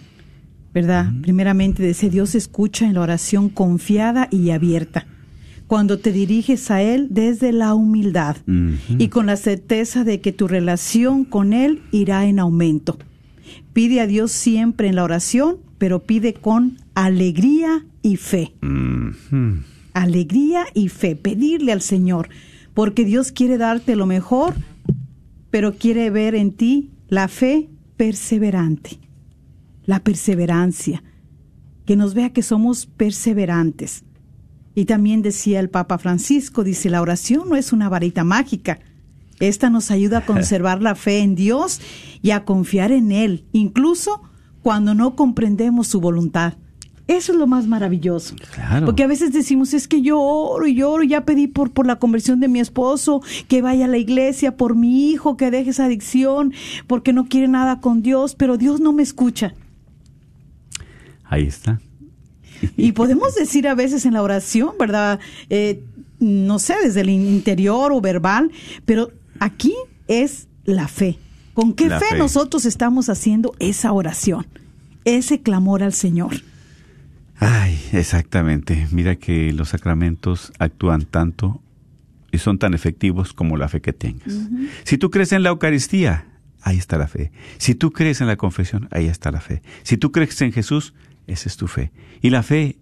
¿verdad? 0.74 1.12
Primeramente 1.22 1.82
decía 1.82 2.08
Dios 2.08 2.34
escucha 2.34 2.84
en 2.84 2.94
la 2.94 3.02
oración 3.02 3.48
confiada 3.48 4.26
y 4.32 4.50
abierta. 4.50 5.06
Cuando 5.72 5.98
te 5.98 6.12
diriges 6.12 6.70
a 6.70 6.82
Él 6.82 7.06
desde 7.08 7.50
la 7.50 7.74
humildad 7.74 8.36
y 8.98 9.08
con 9.08 9.24
la 9.24 9.36
certeza 9.36 10.04
de 10.04 10.20
que 10.20 10.30
tu 10.30 10.46
relación 10.46 11.24
con 11.24 11.54
Él 11.54 11.80
irá 11.92 12.26
en 12.26 12.40
aumento. 12.40 12.98
Pide 13.72 14.02
a 14.02 14.06
Dios 14.06 14.32
siempre 14.32 14.88
en 14.88 14.96
la 14.96 15.04
oración, 15.04 15.56
pero 15.78 16.00
pide 16.00 16.34
con 16.34 16.76
alegría 16.92 17.86
y 18.02 18.16
fe. 18.16 18.52
Alegría 19.94 20.66
y 20.74 20.90
fe. 20.90 21.16
Pedirle 21.16 21.72
al 21.72 21.80
Señor, 21.80 22.28
porque 22.74 23.06
Dios 23.06 23.32
quiere 23.32 23.56
darte 23.56 23.96
lo 23.96 24.04
mejor, 24.04 24.52
pero 25.50 25.76
quiere 25.76 26.10
ver 26.10 26.34
en 26.34 26.52
ti 26.52 26.90
la 27.08 27.28
fe 27.28 27.70
perseverante, 27.96 28.98
la 29.86 30.00
perseverancia, 30.00 31.02
que 31.86 31.96
nos 31.96 32.12
vea 32.12 32.28
que 32.28 32.42
somos 32.42 32.84
perseverantes. 32.84 34.04
Y 34.74 34.86
también 34.86 35.22
decía 35.22 35.60
el 35.60 35.68
Papa 35.68 35.98
Francisco, 35.98 36.64
dice, 36.64 36.90
la 36.90 37.02
oración 37.02 37.48
no 37.48 37.56
es 37.56 37.72
una 37.72 37.88
varita 37.88 38.24
mágica. 38.24 38.80
Esta 39.40 39.70
nos 39.70 39.90
ayuda 39.90 40.18
a 40.18 40.26
conservar 40.26 40.82
la 40.82 40.94
fe 40.94 41.18
en 41.18 41.34
Dios 41.34 41.80
y 42.22 42.30
a 42.30 42.44
confiar 42.44 42.92
en 42.92 43.12
Él, 43.12 43.44
incluso 43.52 44.22
cuando 44.62 44.94
no 44.94 45.16
comprendemos 45.16 45.88
su 45.88 46.00
voluntad. 46.00 46.54
Eso 47.08 47.32
es 47.32 47.38
lo 47.38 47.46
más 47.46 47.66
maravilloso. 47.66 48.36
Claro. 48.54 48.86
Porque 48.86 49.02
a 49.02 49.06
veces 49.08 49.32
decimos, 49.32 49.74
es 49.74 49.88
que 49.88 50.02
yo 50.02 50.20
oro 50.20 50.66
y 50.66 50.82
oro, 50.82 51.02
ya 51.02 51.24
pedí 51.24 51.48
por, 51.48 51.72
por 51.72 51.86
la 51.86 51.96
conversión 51.96 52.40
de 52.40 52.48
mi 52.48 52.60
esposo, 52.60 53.20
que 53.48 53.60
vaya 53.60 53.86
a 53.86 53.88
la 53.88 53.98
iglesia, 53.98 54.56
por 54.56 54.76
mi 54.76 55.10
hijo, 55.10 55.36
que 55.36 55.50
deje 55.50 55.70
esa 55.70 55.86
adicción, 55.86 56.54
porque 56.86 57.12
no 57.12 57.26
quiere 57.26 57.48
nada 57.48 57.80
con 57.80 58.02
Dios, 58.02 58.34
pero 58.36 58.56
Dios 58.56 58.80
no 58.80 58.92
me 58.92 59.02
escucha. 59.02 59.54
Ahí 61.24 61.46
está. 61.46 61.80
Y 62.76 62.92
podemos 62.92 63.34
decir 63.34 63.68
a 63.68 63.74
veces 63.74 64.06
en 64.06 64.14
la 64.14 64.22
oración, 64.22 64.72
¿verdad? 64.78 65.20
Eh, 65.50 65.82
no 66.20 66.58
sé, 66.58 66.74
desde 66.82 67.00
el 67.00 67.10
interior 67.10 67.92
o 67.92 68.00
verbal, 68.00 68.50
pero 68.84 69.10
aquí 69.40 69.74
es 70.08 70.48
la 70.64 70.88
fe. 70.88 71.18
¿Con 71.54 71.74
qué 71.74 71.90
fe. 71.90 72.16
nosotros 72.16 72.64
estamos 72.64 73.08
haciendo 73.08 73.54
esa 73.58 73.92
oración? 73.92 74.46
Ese 75.04 75.42
clamor 75.42 75.82
al 75.82 75.92
Señor. 75.92 76.32
Ay, 77.36 77.78
exactamente. 77.92 78.86
Mira 78.92 79.16
que 79.16 79.52
los 79.52 79.70
sacramentos 79.70 80.52
actúan 80.58 81.02
tanto 81.04 81.60
y 82.30 82.38
son 82.38 82.58
tan 82.58 82.72
efectivos 82.72 83.32
como 83.32 83.56
la 83.56 83.68
fe 83.68 83.80
que 83.80 83.92
tengas. 83.92 84.32
Si 84.84 84.96
tú 84.96 85.10
crees 85.10 85.32
en 85.32 85.42
la 85.42 85.50
Eucaristía, 85.50 86.26
ahí 86.62 86.78
está 86.78 86.96
la 86.96 87.08
fe. 87.08 87.32
Si 87.58 87.74
tú 87.74 87.90
crees 87.90 88.20
en 88.20 88.28
la 88.28 88.36
confesión, 88.36 88.88
ahí 88.90 89.06
está 89.06 89.30
la 89.30 89.40
fe. 89.40 89.62
Si 89.82 89.96
tú 89.96 90.12
crees 90.12 90.40
en 90.40 90.52
Jesús, 90.52 90.94
esa 91.26 91.48
es 91.48 91.56
tu 91.56 91.66
fe. 91.66 91.92
Y 92.20 92.30
la 92.30 92.42
fe 92.42 92.78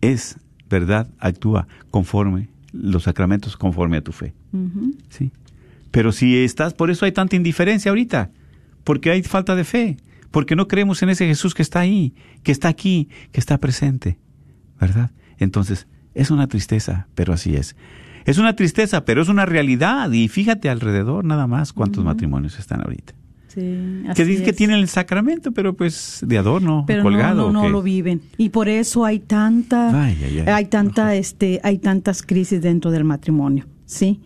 es, 0.00 0.38
¿verdad? 0.68 1.08
Actúa 1.18 1.66
conforme, 1.90 2.48
los 2.72 3.04
sacramentos 3.04 3.56
conforme 3.56 3.98
a 3.98 4.02
tu 4.02 4.12
fe. 4.12 4.34
¿sí? 5.08 5.30
Pero 5.90 6.12
si 6.12 6.36
estás, 6.38 6.74
por 6.74 6.90
eso 6.90 7.04
hay 7.04 7.12
tanta 7.12 7.36
indiferencia 7.36 7.90
ahorita, 7.90 8.30
porque 8.84 9.10
hay 9.10 9.22
falta 9.22 9.54
de 9.54 9.64
fe, 9.64 9.96
porque 10.30 10.56
no 10.56 10.68
creemos 10.68 11.02
en 11.02 11.10
ese 11.10 11.26
Jesús 11.26 11.54
que 11.54 11.62
está 11.62 11.80
ahí, 11.80 12.14
que 12.42 12.52
está 12.52 12.68
aquí, 12.68 13.08
que 13.32 13.40
está 13.40 13.58
presente, 13.58 14.18
¿verdad? 14.80 15.10
Entonces, 15.38 15.86
es 16.14 16.30
una 16.30 16.46
tristeza, 16.46 17.08
pero 17.14 17.32
así 17.32 17.56
es. 17.56 17.76
Es 18.24 18.38
una 18.38 18.54
tristeza, 18.54 19.04
pero 19.04 19.22
es 19.22 19.28
una 19.28 19.46
realidad. 19.46 20.10
Y 20.12 20.28
fíjate 20.28 20.68
alrededor 20.68 21.24
nada 21.24 21.46
más 21.46 21.72
cuántos 21.72 22.04
matrimonios 22.04 22.58
están 22.58 22.80
ahorita. 22.82 23.14
Sí, 23.52 24.04
Que 24.14 24.24
dicen 24.24 24.44
que 24.44 24.52
tienen 24.52 24.76
el 24.78 24.86
sacramento, 24.88 25.50
pero 25.50 25.74
pues 25.74 26.22
de 26.24 26.38
adorno, 26.38 26.84
pero 26.86 27.02
colgado. 27.02 27.50
no, 27.52 27.60
¿o 27.60 27.64
no, 27.64 27.68
lo 27.68 27.82
viven 27.82 28.20
y 28.36 28.50
por 28.50 28.68
eso 28.68 29.04
hay 29.04 29.18
tanta 29.18 30.04
Ay, 30.04 30.16
ay, 30.24 30.38
ay. 30.40 30.44
hay 30.46 30.64
tanta 30.66 31.16
este 31.16 31.60
hay 31.64 31.78
tantas 31.78 32.22
crisis 32.22 32.62
dentro 32.62 32.90
del 32.92 33.02
matrimonio 33.04 33.66
sí 33.86 34.20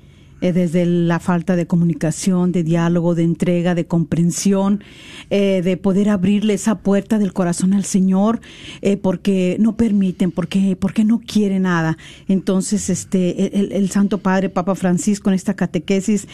Eh, 0.44 0.52
desde 0.52 0.84
la 0.84 1.20
falta 1.20 1.56
de 1.56 1.66
comunicación 1.66 2.52
de 2.52 2.62
diálogo 2.62 3.14
de 3.14 3.22
entrega 3.22 3.74
de 3.74 3.86
comprensión 3.86 4.84
eh, 5.30 5.62
de 5.64 5.78
poder 5.78 6.10
abrirle 6.10 6.52
esa 6.52 6.80
puerta 6.80 7.18
del 7.18 7.32
corazón 7.32 7.72
al 7.72 7.86
Señor 7.86 8.42
eh, 8.82 8.98
porque 8.98 9.56
no 9.58 9.74
permiten 9.74 10.30
porque 10.32 10.76
porque 10.78 11.02
no 11.02 11.22
quiere 11.26 11.60
nada 11.60 11.96
entonces 12.28 12.90
este 12.90 13.58
el, 13.58 13.72
el 13.72 13.88
Santo 13.88 14.18
Padre 14.18 14.50
Papa 14.50 14.74
Francisco 14.74 15.30
en 15.30 15.34
esta 15.34 15.54
catequesis 15.54 16.28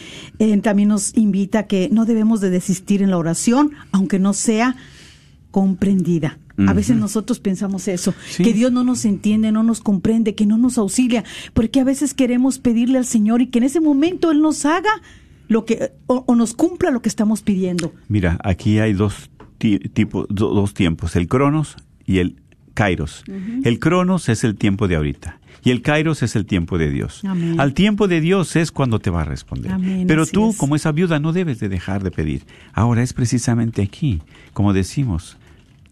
también 0.61 0.89
nos 0.89 1.15
invita 1.15 1.59
a 1.59 1.67
que 1.67 1.87
no 1.89 2.03
debemos 2.03 2.41
de 2.41 2.49
desistir 2.49 3.01
en 3.01 3.11
la 3.11 3.17
oración 3.17 3.71
aunque 3.93 4.19
no 4.19 4.33
sea 4.33 4.75
comprendida. 5.51 6.37
A 6.67 6.73
veces 6.73 6.97
nosotros 6.97 7.39
pensamos 7.39 7.87
eso, 7.87 8.13
Sí. 8.29 8.43
que 8.43 8.53
Dios 8.53 8.71
no 8.71 8.83
nos 8.83 9.05
entiende, 9.05 9.51
no 9.51 9.63
nos 9.63 9.81
comprende, 9.81 10.35
que 10.35 10.45
no 10.45 10.57
nos 10.57 10.77
auxilia, 10.77 11.23
porque 11.53 11.79
a 11.79 11.83
veces 11.83 12.13
queremos 12.13 12.59
pedirle 12.59 12.97
al 12.97 13.05
Señor 13.05 13.41
y 13.41 13.47
que 13.47 13.59
en 13.59 13.63
ese 13.65 13.81
momento 13.81 14.31
Él 14.31 14.41
nos 14.41 14.65
haga 14.65 14.89
lo 15.47 15.65
que 15.65 15.91
o, 16.07 16.23
o 16.27 16.35
nos 16.35 16.53
cumpla 16.53 16.91
lo 16.91 17.01
que 17.01 17.09
estamos 17.09 17.41
pidiendo. 17.41 17.93
Mira, 18.07 18.39
aquí 18.43 18.79
hay 18.79 18.93
dos, 18.93 19.29
ti- 19.57 19.79
tipo- 19.79 20.25
do- 20.29 20.53
dos 20.53 20.73
tiempos, 20.73 21.15
el 21.15 21.27
Cronos 21.27 21.75
y 22.05 22.19
el 22.19 22.37
Kairos. 22.73 23.23
El 23.63 23.79
Cronos 23.79 24.29
es 24.29 24.43
el 24.45 24.55
tiempo 24.55 24.87
de 24.87 24.95
ahorita 24.95 25.39
y 25.63 25.71
el 25.71 25.81
Kairos 25.81 26.23
es 26.23 26.37
el 26.37 26.45
tiempo 26.45 26.77
de 26.77 26.89
Dios. 26.89 27.19
Amén. 27.25 27.59
Al 27.59 27.73
tiempo 27.73 28.07
de 28.07 28.21
Dios 28.21 28.55
es 28.55 28.71
cuando 28.71 28.99
te 28.99 29.09
va 29.09 29.21
a 29.21 29.25
responder. 29.25 29.73
Amén, 29.73 30.07
Pero 30.07 30.25
tú, 30.25 30.51
es. 30.51 30.57
como 30.57 30.77
esa 30.77 30.93
viuda, 30.93 31.19
no 31.19 31.33
debes 31.33 31.59
de 31.59 31.67
dejar 31.67 32.01
de 32.01 32.11
pedir. 32.11 32.43
Ahora 32.73 33.03
es 33.03 33.11
precisamente 33.11 33.81
aquí, 33.81 34.21
como 34.53 34.71
decimos, 34.71 35.37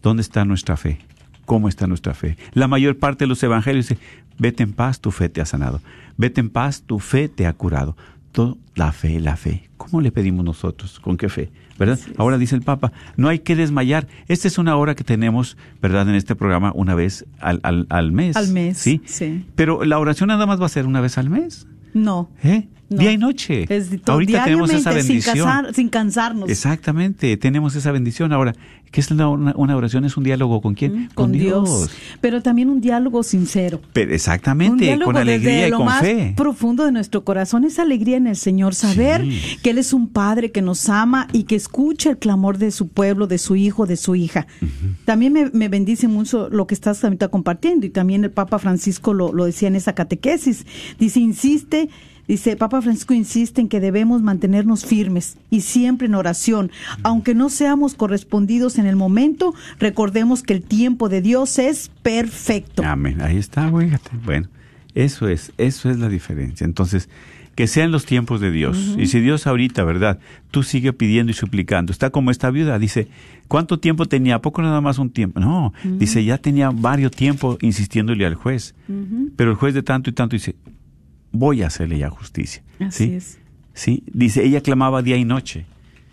¿dónde 0.02 0.22
está 0.22 0.44
nuestra 0.44 0.76
fe? 0.76 0.98
¿Cómo 1.44 1.68
está 1.68 1.86
nuestra 1.86 2.14
fe? 2.14 2.36
La 2.52 2.68
mayor 2.68 2.98
parte 2.98 3.24
de 3.24 3.28
los 3.28 3.42
evangelios 3.42 3.88
dice, 3.88 4.00
vete 4.38 4.62
en 4.62 4.72
paz, 4.72 5.00
tu 5.00 5.10
fe 5.10 5.28
te 5.28 5.40
ha 5.40 5.46
sanado. 5.46 5.80
Vete 6.16 6.40
en 6.40 6.50
paz, 6.50 6.82
tu 6.82 6.98
fe 6.98 7.28
te 7.28 7.46
ha 7.46 7.52
curado. 7.52 7.96
Todo, 8.32 8.58
la 8.76 8.92
fe, 8.92 9.18
la 9.18 9.36
fe. 9.36 9.68
¿Cómo 9.76 10.00
le 10.00 10.12
pedimos 10.12 10.44
nosotros? 10.44 11.00
¿Con 11.00 11.16
qué 11.16 11.28
fe? 11.28 11.50
¿Verdad? 11.78 11.98
Ahora 12.18 12.38
dice 12.38 12.54
el 12.54 12.62
Papa, 12.62 12.92
no 13.16 13.28
hay 13.28 13.38
que 13.40 13.56
desmayar. 13.56 14.06
Esta 14.28 14.46
es 14.46 14.58
una 14.58 14.76
hora 14.76 14.94
que 14.94 15.02
tenemos, 15.02 15.56
¿verdad? 15.80 16.08
En 16.08 16.14
este 16.14 16.36
programa 16.36 16.72
una 16.74 16.94
vez 16.94 17.24
al, 17.40 17.58
al, 17.62 17.86
al 17.88 18.12
mes. 18.12 18.36
Al 18.36 18.48
mes, 18.48 18.76
¿sí? 18.78 19.00
sí. 19.06 19.46
Pero 19.54 19.84
la 19.84 19.98
oración 19.98 20.28
nada 20.28 20.46
más 20.46 20.60
va 20.60 20.66
a 20.66 20.68
ser 20.68 20.86
una 20.86 21.00
vez 21.00 21.16
al 21.18 21.30
mes. 21.30 21.66
No, 21.94 22.30
¿eh? 22.44 22.68
No. 22.90 22.96
Día 22.98 23.12
y 23.12 23.18
noche. 23.18 23.66
Es 23.68 23.88
Ahorita 24.04 24.42
tenemos 24.44 24.68
esa 24.70 24.90
diariamente, 24.90 25.02
sin, 25.02 25.08
bendición. 25.32 25.46
casar- 25.48 25.74
sin 25.74 25.88
cansarnos. 25.88 26.50
Exactamente, 26.50 27.36
tenemos 27.36 27.76
esa 27.76 27.92
bendición. 27.92 28.32
Ahora, 28.32 28.52
¿qué 28.90 29.00
es 29.00 29.10
una, 29.12 29.28
una- 29.28 29.76
oración? 29.76 30.04
Es 30.04 30.16
un 30.16 30.24
diálogo 30.24 30.60
con 30.60 30.74
quién? 30.74 31.04
Mm, 31.04 31.08
con 31.14 31.30
Dios. 31.30 31.88
Pero 32.20 32.42
también 32.42 32.68
un 32.68 32.80
diálogo 32.80 33.22
sincero. 33.22 33.80
Pero 33.92 34.08
Un 34.08 34.14
exactamente, 34.14 34.84
diálogo 34.86 35.12
con 35.12 35.14
desde 35.24 35.32
alegría 35.34 35.68
y 35.68 35.70
lo 35.70 35.76
con 35.76 35.86
más 35.86 36.00
fe. 36.00 36.34
profundo 36.36 36.84
de 36.84 36.90
nuestro 36.90 37.24
corazón, 37.24 37.64
esa 37.64 37.82
alegría 37.82 38.16
en 38.16 38.26
el 38.26 38.34
Señor, 38.36 38.74
saber 38.74 39.22
Sí. 39.22 39.40
que 39.62 39.70
Él 39.70 39.78
es 39.78 39.92
un 39.92 40.08
Padre 40.08 40.50
que 40.50 40.60
nos 40.60 40.88
ama 40.88 41.28
y 41.32 41.44
que 41.44 41.54
escucha 41.54 42.10
el 42.10 42.18
clamor 42.18 42.58
de 42.58 42.72
su 42.72 42.88
pueblo, 42.88 43.28
de 43.28 43.38
su 43.38 43.54
hijo, 43.54 43.86
de 43.86 43.96
su 43.96 44.16
hija. 44.16 44.48
También 45.04 45.32
me, 45.32 45.48
me 45.50 45.68
bendice 45.68 46.08
mucho 46.08 46.48
lo 46.50 46.66
que 46.66 46.74
estás 46.74 47.04
ahorita 47.04 47.28
compartiendo 47.28 47.86
y 47.86 47.90
también 47.90 48.24
el 48.24 48.32
Papa 48.32 48.58
Francisco 48.58 49.14
lo, 49.14 49.32
lo 49.32 49.44
decía 49.44 49.68
en 49.68 49.76
esa 49.76 49.94
catequesis. 49.94 50.66
Dice, 50.98 51.20
insiste. 51.20 51.88
Dice, 52.30 52.54
Papa 52.54 52.80
Francisco 52.80 53.12
insiste 53.12 53.60
en 53.60 53.68
que 53.68 53.80
debemos 53.80 54.22
mantenernos 54.22 54.86
firmes 54.86 55.36
y 55.50 55.62
siempre 55.62 56.06
en 56.06 56.14
oración. 56.14 56.70
Aunque 57.02 57.34
no 57.34 57.48
seamos 57.48 57.94
correspondidos 57.94 58.78
en 58.78 58.86
el 58.86 58.94
momento, 58.94 59.52
recordemos 59.80 60.44
que 60.44 60.52
el 60.52 60.62
tiempo 60.62 61.08
de 61.08 61.22
Dios 61.22 61.58
es 61.58 61.90
perfecto. 62.04 62.84
Amén. 62.84 63.20
Ahí 63.20 63.36
está, 63.36 63.68
fíjate. 63.76 64.10
Bueno, 64.24 64.46
eso 64.94 65.26
es, 65.26 65.50
eso 65.58 65.90
es 65.90 65.98
la 65.98 66.08
diferencia. 66.08 66.64
Entonces, 66.64 67.08
que 67.56 67.66
sean 67.66 67.90
los 67.90 68.06
tiempos 68.06 68.40
de 68.40 68.52
Dios. 68.52 68.94
Y 68.96 69.08
si 69.08 69.18
Dios 69.18 69.48
ahorita, 69.48 69.82
¿verdad? 69.82 70.20
Tú 70.52 70.62
sigue 70.62 70.92
pidiendo 70.92 71.32
y 71.32 71.34
suplicando. 71.34 71.90
Está 71.90 72.10
como 72.10 72.30
esta 72.30 72.52
viuda, 72.52 72.78
dice, 72.78 73.08
¿cuánto 73.48 73.80
tiempo 73.80 74.06
tenía? 74.06 74.36
¿A 74.36 74.40
poco 74.40 74.62
nada 74.62 74.80
más 74.80 75.00
un 75.00 75.10
tiempo? 75.10 75.40
No, 75.40 75.72
dice, 75.82 76.24
ya 76.24 76.38
tenía 76.38 76.70
varios 76.70 77.10
tiempos 77.10 77.58
insistiéndole 77.60 78.24
al 78.24 78.36
juez. 78.36 78.76
Pero 79.34 79.50
el 79.50 79.56
juez 79.56 79.74
de 79.74 79.82
tanto 79.82 80.10
y 80.10 80.12
tanto 80.12 80.36
dice, 80.36 80.54
voy 81.32 81.62
a 81.62 81.68
hacerle 81.68 81.98
ya 81.98 82.10
justicia. 82.10 82.62
Así 82.80 83.06
¿Sí? 83.06 83.14
es. 83.14 83.38
Sí, 83.72 84.02
dice, 84.12 84.44
ella 84.44 84.60
clamaba 84.62 85.02
día 85.02 85.16
y 85.16 85.24
noche. 85.24 85.66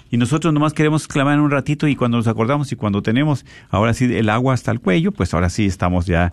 Y 0.10 0.18
nosotros 0.18 0.54
nomás 0.54 0.74
queremos 0.74 1.08
clamar 1.08 1.40
un 1.40 1.52
ratito 1.52 1.88
y 1.88 1.96
cuando 1.96 2.18
nos 2.18 2.28
acordamos 2.28 2.72
y 2.72 2.76
cuando 2.76 3.02
tenemos 3.02 3.46
ahora 3.70 3.94
sí 3.94 4.06
el 4.06 4.30
agua 4.30 4.54
hasta 4.54 4.72
el 4.72 4.80
cuello, 4.80 5.12
pues 5.12 5.34
ahora 5.34 5.50
sí 5.50 5.66
estamos 5.66 6.06
ya 6.06 6.32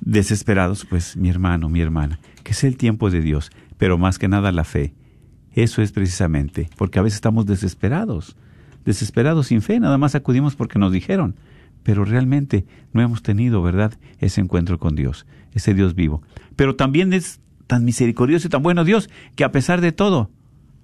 desesperados. 0.00 0.84
Pues 0.84 1.16
mi 1.16 1.28
hermano, 1.28 1.68
mi 1.68 1.80
hermana, 1.80 2.18
que 2.42 2.52
es 2.52 2.64
el 2.64 2.76
tiempo 2.76 3.10
de 3.10 3.20
Dios, 3.20 3.52
pero 3.78 3.98
más 3.98 4.18
que 4.18 4.26
nada 4.26 4.50
la 4.50 4.64
fe. 4.64 4.94
Eso 5.52 5.82
es 5.82 5.92
precisamente, 5.92 6.68
porque 6.76 6.98
a 6.98 7.02
veces 7.02 7.16
estamos 7.16 7.46
desesperados, 7.46 8.36
desesperados 8.84 9.46
sin 9.46 9.62
fe, 9.62 9.78
nada 9.78 9.98
más 9.98 10.16
acudimos 10.16 10.56
porque 10.56 10.80
nos 10.80 10.90
dijeron, 10.90 11.36
pero 11.84 12.04
realmente 12.04 12.66
no 12.92 13.00
hemos 13.00 13.22
tenido, 13.22 13.62
¿verdad?, 13.62 13.94
ese 14.18 14.40
encuentro 14.40 14.80
con 14.80 14.96
Dios, 14.96 15.26
ese 15.52 15.72
Dios 15.72 15.94
vivo. 15.94 16.22
Pero 16.56 16.74
también 16.74 17.12
es 17.12 17.40
tan 17.66 17.84
misericordioso 17.84 18.46
y 18.46 18.50
tan 18.50 18.62
bueno 18.62 18.84
Dios 18.84 19.08
que 19.36 19.44
a 19.44 19.52
pesar 19.52 19.80
de 19.80 19.92
todo, 19.92 20.30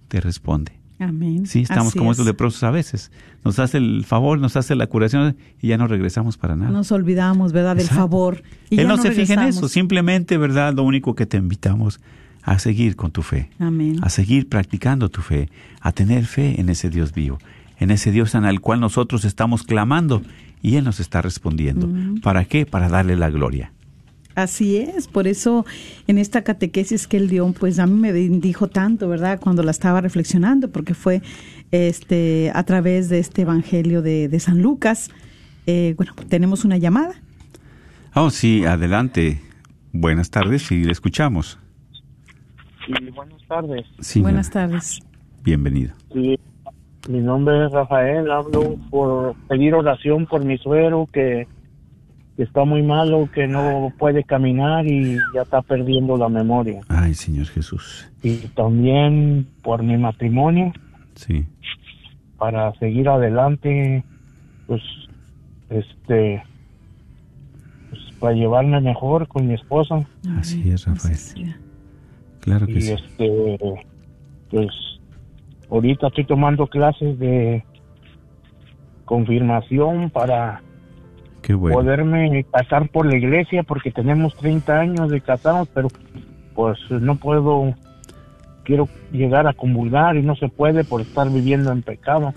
te 0.09 0.21
responde. 0.21 0.73
Amén. 0.99 1.47
Sí, 1.47 1.61
estamos 1.61 1.89
Así 1.89 1.99
como 1.99 2.11
es. 2.11 2.17
estos 2.17 2.27
leprosos 2.27 2.63
a 2.63 2.71
veces. 2.71 3.11
Nos 3.43 3.59
hace 3.59 3.79
el 3.79 4.05
favor, 4.05 4.39
nos 4.39 4.57
hace 4.57 4.75
la 4.75 4.87
curación 4.87 5.35
y 5.61 5.69
ya 5.69 5.79
no 5.79 5.87
regresamos 5.87 6.37
para 6.37 6.57
nada. 6.57 6.71
Nos 6.71 6.93
olvidamos, 6.93 7.53
¿verdad?, 7.53 7.75
del 7.77 7.87
Exacto. 7.87 8.03
favor. 8.03 8.43
Y 8.69 8.75
Él 8.77 8.83
ya 8.83 8.89
no, 8.89 8.97
no 8.97 9.03
se 9.03 9.13
fija 9.13 9.33
en 9.35 9.49
eso, 9.49 9.67
simplemente, 9.69 10.37
¿verdad? 10.37 10.75
Lo 10.75 10.83
único 10.83 11.15
que 11.15 11.25
te 11.25 11.39
invitamos 11.39 12.01
a 12.43 12.59
seguir 12.59 12.97
con 12.97 13.13
tu 13.13 13.23
fe, 13.23 13.49
Amén. 13.59 13.97
a 14.03 14.11
seguir 14.11 14.49
practicando 14.49 15.09
tu 15.09 15.23
fe, 15.23 15.49
a 15.81 15.93
tener 15.93 16.27
fe 16.27 16.61
en 16.61 16.69
ese 16.69 16.91
Dios 16.91 17.13
vivo, 17.15 17.39
en 17.79 17.91
ese 17.91 18.13
Dios 18.13 18.35
en 18.35 18.45
el 18.45 18.61
cual 18.61 18.81
nosotros 18.81 19.25
estamos 19.25 19.63
clamando 19.63 20.23
y 20.61 20.77
Él 20.77 20.85
nos 20.85 21.01
está 21.01 21.23
respondiendo. 21.23 21.89
¿Para 22.23 22.45
qué? 22.45 22.67
Para 22.67 22.89
darle 22.91 23.17
la 23.17 23.31
gloria. 23.31 23.73
Así 24.35 24.77
es, 24.77 25.09
por 25.09 25.27
eso 25.27 25.67
en 26.07 26.19
esta 26.19 26.43
catequesis 26.43 27.07
que 27.07 27.17
él 27.17 27.29
dio, 27.29 27.53
pues 27.53 27.79
a 27.79 27.87
mí 27.87 27.99
me 27.99 28.13
bendijo 28.13 28.69
tanto, 28.69 29.09
¿verdad? 29.09 29.41
Cuando 29.41 29.63
la 29.63 29.73
estaba 29.73 30.01
reflexionando, 30.01 30.71
porque 30.71 30.95
fue 30.95 31.21
este 31.73 32.51
a 32.55 32.65
través 32.65 33.09
de 33.09 33.19
este 33.19 33.43
Evangelio 33.43 34.03
de, 34.03 34.29
de 34.29 34.41
San 34.41 34.63
Lucas. 34.63 35.11
Eh, 35.67 35.95
bueno, 35.97 36.15
tenemos 36.29 36.65
una 36.65 36.79
llamada. 36.79 37.15
Oh, 38.15 38.31
sí, 38.31 38.65
adelante. 38.65 39.41
Buenas 39.93 40.31
tardes 40.31 40.71
y 40.71 40.85
le 40.85 40.93
escuchamos. 40.93 41.59
Sí, 42.87 43.11
buenas 43.15 43.43
tardes. 43.47 43.87
Sí, 44.01 44.21
Buenas 44.21 44.51
tardes. 44.51 45.01
Bienvenido. 45.43 45.95
Sí, 46.13 46.39
mi 47.09 47.21
nombre 47.21 47.67
es 47.67 47.73
Rafael. 47.73 48.31
Hablo 48.31 48.77
por 48.91 49.35
pedir 49.49 49.75
oración 49.75 50.27
por 50.27 50.45
mi 50.45 50.59
suegro 50.59 51.07
que, 51.13 51.47
que 52.37 52.43
está 52.45 52.65
muy 52.65 52.83
malo, 52.83 53.29
que 53.35 53.47
no 53.47 53.93
puede 53.99 54.25
caminar 54.25 54.87
y 54.87 55.17
ya 55.35 55.43
está 55.43 55.61
perdiendo 55.63 56.17
la 56.17 56.29
memoria. 56.29 56.81
Ay, 56.89 57.15
Señor 57.15 57.47
Jesús. 57.47 58.11
Y 58.23 58.37
también 58.55 59.47
por 59.63 59.83
mi 59.83 59.97
matrimonio, 59.97 60.73
Sí. 61.15 61.45
para 62.39 62.73
seguir 62.79 63.09
adelante, 63.09 64.05
pues, 64.67 64.81
este, 65.69 66.43
pues, 67.91 68.01
para 68.19 68.35
llevarme 68.35 68.81
mejor 68.81 69.29
con 69.29 69.47
mi 69.47 69.55
esposa. 69.55 70.07
Así 70.39 70.71
es, 70.71 70.87
Rafael. 70.87 71.17
Claro 72.41 72.67
que 72.67 72.73
y 72.73 72.81
sí. 72.81 72.93
este 72.93 73.59
pues 74.51 74.67
ahorita 75.71 76.09
estoy 76.09 76.25
tomando 76.25 76.67
clases 76.67 77.19
de 77.19 77.63
confirmación 79.05 80.11
para 80.11 80.63
Qué 81.51 81.55
bueno. 81.55 81.77
poderme 81.77 82.45
casar 82.53 82.89
por 82.91 83.07
la 83.07 83.17
iglesia 83.17 83.63
porque 83.65 83.91
tenemos 83.91 84.37
30 84.37 84.79
años 84.79 85.11
de 85.11 85.21
casados 85.21 85.69
pero 85.75 85.89
pues 86.55 86.79
no 86.91 87.17
puedo 87.17 87.75
quiero 88.65 88.89
llegar 89.11 89.47
a 89.49 89.53
comulgar 89.53 90.17
y 90.17 90.23
no 90.23 90.37
se 90.37 90.49
puede 90.49 90.85
por 90.85 91.01
estar 91.01 91.29
viviendo 91.31 91.73
en 91.73 91.83
pecado. 91.83 92.33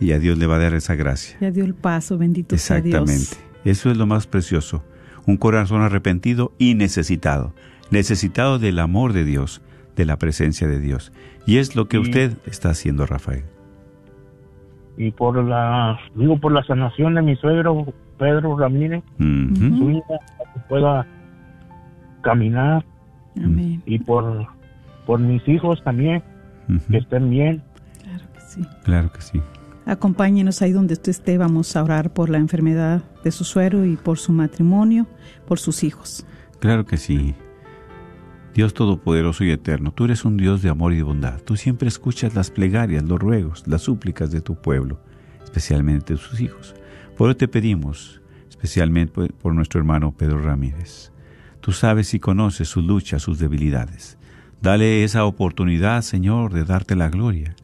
Y 0.00 0.12
a 0.12 0.18
Dios 0.18 0.38
le 0.38 0.46
va 0.46 0.56
a 0.56 0.58
dar 0.58 0.74
esa 0.74 0.94
gracia. 0.94 1.36
Ya 1.40 1.50
dio 1.50 1.64
el 1.64 1.74
paso, 1.74 2.18
bendito 2.18 2.56
sea 2.56 2.80
Dios. 2.80 2.94
Exactamente. 3.02 3.36
Eso 3.64 3.90
es 3.90 3.96
lo 3.96 4.06
más 4.06 4.26
precioso. 4.26 4.84
Un 5.26 5.36
corazón 5.36 5.82
arrepentido 5.82 6.52
y 6.58 6.74
necesitado. 6.74 7.52
Necesitado 7.90 8.58
del 8.58 8.78
amor 8.78 9.12
de 9.12 9.24
Dios, 9.24 9.60
de 9.96 10.04
la 10.04 10.18
presencia 10.18 10.66
de 10.68 10.78
Dios. 10.80 11.12
Y 11.46 11.58
es 11.58 11.74
lo 11.76 11.88
que 11.88 11.96
Sí. 11.98 12.02
usted 12.02 12.32
está 12.46 12.70
haciendo, 12.70 13.06
Rafael. 13.06 13.44
Y 14.96 15.10
por 15.10 15.42
la 15.42 15.98
digo 16.14 16.38
por 16.38 16.52
la 16.52 16.62
sanación 16.64 17.14
de 17.14 17.22
mi 17.22 17.36
suegro 17.36 17.86
Pedro 18.18 18.56
Ramírez 18.58 19.02
Ujú. 19.18 19.76
su 19.78 19.90
hija 19.90 20.06
para 20.38 20.52
que 20.52 20.60
pueda 20.68 21.06
caminar 22.22 22.84
Amén. 23.36 23.82
y 23.86 23.98
por 23.98 24.46
por 25.06 25.18
mis 25.18 25.46
hijos 25.48 25.82
también 25.84 26.22
que 26.90 26.98
estén 26.98 27.28
bien 27.30 27.62
Claro 28.02 28.24
que 28.32 28.40
sí. 28.40 28.62
Claro 28.84 29.12
que 29.12 29.20
sí. 29.20 29.40
Acompáñenos 29.84 30.62
ahí 30.62 30.70
donde 30.72 30.94
usted 30.94 31.10
esté. 31.10 31.38
Vamos 31.38 31.74
a 31.76 31.82
orar 31.82 32.10
por 32.10 32.30
la 32.30 32.38
enfermedad 32.38 33.02
de 33.24 33.30
su 33.32 33.42
suero 33.44 33.84
y 33.84 33.96
por 33.96 34.18
su 34.18 34.32
matrimonio, 34.32 35.06
por 35.46 35.58
sus 35.58 35.82
hijos. 35.82 36.24
Claro 36.60 36.84
que 36.86 36.96
sí. 36.98 37.34
Dios 38.54 38.74
Todopoderoso 38.74 39.44
y 39.44 39.50
Eterno, 39.50 39.92
tú 39.92 40.04
eres 40.04 40.24
un 40.24 40.36
Dios 40.36 40.60
de 40.62 40.68
amor 40.68 40.92
y 40.92 40.96
de 40.96 41.02
bondad. 41.02 41.40
Tú 41.42 41.56
siempre 41.56 41.88
escuchas 41.88 42.34
las 42.34 42.50
plegarias, 42.50 43.02
los 43.02 43.18
ruegos, 43.18 43.64
las 43.66 43.82
súplicas 43.82 44.30
de 44.30 44.42
tu 44.42 44.56
pueblo, 44.60 45.00
especialmente 45.42 46.14
de 46.14 46.20
sus 46.20 46.40
hijos. 46.40 46.74
Por 47.16 47.30
eso 47.30 47.36
te 47.38 47.48
pedimos, 47.48 48.20
especialmente 48.50 49.12
por- 49.12 49.32
por 49.32 49.54
nuestro 49.54 49.80
hermano 49.80 50.12
Pedro 50.12 50.42
Ramírez. 50.42 51.12
Tú 51.60 51.72
sabes 51.72 52.12
y 52.12 52.20
conoces 52.20 52.68
sus 52.68 52.84
luchas, 52.84 53.22
sus 53.22 53.38
debilidades. 53.38 54.18
Dale 54.60 55.02
esa 55.02 55.24
oportunidad, 55.24 56.02
Señor, 56.02 56.52
de 56.52 56.64
darte 56.64 56.94
la 56.94 57.08
gloria. 57.08 57.54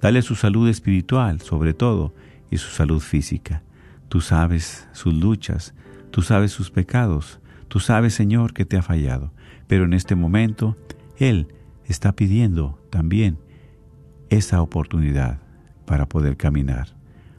Dale 0.00 0.22
su 0.22 0.34
salud 0.34 0.68
espiritual, 0.68 1.40
sobre 1.40 1.72
todo, 1.72 2.14
y 2.50 2.58
su 2.58 2.68
salud 2.70 3.00
física. 3.00 3.62
Tú 4.08 4.20
sabes 4.20 4.88
sus 4.92 5.14
luchas, 5.14 5.74
tú 6.10 6.20
sabes 6.22 6.50
sus 6.50 6.70
pecados, 6.70 7.38
tú 7.68 7.78
sabes, 7.78 8.12
Señor, 8.14 8.52
que 8.52 8.64
te 8.64 8.76
ha 8.76 8.82
fallado. 8.82 9.32
Pero 9.72 9.86
en 9.86 9.94
este 9.94 10.16
momento, 10.16 10.76
Él 11.16 11.48
está 11.86 12.12
pidiendo 12.14 12.78
también 12.90 13.38
esa 14.28 14.60
oportunidad 14.60 15.40
para 15.86 16.06
poder 16.10 16.36
caminar, 16.36 16.94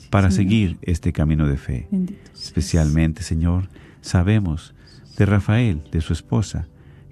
para 0.10 0.32
Señor. 0.32 0.50
seguir 0.50 0.78
este 0.82 1.14
camino 1.14 1.46
de 1.48 1.58
fe. 1.58 1.88
Bendito. 1.92 2.32
Especialmente, 2.34 3.22
Señor, 3.22 3.70
sabemos 4.02 4.74
de 5.16 5.28
Rafael, 5.28 5.84
de 5.92 6.02
su 6.02 6.12
esposa, 6.12 6.68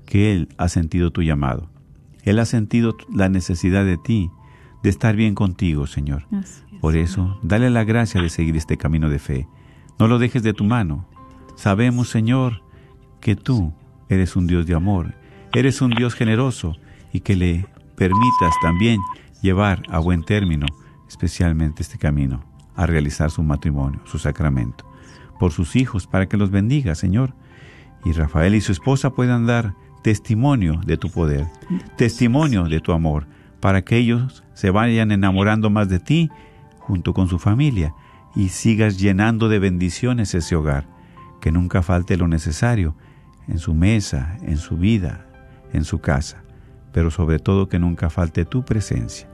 que 0.08 0.34
él 0.34 0.50
ha 0.58 0.70
sentido 0.70 1.12
tu 1.12 1.22
llamado. 1.22 1.70
Él 2.24 2.40
ha 2.40 2.46
sentido 2.46 2.98
la 3.14 3.30
necesidad 3.30 3.86
de 3.86 3.98
ti, 3.98 4.32
de 4.82 4.90
estar 4.90 5.16
bien 5.16 5.36
contigo, 5.36 5.86
Señor. 5.86 6.26
Es. 6.32 6.64
Por 6.82 6.96
eso, 6.96 7.40
dale 7.44 7.70
la 7.70 7.84
gracia 7.84 8.20
de 8.24 8.30
seguir 8.30 8.58
este 8.58 8.76
camino 8.76 9.08
de 9.08 9.20
fe. 9.20 9.48
No 10.00 10.08
lo 10.08 10.18
dejes 10.18 10.42
de 10.42 10.54
tu 10.54 10.64
mano. 10.64 11.06
Sabemos, 11.56 12.10
Señor, 12.10 12.64
que 13.20 13.36
tú 13.36 13.72
eres 14.12 14.36
un 14.36 14.46
Dios 14.46 14.66
de 14.66 14.76
amor, 14.76 15.14
eres 15.54 15.82
un 15.82 15.92
Dios 15.92 16.16
generoso 16.16 16.76
y 17.14 17.22
que 17.22 17.36
le 17.36 17.66
permitas 17.96 18.54
también 18.62 19.00
llevar 19.42 19.84
a 19.90 20.00
buen 20.00 20.24
término, 20.24 20.66
especialmente 21.08 21.82
este 21.82 21.98
camino, 21.98 22.44
a 22.76 22.86
realizar 22.86 23.32
su 23.32 23.42
matrimonio, 23.42 24.02
su 24.06 24.20
sacramento, 24.20 24.86
por 25.40 25.52
sus 25.52 25.76
hijos, 25.76 26.08
para 26.08 26.28
que 26.28 26.38
los 26.38 26.52
bendiga, 26.52 26.94
Señor. 26.96 27.34
Y 28.04 28.12
Rafael 28.12 28.56
y 28.56 28.62
su 28.62 28.72
esposa 28.72 29.12
puedan 29.12 29.46
dar 29.46 29.76
testimonio 30.04 30.82
de 30.86 30.98
tu 30.98 31.10
poder, 31.10 31.48
testimonio 31.96 32.66
de 32.66 32.80
tu 32.80 32.92
amor, 32.92 33.28
para 33.60 33.84
que 33.84 33.98
ellos 33.98 34.44
se 34.54 34.72
vayan 34.72 35.12
enamorando 35.12 35.70
más 35.70 35.88
de 35.88 36.00
ti 36.00 36.30
junto 36.80 37.14
con 37.14 37.28
su 37.28 37.40
familia 37.40 37.94
y 38.36 38.50
sigas 38.50 39.00
llenando 39.00 39.48
de 39.48 39.60
bendiciones 39.60 40.34
ese 40.34 40.56
hogar, 40.56 40.88
que 41.40 41.52
nunca 41.52 41.82
falte 41.82 42.18
lo 42.18 42.28
necesario 42.28 42.96
en 43.48 43.60
su 43.60 43.74
mesa, 43.74 44.38
en 44.44 44.58
su 44.58 44.78
vida, 44.78 45.26
en 45.74 45.84
su 45.84 46.00
casa, 46.00 46.44
pero 46.92 47.12
sobre 47.12 47.40
todo 47.40 47.70
que 47.70 47.80
nunca 47.80 48.10
falte 48.10 48.46
tu 48.46 48.64
presencia. 48.64 49.28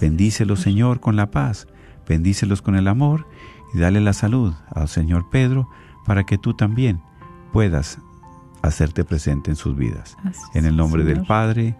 Bendícelos, 0.00 0.60
Señor, 0.60 1.00
con 1.00 1.16
la 1.16 1.30
paz, 1.30 1.66
bendícelos 2.08 2.62
con 2.62 2.76
el 2.76 2.88
amor 2.88 3.26
y 3.74 3.78
dale 3.78 4.00
la 4.00 4.12
salud 4.12 4.54
al 4.74 4.88
Señor 4.88 5.28
Pedro 5.30 5.68
para 6.06 6.24
que 6.24 6.38
tú 6.38 6.54
también 6.54 7.00
puedas 7.52 7.98
hacerte 8.62 9.04
presente 9.04 9.50
en 9.50 9.56
sus 9.56 9.76
vidas. 9.76 10.16
en 10.54 10.66
el 10.66 10.76
nombre 10.76 11.04
del 11.04 11.22
Padre, 11.22 11.76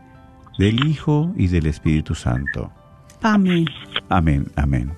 del 0.58 0.86
Hijo 0.86 1.32
y 1.36 1.48
del 1.48 1.66
Espíritu 1.66 2.14
Santo. 2.14 2.70
Amén. 3.22 3.66
Amén, 4.08 4.50
amén. 4.56 4.92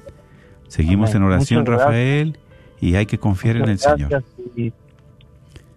Seguimos 0.69 1.11
Amén. 1.11 1.23
en 1.23 1.29
oración. 1.29 1.67
Rafael, 1.67 2.39
y 2.81 2.95
hay 2.95 3.07
que 3.07 3.19
confiar 3.19 3.57
en 3.57 3.69
el 3.69 3.79
Señor. 3.79 4.25
y, 4.57 4.73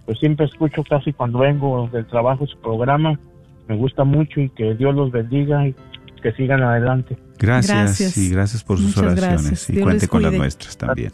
pues 0.05 0.19
siempre 0.19 0.45
escucho 0.45 0.83
casi 0.83 1.13
cuando 1.13 1.39
vengo 1.39 1.89
del 1.91 2.05
trabajo 2.05 2.45
su 2.47 2.57
programa. 2.59 3.19
Me 3.67 3.75
gusta 3.75 4.03
mucho 4.03 4.39
y 4.41 4.49
que 4.49 4.75
Dios 4.75 4.93
los 4.95 5.11
bendiga 5.11 5.67
y 5.67 5.75
que 6.21 6.31
sigan 6.33 6.61
adelante. 6.61 7.17
Gracias, 7.39 7.77
Gracias. 7.77 8.17
y 8.17 8.29
gracias 8.29 8.63
por 8.63 8.77
sus 8.77 8.87
Muchas 8.87 9.03
oraciones. 9.03 9.41
gracias. 9.41 9.69
Y 9.69 9.73
Dios 9.73 9.83
cuente 9.83 10.07
con 10.07 10.21
las 10.21 10.33
nuestras 10.33 10.77
también. 10.77 11.11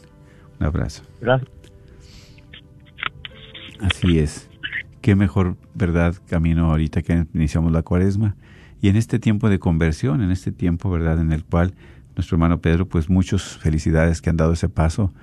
Un 0.60 0.66
abrazo. 0.68 1.04
Gracias. 1.22 1.50
Así 3.80 4.20
es. 4.20 4.50
Qué 5.02 5.16
mejor, 5.16 5.56
¿verdad? 5.74 6.16
Camino 6.28 6.70
ahorita 6.70 7.02
que 7.02 7.26
iniciamos 7.34 7.72
la 7.72 7.82
cuaresma. 7.82 8.36
Y 8.82 8.90
en 8.90 8.96
este 8.96 9.20
tiempo 9.20 9.50
de 9.50 9.60
conversión, 9.60 10.22
en 10.22 10.32
este 10.32 10.52
tiempo, 10.52 10.90
¿verdad? 10.92 11.20
En 11.20 11.32
el 11.32 11.44
cual 11.44 11.74
nuestro 12.16 12.36
hermano 12.36 12.60
Pedro, 12.62 12.88
pues 12.88 13.10
muchas 13.10 13.58
felicidades 13.58 14.22
que 14.22 14.30
han 14.30 14.38
dado 14.38 14.54
ese 14.54 14.70
paso 14.70 15.14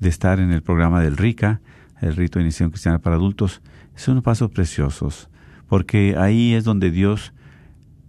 de 0.00 0.08
estar 0.08 0.38
en 0.40 0.52
el 0.52 0.62
programa 0.62 1.02
del 1.02 1.16
RICA, 1.16 1.60
el 2.00 2.16
Rito 2.16 2.38
de 2.38 2.44
Iniciación 2.44 2.70
Cristiana 2.70 2.98
para 2.98 3.16
Adultos. 3.16 3.62
Son 3.94 4.20
pasos 4.22 4.50
preciosos, 4.50 5.28
porque 5.68 6.16
ahí 6.18 6.54
es 6.54 6.64
donde 6.64 6.90
Dios 6.90 7.32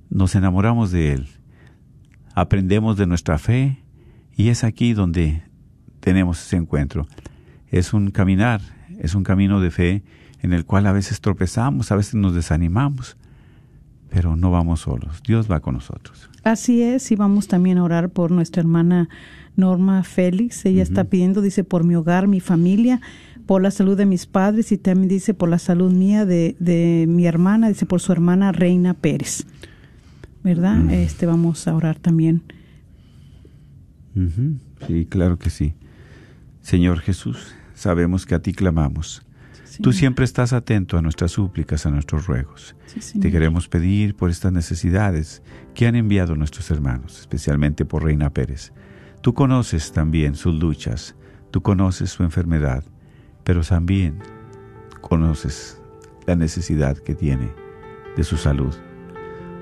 nos 0.10 0.36
enamoramos 0.36 0.92
de 0.92 1.14
Él, 1.14 1.28
aprendemos 2.34 2.98
de 2.98 3.08
nuestra 3.08 3.38
fe 3.38 3.84
y 4.36 4.50
es 4.50 4.64
aquí 4.64 4.94
donde 4.94 5.44
tenemos 6.00 6.42
ese 6.42 6.58
encuentro. 6.58 7.08
Es 7.70 7.94
un 7.94 8.12
caminar, 8.12 8.62
es 9.00 9.16
un 9.16 9.24
camino 9.24 9.60
de 9.60 9.72
fe 9.72 10.04
en 10.42 10.54
el 10.54 10.66
cual 10.66 10.86
a 10.88 10.92
veces 10.92 11.20
tropezamos, 11.20 11.92
a 11.92 11.96
veces 11.96 12.16
nos 12.16 12.34
desanimamos, 12.34 13.18
pero 14.10 14.36
no 14.36 14.52
vamos 14.52 14.82
solos, 14.82 15.22
Dios 15.26 15.52
va 15.52 15.60
con 15.60 15.76
nosotros. 15.76 16.30
Así 16.44 16.82
es, 16.82 17.12
y 17.12 17.16
vamos 17.16 17.48
también 17.48 17.78
a 17.78 17.84
orar 17.84 18.10
por 18.10 18.32
nuestra 18.32 18.62
hermana 18.62 19.10
Norma 19.56 20.04
Félix. 20.04 20.66
Ella 20.66 20.84
está 20.84 21.06
pidiendo, 21.06 21.42
dice, 21.42 21.64
por 21.64 21.84
mi 21.84 21.96
hogar, 21.96 22.28
mi 22.28 22.40
familia, 22.40 23.02
por 23.48 23.64
la 23.64 23.72
salud 23.72 23.98
de 23.98 24.06
mis 24.06 24.28
padres 24.28 24.72
y 24.72 24.78
también 24.78 25.08
dice 25.08 25.34
por 25.34 25.50
la 25.50 25.58
salud 25.58 25.92
mía 25.92 26.26
de, 26.26 26.56
de 26.60 27.06
mi 27.08 27.26
hermana, 27.26 27.70
dice 27.70 27.86
por 27.86 28.02
su 28.02 28.12
hermana 28.12 28.52
Reina 28.52 28.94
Pérez. 28.94 29.46
¿Verdad? 30.44 30.76
Mm. 30.76 30.90
Este 30.92 31.26
vamos 31.26 31.68
a 31.68 31.74
orar 31.74 31.98
también. 31.98 32.44
Sí, 34.88 35.06
claro 35.06 35.38
que 35.38 35.50
sí. 35.50 35.74
Señor 36.62 37.00
Jesús, 37.00 37.56
sabemos 37.74 38.26
que 38.26 38.36
a 38.36 38.42
ti 38.42 38.54
clamamos. 38.54 39.24
Tú 39.82 39.94
siempre 39.94 40.26
estás 40.26 40.54
atento 40.54 40.98
a 40.98 41.02
nuestras 41.02 41.32
súplicas, 41.32 41.86
a 41.86 41.92
nuestros 41.92 42.26
ruegos. 42.26 42.76
Sí. 43.00 43.20
Te 43.20 43.32
queremos 43.32 43.68
pedir 43.68 44.16
por 44.16 44.32
estas 44.32 44.52
necesidades 44.52 45.44
que 45.76 45.86
han 45.86 45.96
enviado 45.96 46.36
nuestros 46.36 46.72
hermanos, 46.72 47.20
especialmente 47.20 47.86
por 47.86 48.04
Reina 48.04 48.32
Pérez. 48.32 48.74
Tú 49.22 49.34
conoces 49.34 49.92
también 49.92 50.36
sus 50.36 50.56
luchas, 50.56 51.16
tú 51.52 51.62
conoces 51.62 52.10
su 52.10 52.24
enfermedad, 52.24 52.84
pero 53.48 53.62
también 53.62 54.20
conoces 55.00 55.82
la 56.26 56.36
necesidad 56.36 56.98
que 56.98 57.16
tiene 57.16 57.54
de 58.18 58.26
su 58.26 58.36
salud. 58.36 58.76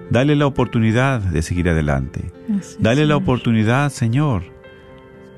Dale 0.10 0.36
la 0.36 0.48
oportunidad 0.48 1.22
de 1.22 1.44
seguir 1.44 1.70
adelante. 1.70 2.32
Así 2.46 2.58
es, 2.58 2.78
Dale 2.80 3.02
la 3.06 3.14
Señor. 3.14 3.22
oportunidad, 3.22 3.92
Señor, 3.92 4.42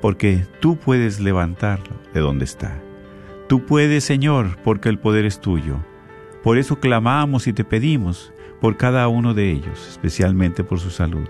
porque 0.00 0.46
tú 0.60 0.78
puedes 0.78 1.20
levantarlo 1.20 1.94
de 2.14 2.20
donde 2.20 2.46
está. 2.46 2.80
Tú 3.50 3.66
puedes, 3.66 4.04
Señor, 4.04 4.56
porque 4.64 4.88
el 4.88 4.98
poder 4.98 5.26
es 5.26 5.42
tuyo. 5.42 5.76
Por 6.42 6.56
eso 6.56 6.80
clamamos 6.80 7.48
y 7.48 7.52
te 7.52 7.64
pedimos 7.64 8.32
por 8.62 8.78
cada 8.78 9.08
uno 9.08 9.34
de 9.34 9.50
ellos, 9.50 9.86
especialmente 9.90 10.64
por 10.64 10.80
su 10.80 10.88
salud. 10.88 11.28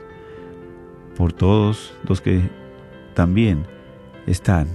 Por 1.16 1.32
todos 1.32 1.96
los 2.08 2.20
que 2.20 2.48
también 3.14 3.66
están 4.28 4.68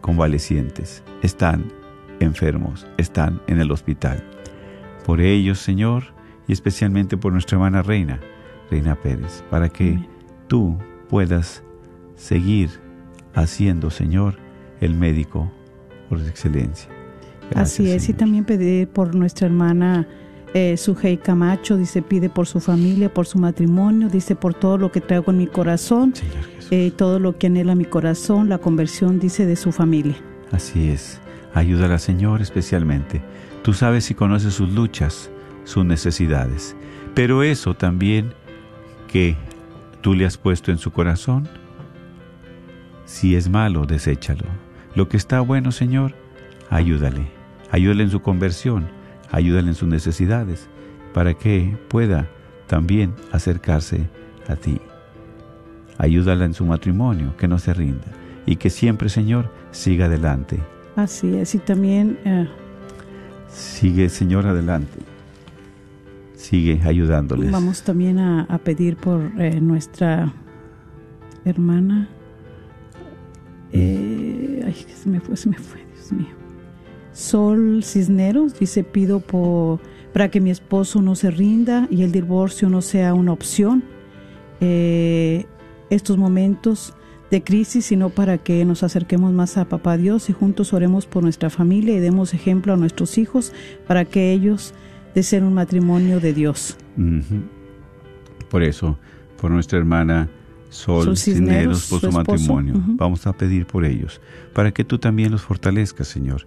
convalecientes, 0.00 1.02
están 1.22 1.72
enfermos, 2.20 2.86
están 2.96 3.40
en 3.46 3.60
el 3.60 3.70
hospital. 3.70 4.22
Por 5.04 5.20
ellos, 5.20 5.58
Señor, 5.58 6.04
y 6.46 6.52
especialmente 6.52 7.16
por 7.16 7.32
nuestra 7.32 7.56
hermana 7.56 7.82
Reina, 7.82 8.20
Reina 8.70 8.94
Pérez, 8.96 9.44
para 9.50 9.68
que 9.68 9.90
Amén. 9.90 10.08
tú 10.48 10.78
puedas 11.08 11.62
seguir 12.16 12.70
haciendo, 13.34 13.90
Señor, 13.90 14.36
el 14.80 14.94
médico 14.94 15.50
por 16.08 16.20
excelencia. 16.20 16.90
Gracias, 17.50 17.80
Así 17.80 17.90
es, 17.90 18.08
y 18.08 18.12
también 18.12 18.44
pedir 18.44 18.88
por 18.88 19.14
nuestra 19.14 19.46
hermana 19.46 20.06
eh, 20.54 20.76
Sujei 20.76 21.16
Camacho, 21.16 21.76
dice, 21.76 22.02
pide 22.02 22.28
por 22.30 22.46
su 22.46 22.60
familia, 22.60 23.12
por 23.12 23.26
su 23.26 23.38
matrimonio, 23.38 24.08
dice, 24.08 24.34
por 24.34 24.54
todo 24.54 24.78
lo 24.78 24.90
que 24.90 25.00
traigo 25.00 25.30
en 25.30 25.38
mi 25.38 25.46
corazón, 25.46 26.14
eh, 26.70 26.92
todo 26.96 27.18
lo 27.18 27.36
que 27.36 27.48
anhela 27.48 27.74
mi 27.74 27.84
corazón, 27.84 28.48
la 28.48 28.58
conversión, 28.58 29.18
dice, 29.18 29.46
de 29.46 29.56
su 29.56 29.72
familia. 29.72 30.16
Así 30.52 30.90
es. 30.90 31.20
Ayúdala, 31.54 31.98
Señor, 31.98 32.40
especialmente. 32.40 33.22
Tú 33.62 33.72
sabes 33.72 34.10
y 34.10 34.14
conoces 34.14 34.54
sus 34.54 34.70
luchas, 34.70 35.30
sus 35.64 35.84
necesidades. 35.84 36.76
Pero 37.14 37.42
eso 37.42 37.74
también 37.74 38.32
que 39.08 39.36
tú 40.00 40.14
le 40.14 40.24
has 40.24 40.38
puesto 40.38 40.70
en 40.70 40.78
su 40.78 40.92
corazón, 40.92 41.48
si 43.04 43.34
es 43.36 43.48
malo, 43.48 43.86
deséchalo. 43.86 44.44
Lo 44.94 45.08
que 45.08 45.16
está 45.16 45.40
bueno, 45.40 45.72
Señor, 45.72 46.14
ayúdale. 46.70 47.26
Ayúdale 47.70 48.04
en 48.04 48.10
su 48.10 48.20
conversión, 48.20 48.88
ayúdale 49.30 49.68
en 49.68 49.74
sus 49.74 49.88
necesidades, 49.88 50.68
para 51.14 51.34
que 51.34 51.76
pueda 51.88 52.28
también 52.66 53.14
acercarse 53.32 54.08
a 54.46 54.56
ti. 54.56 54.80
Ayúdala 55.98 56.44
en 56.44 56.54
su 56.54 56.64
matrimonio, 56.64 57.36
que 57.36 57.48
no 57.48 57.58
se 57.58 57.74
rinda. 57.74 58.06
Y 58.46 58.56
que 58.56 58.70
siempre, 58.70 59.08
Señor, 59.08 59.50
siga 59.72 60.06
adelante. 60.06 60.58
Así 60.96 61.36
es, 61.36 61.54
y 61.54 61.58
también 61.58 62.18
eh, 62.24 62.48
Sigue, 63.48 64.08
Señor, 64.08 64.46
adelante. 64.46 64.98
Sigue 66.34 66.80
ayudándoles. 66.84 67.50
vamos 67.50 67.82
también 67.82 68.18
a, 68.18 68.42
a 68.44 68.58
pedir 68.58 68.96
por 68.96 69.20
eh, 69.38 69.60
nuestra 69.60 70.32
hermana. 71.44 72.08
Eh, 73.72 74.62
ay, 74.64 74.72
que 74.72 74.92
se 74.92 75.08
me 75.08 75.20
fue, 75.20 75.36
se 75.36 75.48
me 75.48 75.56
fue, 75.58 75.80
Dios 75.94 76.12
mío. 76.12 76.26
Sol 77.18 77.82
Cisneros 77.82 78.58
dice: 78.58 78.84
Pido 78.84 79.18
por, 79.18 79.80
para 80.12 80.30
que 80.30 80.40
mi 80.40 80.50
esposo 80.50 81.02
no 81.02 81.16
se 81.16 81.30
rinda 81.30 81.88
y 81.90 82.02
el 82.02 82.12
divorcio 82.12 82.68
no 82.68 82.80
sea 82.80 83.12
una 83.12 83.32
opción. 83.32 83.82
eh, 84.60 85.44
estos 85.90 86.18
momentos 86.18 86.94
de 87.30 87.42
crisis, 87.42 87.86
sino 87.86 88.10
para 88.10 88.38
que 88.38 88.64
nos 88.64 88.82
acerquemos 88.82 89.32
más 89.32 89.56
a 89.56 89.66
Papá 89.66 89.96
Dios 89.96 90.30
y 90.30 90.32
juntos 90.32 90.72
oremos 90.72 91.06
por 91.06 91.22
nuestra 91.22 91.50
familia 91.50 91.94
y 91.94 92.00
demos 92.00 92.34
ejemplo 92.34 92.72
a 92.72 92.76
nuestros 92.76 93.18
hijos 93.18 93.52
para 93.86 94.04
que 94.04 94.32
ellos 94.32 94.74
deseen 95.14 95.44
un 95.44 95.54
matrimonio 95.54 96.20
de 96.20 96.32
Dios. 96.32 96.76
Por 98.50 98.62
eso, 98.62 98.98
por 99.40 99.50
nuestra 99.50 99.78
hermana 99.78 100.28
Sol, 100.70 101.04
Sol 101.04 101.16
Cisneros, 101.16 101.82
Cisneros, 101.82 101.88
por 101.88 102.00
su 102.00 102.12
matrimonio, 102.12 102.74
vamos 102.96 103.26
a 103.26 103.32
pedir 103.32 103.66
por 103.66 103.84
ellos, 103.84 104.20
para 104.54 104.72
que 104.72 104.84
tú 104.84 104.98
también 104.98 105.32
los 105.32 105.42
fortalezcas, 105.42 106.08
Señor, 106.08 106.46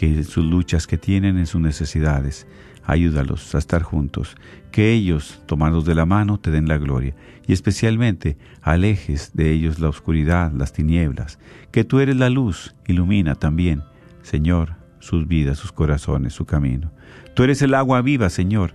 que 0.00 0.24
sus 0.24 0.46
luchas 0.46 0.86
que 0.86 0.96
tienen 0.96 1.36
en 1.36 1.44
sus 1.44 1.60
necesidades, 1.60 2.46
ayúdalos 2.86 3.54
a 3.54 3.58
estar 3.58 3.82
juntos, 3.82 4.34
que 4.72 4.94
ellos, 4.94 5.42
tomados 5.44 5.84
de 5.84 5.94
la 5.94 6.06
mano, 6.06 6.40
te 6.40 6.50
den 6.50 6.68
la 6.68 6.78
gloria, 6.78 7.14
y 7.46 7.52
especialmente 7.52 8.38
alejes 8.62 9.32
de 9.34 9.50
ellos 9.52 9.78
la 9.78 9.90
oscuridad, 9.90 10.52
las 10.52 10.72
tinieblas, 10.72 11.38
que 11.70 11.84
tú 11.84 12.00
eres 12.00 12.16
la 12.16 12.30
luz, 12.30 12.74
ilumina 12.86 13.34
también, 13.34 13.82
Señor, 14.22 14.76
sus 15.00 15.28
vidas, 15.28 15.58
sus 15.58 15.70
corazones, 15.70 16.32
su 16.32 16.46
camino. 16.46 16.90
Tú 17.34 17.42
eres 17.42 17.60
el 17.60 17.74
agua 17.74 18.00
viva, 18.00 18.30
Señor, 18.30 18.72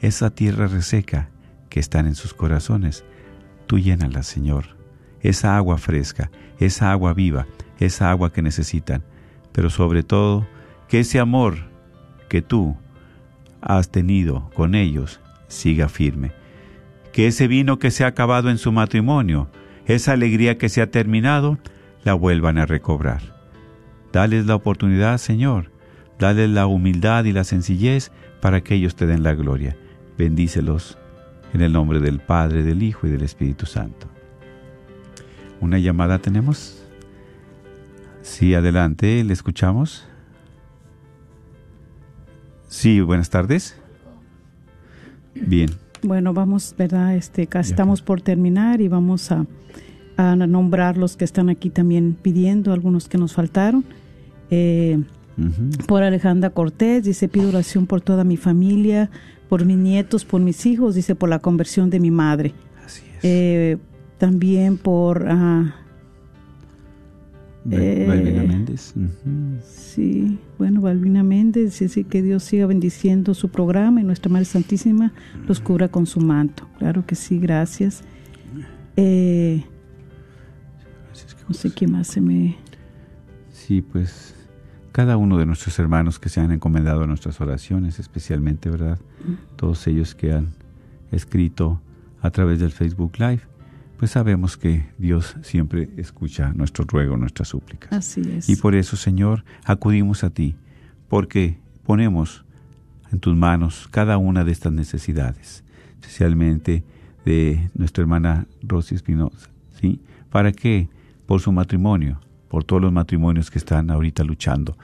esa 0.00 0.30
tierra 0.30 0.68
reseca 0.68 1.28
que 1.70 1.80
están 1.80 2.06
en 2.06 2.14
sus 2.14 2.34
corazones. 2.34 3.04
Tú 3.66 3.80
llénala, 3.80 4.22
Señor. 4.22 4.76
Esa 5.22 5.56
agua 5.56 5.76
fresca, 5.76 6.30
esa 6.60 6.92
agua 6.92 7.14
viva, 7.14 7.48
esa 7.80 8.12
agua 8.12 8.32
que 8.32 8.42
necesitan. 8.42 9.02
Pero 9.50 9.70
sobre 9.70 10.04
todo, 10.04 10.46
que 10.88 11.00
ese 11.00 11.20
amor 11.20 11.58
que 12.28 12.42
tú 12.42 12.76
has 13.60 13.90
tenido 13.90 14.50
con 14.54 14.74
ellos 14.74 15.20
siga 15.48 15.88
firme. 15.88 16.32
Que 17.12 17.26
ese 17.26 17.48
vino 17.48 17.78
que 17.78 17.90
se 17.90 18.04
ha 18.04 18.08
acabado 18.08 18.50
en 18.50 18.58
su 18.58 18.72
matrimonio, 18.72 19.48
esa 19.86 20.12
alegría 20.12 20.58
que 20.58 20.68
se 20.68 20.82
ha 20.82 20.90
terminado, 20.90 21.58
la 22.04 22.14
vuelvan 22.14 22.58
a 22.58 22.66
recobrar. 22.66 23.20
Dales 24.12 24.46
la 24.46 24.54
oportunidad, 24.54 25.18
Señor. 25.18 25.70
Dales 26.18 26.50
la 26.50 26.66
humildad 26.66 27.24
y 27.24 27.32
la 27.32 27.44
sencillez 27.44 28.10
para 28.40 28.62
que 28.62 28.74
ellos 28.74 28.96
te 28.96 29.06
den 29.06 29.22
la 29.22 29.34
gloria. 29.34 29.76
Bendícelos 30.16 30.98
en 31.54 31.60
el 31.60 31.72
nombre 31.72 32.00
del 32.00 32.20
Padre, 32.20 32.62
del 32.62 32.82
Hijo 32.82 33.06
y 33.06 33.10
del 33.10 33.22
Espíritu 33.22 33.66
Santo. 33.66 34.08
¿Una 35.60 35.78
llamada 35.78 36.18
tenemos? 36.18 36.84
Sí, 38.22 38.54
adelante, 38.54 39.22
le 39.24 39.32
escuchamos. 39.32 40.07
Sí, 42.68 43.00
buenas 43.00 43.30
tardes. 43.30 43.74
Bien. 45.34 45.70
Bueno, 46.02 46.32
vamos, 46.32 46.74
¿verdad? 46.78 47.16
Este, 47.16 47.46
casi 47.46 47.70
estamos 47.70 48.02
por 48.02 48.20
terminar 48.20 48.80
y 48.80 48.88
vamos 48.88 49.32
a, 49.32 49.46
a, 50.16 50.36
nombrar 50.36 50.96
los 50.96 51.16
que 51.16 51.24
están 51.24 51.48
aquí 51.48 51.70
también 51.70 52.16
pidiendo, 52.20 52.72
algunos 52.72 53.08
que 53.08 53.18
nos 53.18 53.32
faltaron. 53.32 53.84
Eh, 54.50 54.98
uh 55.36 55.42
-huh. 55.42 55.86
Por 55.86 56.02
Alejandra 56.02 56.50
Cortés, 56.50 57.04
dice, 57.04 57.28
pido 57.28 57.48
oración 57.48 57.86
por 57.86 58.00
toda 58.00 58.22
mi 58.22 58.36
familia, 58.36 59.10
por 59.48 59.64
mis 59.64 59.78
nietos, 59.78 60.24
por 60.24 60.40
mis 60.40 60.66
hijos, 60.66 60.94
dice, 60.94 61.14
por 61.14 61.28
la 61.28 61.38
conversión 61.38 61.90
de 61.90 62.00
mi 62.00 62.10
madre. 62.10 62.52
Así 62.84 63.02
es. 63.16 63.24
Eh, 63.24 63.78
también 64.18 64.76
por... 64.76 65.22
Uh, 65.22 65.87
Balbina 67.76 68.42
Méndez. 68.42 68.92
Uh 68.96 69.00
-huh. 69.00 69.60
Sí, 69.62 70.38
bueno, 70.58 70.80
Balbina 70.80 71.22
Méndez, 71.22 71.78
dice 71.78 72.04
que 72.04 72.22
Dios 72.22 72.42
siga 72.44 72.66
bendiciendo 72.66 73.34
su 73.34 73.48
programa 73.50 74.00
y 74.00 74.04
nuestra 74.04 74.30
Madre 74.30 74.46
Santísima 74.46 75.12
los 75.46 75.60
cubra 75.60 75.88
con 75.88 76.06
su 76.06 76.20
manto. 76.20 76.66
Claro 76.78 77.04
que 77.06 77.14
sí, 77.14 77.38
gracias. 77.38 78.02
Eh, 78.96 79.64
no 81.48 81.54
sé 81.54 81.70
qué 81.70 81.86
más 81.86 82.08
se 82.08 82.20
me... 82.20 82.56
Sí, 83.50 83.82
pues 83.82 84.34
cada 84.92 85.16
uno 85.16 85.38
de 85.38 85.46
nuestros 85.46 85.78
hermanos 85.78 86.18
que 86.18 86.28
se 86.28 86.40
han 86.40 86.52
encomendado 86.52 87.04
a 87.04 87.06
nuestras 87.06 87.40
oraciones, 87.40 87.98
especialmente, 87.98 88.68
¿verdad? 88.68 88.98
Todos 89.56 89.86
ellos 89.86 90.14
que 90.14 90.32
han 90.32 90.48
escrito 91.12 91.80
a 92.20 92.30
través 92.30 92.60
del 92.60 92.72
Facebook 92.72 93.12
Live, 93.18 93.42
pues 93.98 94.12
sabemos 94.12 94.56
que 94.56 94.86
Dios 94.96 95.36
siempre 95.42 95.90
escucha 95.96 96.52
nuestro 96.54 96.84
ruego, 96.84 97.16
nuestras 97.16 97.48
súplicas. 97.48 97.92
Así 97.92 98.20
es. 98.20 98.48
Y 98.48 98.56
por 98.56 98.76
eso, 98.76 98.96
Señor, 98.96 99.44
acudimos 99.64 100.22
a 100.22 100.30
ti, 100.30 100.54
porque 101.08 101.58
ponemos 101.84 102.44
en 103.10 103.18
tus 103.18 103.34
manos 103.34 103.88
cada 103.90 104.16
una 104.16 104.44
de 104.44 104.52
estas 104.52 104.72
necesidades, 104.72 105.64
especialmente 106.00 106.84
de 107.24 107.70
nuestra 107.74 108.02
hermana 108.02 108.46
Rosy 108.62 108.94
Espinosa, 108.94 109.50
¿sí? 109.80 110.00
Para 110.30 110.52
que 110.52 110.88
por 111.26 111.40
su 111.40 111.50
matrimonio, 111.50 112.20
por 112.48 112.62
todos 112.62 112.80
los 112.80 112.92
matrimonios 112.92 113.50
que 113.50 113.58
están 113.58 113.90
ahorita 113.90 114.22
luchando, 114.22 114.76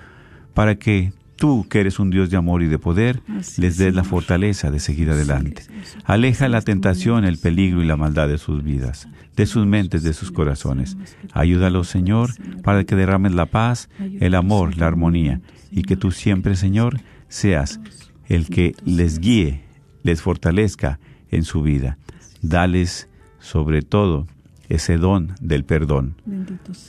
para 0.55 0.75
que 0.75 1.13
tú, 1.37 1.67
que 1.69 1.81
eres 1.81 1.99
un 1.99 2.11
Dios 2.11 2.31
de 2.31 2.37
amor 2.37 2.63
y 2.63 2.67
de 2.67 2.79
poder, 2.79 3.21
Así 3.39 3.61
les 3.61 3.77
des 3.77 3.95
la 3.95 4.05
fortaleza 4.05 4.71
de 4.71 4.79
seguir 4.79 5.11
adelante. 5.11 5.63
Aleja 6.05 6.49
la 6.49 6.63
tentación, 6.63 7.25
el 7.25 7.39
peligro 7.39 7.83
y 7.83 7.87
la 7.87 7.97
maldad 7.97 8.29
de 8.29 8.39
sus 8.39 8.63
vidas, 8.63 9.09
de 9.37 9.47
sus 9.47 9.67
mentes, 9.67 10.03
de 10.03 10.13
sus 10.13 10.31
corazones. 10.31 10.97
Ayúdalos, 11.33 11.89
Señor, 11.89 12.31
para 12.63 12.85
que 12.85 12.97
derrames 12.97 13.35
la 13.35 13.47
paz, 13.47 13.89
el 14.21 14.35
amor, 14.35 14.77
la 14.77 14.87
armonía, 14.87 15.41
y 15.71 15.83
que 15.83 15.97
tú 15.97 16.11
siempre, 16.11 16.57
Señor, 16.57 17.01
seas 17.29 17.81
el 18.27 18.49
que 18.49 18.75
les 18.85 19.19
guíe, 19.19 19.63
les 20.03 20.23
fortalezca 20.23 20.99
en 21.31 21.45
su 21.45 21.63
vida. 21.63 21.99
Dales, 22.43 23.09
sobre 23.39 23.83
todo, 23.83 24.27
ese 24.69 24.97
don 24.97 25.35
del 25.41 25.65
perdón. 25.65 26.17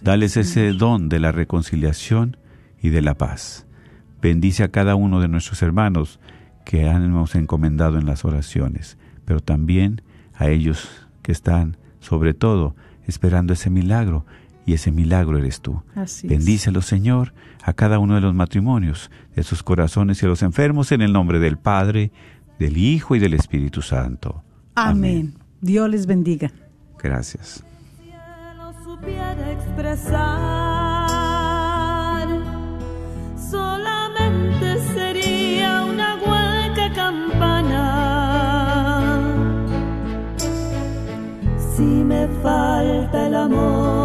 Dales 0.02 0.38
ese 0.38 0.72
don 0.72 1.10
de 1.10 1.20
la 1.20 1.32
reconciliación 1.32 2.38
y 2.82 2.90
de 2.90 3.02
la 3.02 3.16
paz. 3.16 3.66
Bendice 4.26 4.64
a 4.64 4.70
cada 4.70 4.96
uno 4.96 5.20
de 5.20 5.28
nuestros 5.28 5.62
hermanos 5.62 6.20
que 6.66 6.88
hemos 6.88 7.36
encomendado 7.36 8.00
en 8.00 8.08
las 8.08 8.26
oraciones, 8.26 8.98
pero 9.24 9.40
también 9.40 10.02
a 10.34 10.48
ellos 10.48 11.08
que 11.22 11.32
están, 11.32 11.78
sobre 12.00 12.34
todo, 12.34 12.76
esperando 13.06 13.54
ese 13.54 13.70
milagro, 13.70 14.26
y 14.66 14.74
ese 14.74 14.92
milagro 14.92 15.38
eres 15.38 15.62
tú. 15.62 15.84
Así 15.94 16.28
Bendícelo, 16.28 16.82
Señor, 16.82 17.36
a 17.62 17.74
cada 17.74 18.00
uno 18.00 18.16
de 18.16 18.22
los 18.22 18.34
matrimonios, 18.34 19.12
de 19.36 19.44
sus 19.44 19.62
corazones 19.62 20.24
y 20.24 20.26
a 20.26 20.30
los 20.30 20.42
enfermos, 20.42 20.92
en 20.92 21.04
el 21.04 21.14
nombre 21.14 21.38
del 21.38 21.60
Padre, 21.60 22.12
del 22.58 22.78
Hijo 22.78 23.16
y 23.16 23.20
del 23.20 23.36
Espíritu 23.36 23.84
Santo. 23.84 24.44
Amén. 24.74 24.96
Amén. 24.96 25.34
Dios 25.62 25.88
les 25.88 26.08
bendiga. 26.08 26.52
Gracias. 26.98 27.64
expresar 29.52 30.85
falta 42.46 43.26
el 43.26 43.34
amor 43.34 44.05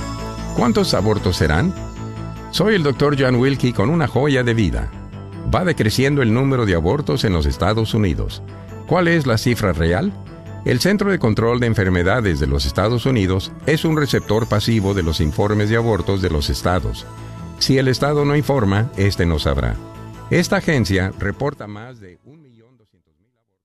¿Cuántos 0.56 0.94
abortos 0.94 1.36
serán? 1.36 1.74
Soy 2.52 2.76
el 2.76 2.84
Dr. 2.84 3.18
John 3.20 3.36
Wilkie 3.36 3.74
con 3.74 3.90
una 3.90 4.08
joya 4.08 4.44
de 4.44 4.54
vida 4.54 5.03
va 5.54 5.66
decreciendo 5.66 6.22
el 6.22 6.34
número 6.34 6.66
de 6.66 6.76
abortos 6.76 7.24
en 7.24 7.34
los 7.34 7.46
Estados 7.46 7.94
Unidos. 7.94 8.42
¿Cuál 8.88 9.08
es 9.08 9.26
la 9.26 9.38
cifra 9.38 9.74
real? 9.74 10.14
El 10.66 10.80
Centro 10.80 11.12
de 11.12 11.20
Control 11.20 11.60
de 11.60 11.68
Enfermedades 11.68 12.40
de 12.40 12.48
los 12.48 12.66
Estados 12.66 13.06
Unidos 13.06 13.52
es 13.66 13.84
un 13.84 13.98
receptor 13.98 14.48
pasivo 14.48 14.94
de 14.94 15.04
los 15.04 15.20
informes 15.20 15.70
de 15.70 15.76
abortos 15.76 16.22
de 16.22 16.30
los 16.30 16.50
estados. 16.50 17.06
Si 17.60 17.78
el 17.78 17.88
estado 17.88 18.24
no 18.26 18.36
informa, 18.36 18.90
este 18.98 19.26
no 19.26 19.40
sabrá. 19.40 19.76
Esta 20.30 20.58
agencia 20.58 21.12
reporta 21.20 21.68
más 21.68 22.00
de 22.00 22.18
1.200.000 22.22 23.38
abortos. 23.38 23.60